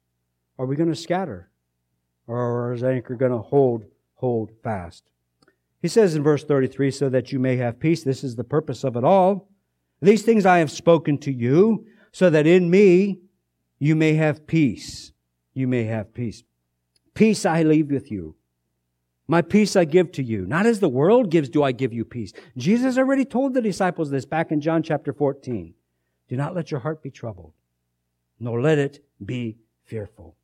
Are 0.58 0.66
we 0.66 0.74
going 0.74 0.88
to 0.88 0.96
scatter? 0.96 1.48
Or 2.26 2.72
is 2.72 2.82
anchor 2.82 3.14
going 3.14 3.30
to 3.30 3.38
hold, 3.38 3.84
hold 4.14 4.50
fast? 4.64 5.04
He 5.80 5.86
says 5.86 6.16
in 6.16 6.24
verse 6.24 6.42
33, 6.42 6.90
so 6.90 7.08
that 7.08 7.30
you 7.30 7.38
may 7.38 7.56
have 7.56 7.78
peace. 7.78 8.02
This 8.02 8.24
is 8.24 8.34
the 8.34 8.44
purpose 8.44 8.82
of 8.82 8.96
it 8.96 9.04
all. 9.04 9.48
These 10.00 10.22
things 10.22 10.44
I 10.44 10.58
have 10.58 10.70
spoken 10.72 11.18
to 11.18 11.32
you, 11.32 11.86
so 12.10 12.30
that 12.30 12.46
in 12.48 12.68
me 12.68 13.20
you 13.78 13.94
may 13.94 14.14
have 14.14 14.46
peace. 14.48 15.12
You 15.54 15.68
may 15.68 15.84
have 15.84 16.14
peace. 16.14 16.42
Peace 17.14 17.46
I 17.46 17.62
leave 17.62 17.90
with 17.90 18.10
you. 18.10 18.34
My 19.32 19.40
peace 19.40 19.76
I 19.76 19.86
give 19.86 20.12
to 20.12 20.22
you. 20.22 20.44
Not 20.44 20.66
as 20.66 20.80
the 20.80 20.90
world 20.90 21.30
gives 21.30 21.48
do 21.48 21.62
I 21.62 21.72
give 21.72 21.94
you 21.94 22.04
peace. 22.04 22.34
Jesus 22.54 22.98
already 22.98 23.24
told 23.24 23.54
the 23.54 23.62
disciples 23.62 24.10
this 24.10 24.26
back 24.26 24.52
in 24.52 24.60
John 24.60 24.82
chapter 24.82 25.10
14. 25.10 25.72
Do 26.28 26.36
not 26.36 26.54
let 26.54 26.70
your 26.70 26.80
heart 26.80 27.02
be 27.02 27.10
troubled, 27.10 27.54
nor 28.38 28.60
let 28.60 28.76
it 28.76 29.02
be 29.24 29.56
fearful. 29.84 30.36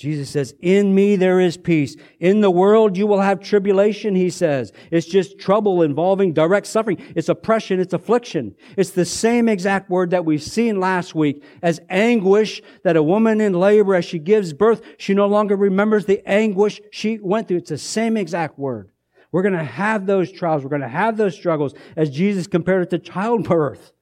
Jesus 0.00 0.30
says, 0.30 0.54
in 0.62 0.94
me 0.94 1.14
there 1.16 1.40
is 1.40 1.58
peace. 1.58 1.94
In 2.20 2.40
the 2.40 2.50
world 2.50 2.96
you 2.96 3.06
will 3.06 3.20
have 3.20 3.38
tribulation, 3.38 4.14
he 4.14 4.30
says. 4.30 4.72
It's 4.90 5.06
just 5.06 5.38
trouble 5.38 5.82
involving 5.82 6.32
direct 6.32 6.66
suffering. 6.68 6.96
It's 7.14 7.28
oppression. 7.28 7.78
It's 7.78 7.92
affliction. 7.92 8.54
It's 8.78 8.92
the 8.92 9.04
same 9.04 9.46
exact 9.46 9.90
word 9.90 10.08
that 10.12 10.24
we've 10.24 10.42
seen 10.42 10.80
last 10.80 11.14
week 11.14 11.44
as 11.60 11.80
anguish 11.90 12.62
that 12.82 12.96
a 12.96 13.02
woman 13.02 13.42
in 13.42 13.52
labor, 13.52 13.94
as 13.94 14.06
she 14.06 14.18
gives 14.18 14.54
birth, 14.54 14.80
she 14.96 15.12
no 15.12 15.26
longer 15.26 15.54
remembers 15.54 16.06
the 16.06 16.26
anguish 16.26 16.80
she 16.90 17.18
went 17.18 17.46
through. 17.46 17.58
It's 17.58 17.68
the 17.68 17.76
same 17.76 18.16
exact 18.16 18.58
word. 18.58 18.90
We're 19.32 19.42
going 19.42 19.52
to 19.52 19.62
have 19.62 20.06
those 20.06 20.32
trials. 20.32 20.62
We're 20.62 20.70
going 20.70 20.80
to 20.80 20.88
have 20.88 21.18
those 21.18 21.34
struggles 21.34 21.74
as 21.94 22.08
Jesus 22.08 22.46
compared 22.46 22.84
it 22.84 22.90
to 22.90 22.98
childbirth. 22.98 23.92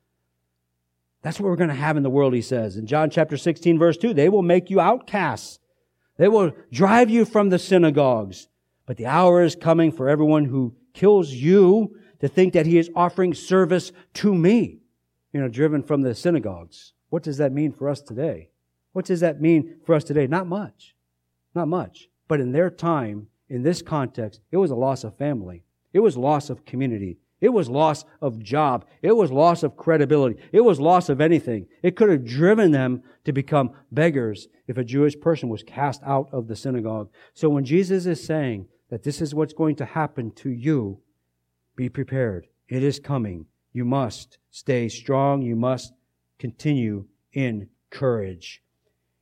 That's 1.22 1.40
what 1.40 1.48
we're 1.48 1.56
going 1.56 1.70
to 1.70 1.74
have 1.74 1.96
in 1.96 2.04
the 2.04 2.08
world, 2.08 2.34
he 2.34 2.42
says. 2.42 2.76
In 2.76 2.86
John 2.86 3.10
chapter 3.10 3.36
16 3.36 3.80
verse 3.80 3.96
2, 3.96 4.14
they 4.14 4.28
will 4.28 4.42
make 4.42 4.70
you 4.70 4.78
outcasts. 4.78 5.58
They 6.18 6.28
will 6.28 6.52
drive 6.70 7.08
you 7.08 7.24
from 7.24 7.48
the 7.48 7.58
synagogues. 7.58 8.48
But 8.84 8.96
the 8.96 9.06
hour 9.06 9.42
is 9.42 9.56
coming 9.56 9.90
for 9.92 10.08
everyone 10.08 10.44
who 10.46 10.74
kills 10.92 11.32
you 11.32 11.96
to 12.20 12.28
think 12.28 12.52
that 12.52 12.66
he 12.66 12.78
is 12.78 12.90
offering 12.94 13.34
service 13.34 13.92
to 14.14 14.34
me. 14.34 14.80
You 15.32 15.40
know, 15.40 15.48
driven 15.48 15.82
from 15.82 16.02
the 16.02 16.14
synagogues. 16.14 16.92
What 17.10 17.22
does 17.22 17.38
that 17.38 17.52
mean 17.52 17.72
for 17.72 17.88
us 17.88 18.00
today? 18.00 18.50
What 18.92 19.04
does 19.04 19.20
that 19.20 19.40
mean 19.40 19.76
for 19.84 19.94
us 19.94 20.04
today? 20.04 20.26
Not 20.26 20.46
much. 20.46 20.94
Not 21.54 21.68
much. 21.68 22.08
But 22.26 22.40
in 22.40 22.52
their 22.52 22.70
time, 22.70 23.28
in 23.48 23.62
this 23.62 23.80
context, 23.80 24.40
it 24.50 24.56
was 24.56 24.70
a 24.70 24.76
loss 24.76 25.04
of 25.04 25.16
family. 25.16 25.64
It 25.92 26.00
was 26.00 26.16
loss 26.16 26.50
of 26.50 26.64
community. 26.64 27.18
It 27.40 27.50
was 27.50 27.68
loss 27.68 28.04
of 28.20 28.42
job. 28.42 28.84
It 29.00 29.16
was 29.16 29.30
loss 29.30 29.62
of 29.62 29.76
credibility. 29.76 30.40
It 30.52 30.62
was 30.62 30.80
loss 30.80 31.08
of 31.08 31.20
anything. 31.20 31.66
It 31.82 31.94
could 31.94 32.08
have 32.10 32.24
driven 32.24 32.72
them 32.72 33.02
to 33.24 33.32
become 33.32 33.70
beggars 33.92 34.48
if 34.66 34.76
a 34.76 34.84
Jewish 34.84 35.18
person 35.20 35.48
was 35.48 35.62
cast 35.62 36.02
out 36.04 36.28
of 36.32 36.48
the 36.48 36.56
synagogue. 36.56 37.10
So 37.34 37.48
when 37.48 37.64
Jesus 37.64 38.06
is 38.06 38.24
saying 38.24 38.66
that 38.90 39.04
this 39.04 39.20
is 39.20 39.34
what's 39.34 39.52
going 39.52 39.76
to 39.76 39.84
happen 39.84 40.32
to 40.32 40.50
you, 40.50 41.00
be 41.76 41.88
prepared. 41.88 42.48
It 42.68 42.82
is 42.82 42.98
coming. 42.98 43.46
You 43.72 43.84
must 43.84 44.38
stay 44.50 44.88
strong. 44.88 45.42
You 45.42 45.54
must 45.54 45.92
continue 46.38 47.06
in 47.32 47.68
courage. 47.90 48.62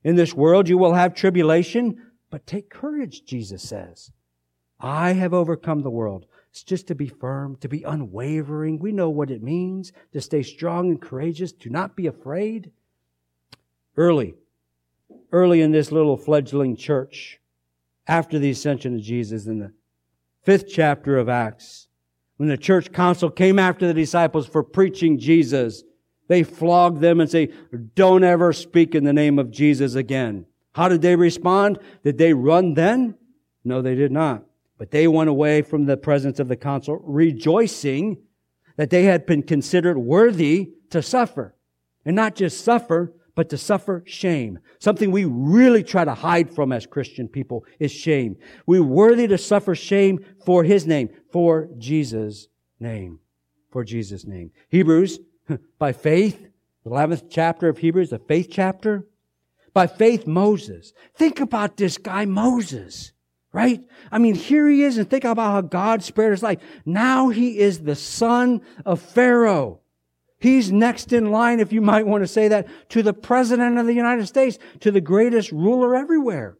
In 0.03 0.15
this 0.15 0.33
world 0.33 0.67
you 0.67 0.77
will 0.77 0.93
have 0.93 1.13
tribulation, 1.13 2.01
but 2.31 2.47
take 2.47 2.69
courage, 2.69 3.23
Jesus 3.25 3.61
says. 3.61 4.11
I 4.79 5.13
have 5.13 5.33
overcome 5.33 5.81
the 5.81 5.89
world. 5.89 6.25
It's 6.51 6.63
just 6.63 6.87
to 6.87 6.95
be 6.95 7.07
firm, 7.07 7.55
to 7.57 7.67
be 7.67 7.83
unwavering. 7.83 8.79
We 8.79 8.91
know 8.91 9.09
what 9.09 9.29
it 9.29 9.43
means 9.43 9.91
to 10.13 10.21
stay 10.21 10.43
strong 10.43 10.89
and 10.89 11.01
courageous, 11.01 11.51
to 11.53 11.69
not 11.69 11.95
be 11.95 12.07
afraid. 12.07 12.71
Early, 13.95 14.35
early 15.31 15.61
in 15.61 15.71
this 15.71 15.91
little 15.91 16.17
fledgling 16.17 16.75
church, 16.75 17.39
after 18.07 18.39
the 18.39 18.49
ascension 18.49 18.95
of 18.95 19.01
Jesus 19.01 19.45
in 19.45 19.59
the 19.59 19.73
fifth 20.43 20.67
chapter 20.67 21.17
of 21.17 21.29
Acts, 21.29 21.87
when 22.37 22.49
the 22.49 22.57
church 22.57 22.91
council 22.91 23.29
came 23.29 23.59
after 23.59 23.87
the 23.87 23.93
disciples 23.93 24.47
for 24.47 24.63
preaching 24.63 25.19
Jesus, 25.19 25.83
they 26.27 26.43
flogged 26.43 27.01
them 27.01 27.19
and 27.19 27.29
say, 27.29 27.51
don't 27.95 28.23
ever 28.23 28.53
speak 28.53 28.95
in 28.95 29.03
the 29.03 29.13
name 29.13 29.39
of 29.39 29.51
Jesus 29.51 29.95
again. 29.95 30.45
How 30.73 30.87
did 30.87 31.01
they 31.01 31.15
respond? 31.15 31.79
Did 32.03 32.17
they 32.17 32.33
run 32.33 32.75
then? 32.75 33.15
No, 33.63 33.81
they 33.81 33.95
did 33.95 34.11
not. 34.11 34.43
But 34.77 34.91
they 34.91 35.07
went 35.07 35.29
away 35.29 35.61
from 35.61 35.85
the 35.85 35.97
presence 35.97 36.39
of 36.39 36.47
the 36.47 36.55
council, 36.55 37.01
rejoicing 37.03 38.17
that 38.75 38.89
they 38.89 39.03
had 39.03 39.25
been 39.25 39.41
considered 39.41 39.97
worthy 39.97 40.71
to 40.91 41.01
suffer. 41.01 41.55
And 42.05 42.15
not 42.15 42.35
just 42.35 42.63
suffer, 42.63 43.13
but 43.35 43.49
to 43.49 43.57
suffer 43.57 44.03
shame. 44.05 44.59
Something 44.79 45.11
we 45.11 45.25
really 45.25 45.83
try 45.83 46.05
to 46.05 46.13
hide 46.13 46.53
from 46.53 46.71
as 46.71 46.85
Christian 46.85 47.27
people 47.27 47.65
is 47.79 47.91
shame. 47.91 48.37
We're 48.65 48.83
worthy 48.83 49.27
to 49.27 49.37
suffer 49.37 49.75
shame 49.75 50.23
for 50.45 50.63
His 50.63 50.87
name, 50.87 51.09
for 51.31 51.69
Jesus' 51.77 52.47
name. 52.79 53.19
For 53.71 53.83
Jesus' 53.83 54.25
name. 54.25 54.51
Hebrews, 54.69 55.19
by 55.79 55.91
faith, 55.91 56.47
the 56.83 56.89
11th 56.89 57.25
chapter 57.29 57.67
of 57.67 57.79
Hebrews, 57.79 58.11
the 58.11 58.19
faith 58.19 58.47
chapter. 58.49 59.05
By 59.73 59.87
faith, 59.87 60.25
Moses. 60.25 60.93
Think 61.15 61.39
about 61.39 61.77
this 61.77 61.97
guy, 61.97 62.25
Moses 62.25 63.11
right? 63.51 63.83
I 64.11 64.19
mean, 64.19 64.35
here 64.35 64.67
he 64.67 64.83
is, 64.83 64.97
and 64.97 65.09
think 65.09 65.23
about 65.23 65.51
how 65.51 65.61
God 65.61 66.03
spared 66.03 66.31
his 66.31 66.43
life. 66.43 66.59
Now 66.85 67.29
he 67.29 67.59
is 67.59 67.79
the 67.79 67.95
son 67.95 68.61
of 68.85 69.01
Pharaoh. 69.01 69.81
He's 70.39 70.71
next 70.71 71.13
in 71.13 71.31
line, 71.31 71.59
if 71.59 71.73
you 71.73 71.81
might 71.81 72.05
want 72.05 72.23
to 72.23 72.27
say 72.27 72.47
that, 72.49 72.67
to 72.89 73.01
the 73.01 73.13
president 73.13 73.77
of 73.77 73.87
the 73.87 73.93
United 73.93 74.27
States, 74.27 74.59
to 74.81 74.91
the 74.91 75.01
greatest 75.01 75.51
ruler 75.51 75.95
everywhere. 75.95 76.57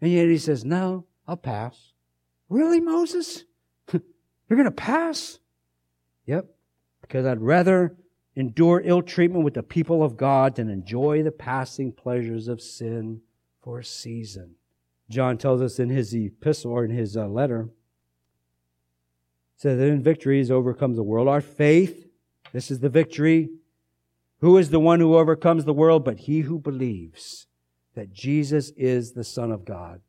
And 0.00 0.12
yet 0.12 0.28
he 0.28 0.36
says, 0.36 0.64
no, 0.64 1.06
I'll 1.26 1.36
pass. 1.36 1.92
Really, 2.50 2.80
Moses? 2.80 3.44
You're 3.92 4.02
going 4.50 4.64
to 4.64 4.70
pass? 4.70 5.38
Yep. 6.26 6.46
Because 7.00 7.24
I'd 7.24 7.40
rather 7.40 7.96
endure 8.36 8.82
ill 8.84 9.00
treatment 9.00 9.44
with 9.44 9.54
the 9.54 9.62
people 9.62 10.02
of 10.02 10.16
God 10.16 10.56
than 10.56 10.68
enjoy 10.68 11.22
the 11.22 11.32
passing 11.32 11.92
pleasures 11.92 12.48
of 12.48 12.60
sin 12.60 13.22
for 13.62 13.78
a 13.78 13.84
season. 13.84 14.56
John 15.08 15.38
tells 15.38 15.60
us 15.60 15.78
in 15.78 15.90
his 15.90 16.14
epistle 16.14 16.72
or 16.72 16.84
in 16.84 16.90
his 16.90 17.16
uh, 17.16 17.26
letter, 17.26 17.68
says 19.56 19.78
that 19.78 19.86
in 19.86 20.02
victory 20.02 20.40
is 20.40 20.50
overcomes 20.50 20.96
the 20.96 21.02
world. 21.02 21.28
Our 21.28 21.40
faith, 21.40 22.08
this 22.52 22.70
is 22.70 22.80
the 22.80 22.88
victory. 22.88 23.50
Who 24.40 24.58
is 24.58 24.70
the 24.70 24.80
one 24.80 25.00
who 25.00 25.16
overcomes 25.16 25.64
the 25.64 25.72
world 25.72 26.04
but 26.04 26.20
he 26.20 26.40
who 26.40 26.58
believes 26.58 27.46
that 27.94 28.12
Jesus 28.12 28.70
is 28.76 29.12
the 29.12 29.24
Son 29.24 29.52
of 29.52 29.64
God? 29.64 30.00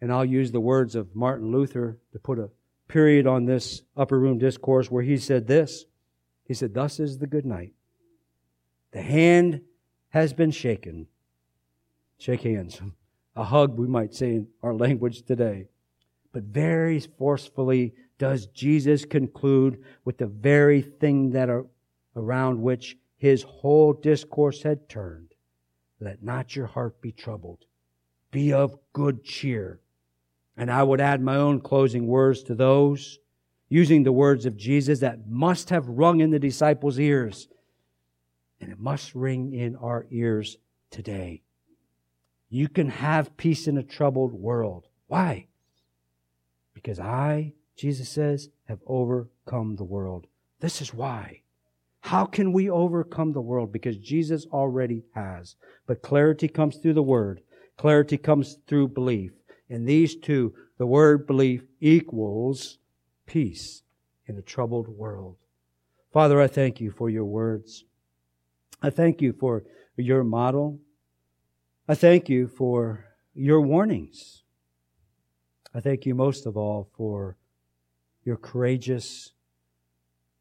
And 0.00 0.12
I'll 0.12 0.24
use 0.24 0.52
the 0.52 0.60
words 0.60 0.94
of 0.94 1.16
Martin 1.16 1.50
Luther 1.50 1.98
to 2.12 2.18
put 2.18 2.38
a 2.38 2.50
period 2.86 3.26
on 3.26 3.44
this 3.44 3.82
upper 3.96 4.18
room 4.18 4.38
discourse 4.38 4.90
where 4.90 5.02
he 5.02 5.18
said 5.18 5.46
this. 5.46 5.84
He 6.44 6.54
said, 6.54 6.72
Thus 6.72 7.00
is 7.00 7.18
the 7.18 7.26
good 7.26 7.44
night. 7.44 7.72
The 8.92 9.02
hand 9.02 9.60
has 10.10 10.32
been 10.32 10.50
shaken. 10.50 11.06
Shake 12.18 12.42
hands 12.42 12.80
a 13.38 13.44
hug, 13.44 13.78
we 13.78 13.86
might 13.86 14.12
say 14.12 14.30
in 14.30 14.48
our 14.64 14.74
language 14.74 15.22
today. 15.22 15.68
But 16.32 16.42
very 16.42 16.98
forcefully 16.98 17.94
does 18.18 18.46
Jesus 18.46 19.04
conclude 19.04 19.84
with 20.04 20.18
the 20.18 20.26
very 20.26 20.82
thing 20.82 21.30
that 21.30 21.48
are, 21.48 21.66
around 22.16 22.60
which 22.60 22.98
his 23.16 23.44
whole 23.44 23.92
discourse 23.92 24.64
had 24.64 24.88
turned. 24.88 25.34
Let 26.00 26.22
not 26.22 26.56
your 26.56 26.66
heart 26.66 27.00
be 27.00 27.12
troubled. 27.12 27.64
Be 28.32 28.52
of 28.52 28.76
good 28.92 29.22
cheer. 29.22 29.78
And 30.56 30.68
I 30.68 30.82
would 30.82 31.00
add 31.00 31.22
my 31.22 31.36
own 31.36 31.60
closing 31.60 32.08
words 32.08 32.42
to 32.44 32.56
those, 32.56 33.20
using 33.68 34.02
the 34.02 34.12
words 34.12 34.46
of 34.46 34.56
Jesus 34.56 34.98
that 34.98 35.28
must 35.28 35.70
have 35.70 35.86
rung 35.88 36.18
in 36.18 36.30
the 36.30 36.40
disciples' 36.40 36.98
ears. 36.98 37.48
And 38.60 38.72
it 38.72 38.80
must 38.80 39.14
ring 39.14 39.54
in 39.54 39.76
our 39.76 40.06
ears 40.10 40.56
today. 40.90 41.42
You 42.50 42.68
can 42.68 42.88
have 42.88 43.36
peace 43.36 43.66
in 43.66 43.76
a 43.76 43.82
troubled 43.82 44.32
world. 44.32 44.86
Why? 45.06 45.46
Because 46.74 46.98
I, 46.98 47.52
Jesus 47.76 48.08
says, 48.08 48.48
have 48.66 48.80
overcome 48.86 49.76
the 49.76 49.84
world. 49.84 50.26
This 50.60 50.80
is 50.80 50.94
why. 50.94 51.42
How 52.00 52.24
can 52.24 52.52
we 52.52 52.70
overcome 52.70 53.32
the 53.32 53.40
world? 53.40 53.72
Because 53.72 53.98
Jesus 53.98 54.46
already 54.46 55.04
has. 55.14 55.56
But 55.86 56.02
clarity 56.02 56.48
comes 56.48 56.76
through 56.76 56.94
the 56.94 57.02
Word. 57.02 57.42
Clarity 57.76 58.16
comes 58.18 58.58
through 58.66 58.88
belief. 58.88 59.32
And 59.70 59.86
these 59.86 60.16
two, 60.16 60.54
the 60.78 60.86
word 60.86 61.26
belief 61.26 61.62
equals 61.80 62.78
peace 63.26 63.82
in 64.26 64.38
a 64.38 64.42
troubled 64.42 64.88
world. 64.88 65.36
Father, 66.12 66.40
I 66.40 66.46
thank 66.46 66.80
you 66.80 66.90
for 66.90 67.10
your 67.10 67.24
words. 67.24 67.84
I 68.82 68.90
thank 68.90 69.20
you 69.20 69.32
for 69.32 69.64
your 69.96 70.24
model. 70.24 70.80
I 71.90 71.94
thank 71.94 72.28
you 72.28 72.48
for 72.48 73.06
your 73.32 73.62
warnings. 73.62 74.42
I 75.74 75.80
thank 75.80 76.04
you 76.04 76.14
most 76.14 76.44
of 76.44 76.54
all 76.54 76.90
for 76.94 77.38
your 78.24 78.36
courageous 78.36 79.32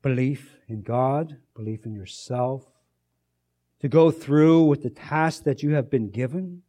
belief 0.02 0.58
in 0.68 0.82
God, 0.82 1.38
belief 1.56 1.86
in 1.86 1.94
yourself, 1.94 2.66
to 3.80 3.88
go 3.88 4.12
through 4.12 4.66
with 4.66 4.84
the 4.84 4.90
task 4.90 5.46
that 5.46 5.64
you 5.64 5.74
have 5.76 5.90
been 5.90 6.10
given 6.10 6.64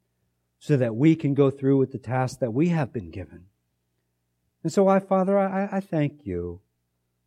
so 0.61 0.76
that 0.76 0.95
we 0.95 1.16
can 1.16 1.35
go 1.35 1.51
through 1.51 1.79
with 1.79 1.91
the 1.91 1.99
task 1.99 2.39
that 2.39 2.53
we 2.53 2.68
have 2.68 2.93
been 2.93 3.11
given. 3.11 3.47
And 4.62 4.72
so 4.72 4.87
I, 4.87 5.01
Father, 5.01 5.37
I, 5.37 5.68
I 5.72 5.81
thank 5.81 6.24
you 6.24 6.61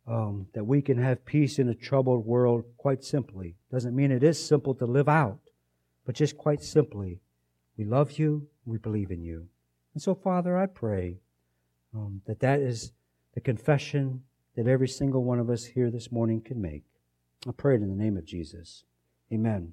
um, 0.06 0.46
that 0.54 0.64
we 0.64 0.80
can 0.80 0.96
have 0.96 1.26
peace 1.26 1.58
in 1.58 1.68
a 1.68 1.74
troubled 1.74 2.24
world 2.24 2.64
quite 2.78 3.04
simply. 3.04 3.56
Doesn't 3.70 3.94
mean 3.94 4.10
it 4.10 4.22
is 4.22 4.42
simple 4.42 4.74
to 4.76 4.86
live 4.86 5.08
out, 5.08 5.40
but 6.06 6.14
just 6.14 6.38
quite 6.38 6.62
simply 6.62 7.20
we 7.76 7.84
love 7.84 8.18
you. 8.18 8.48
We 8.64 8.78
believe 8.78 9.10
in 9.10 9.22
you. 9.22 9.48
And 9.94 10.02
so, 10.02 10.14
Father, 10.14 10.56
I 10.56 10.66
pray 10.66 11.18
um, 11.94 12.22
that 12.26 12.40
that 12.40 12.60
is 12.60 12.92
the 13.34 13.40
confession 13.40 14.22
that 14.56 14.66
every 14.66 14.88
single 14.88 15.24
one 15.24 15.38
of 15.38 15.50
us 15.50 15.64
here 15.64 15.90
this 15.90 16.12
morning 16.12 16.40
can 16.40 16.60
make. 16.60 16.84
I 17.46 17.52
pray 17.52 17.74
it 17.74 17.82
in 17.82 17.88
the 17.88 18.02
name 18.02 18.16
of 18.16 18.24
Jesus. 18.24 18.84
Amen. 19.32 19.72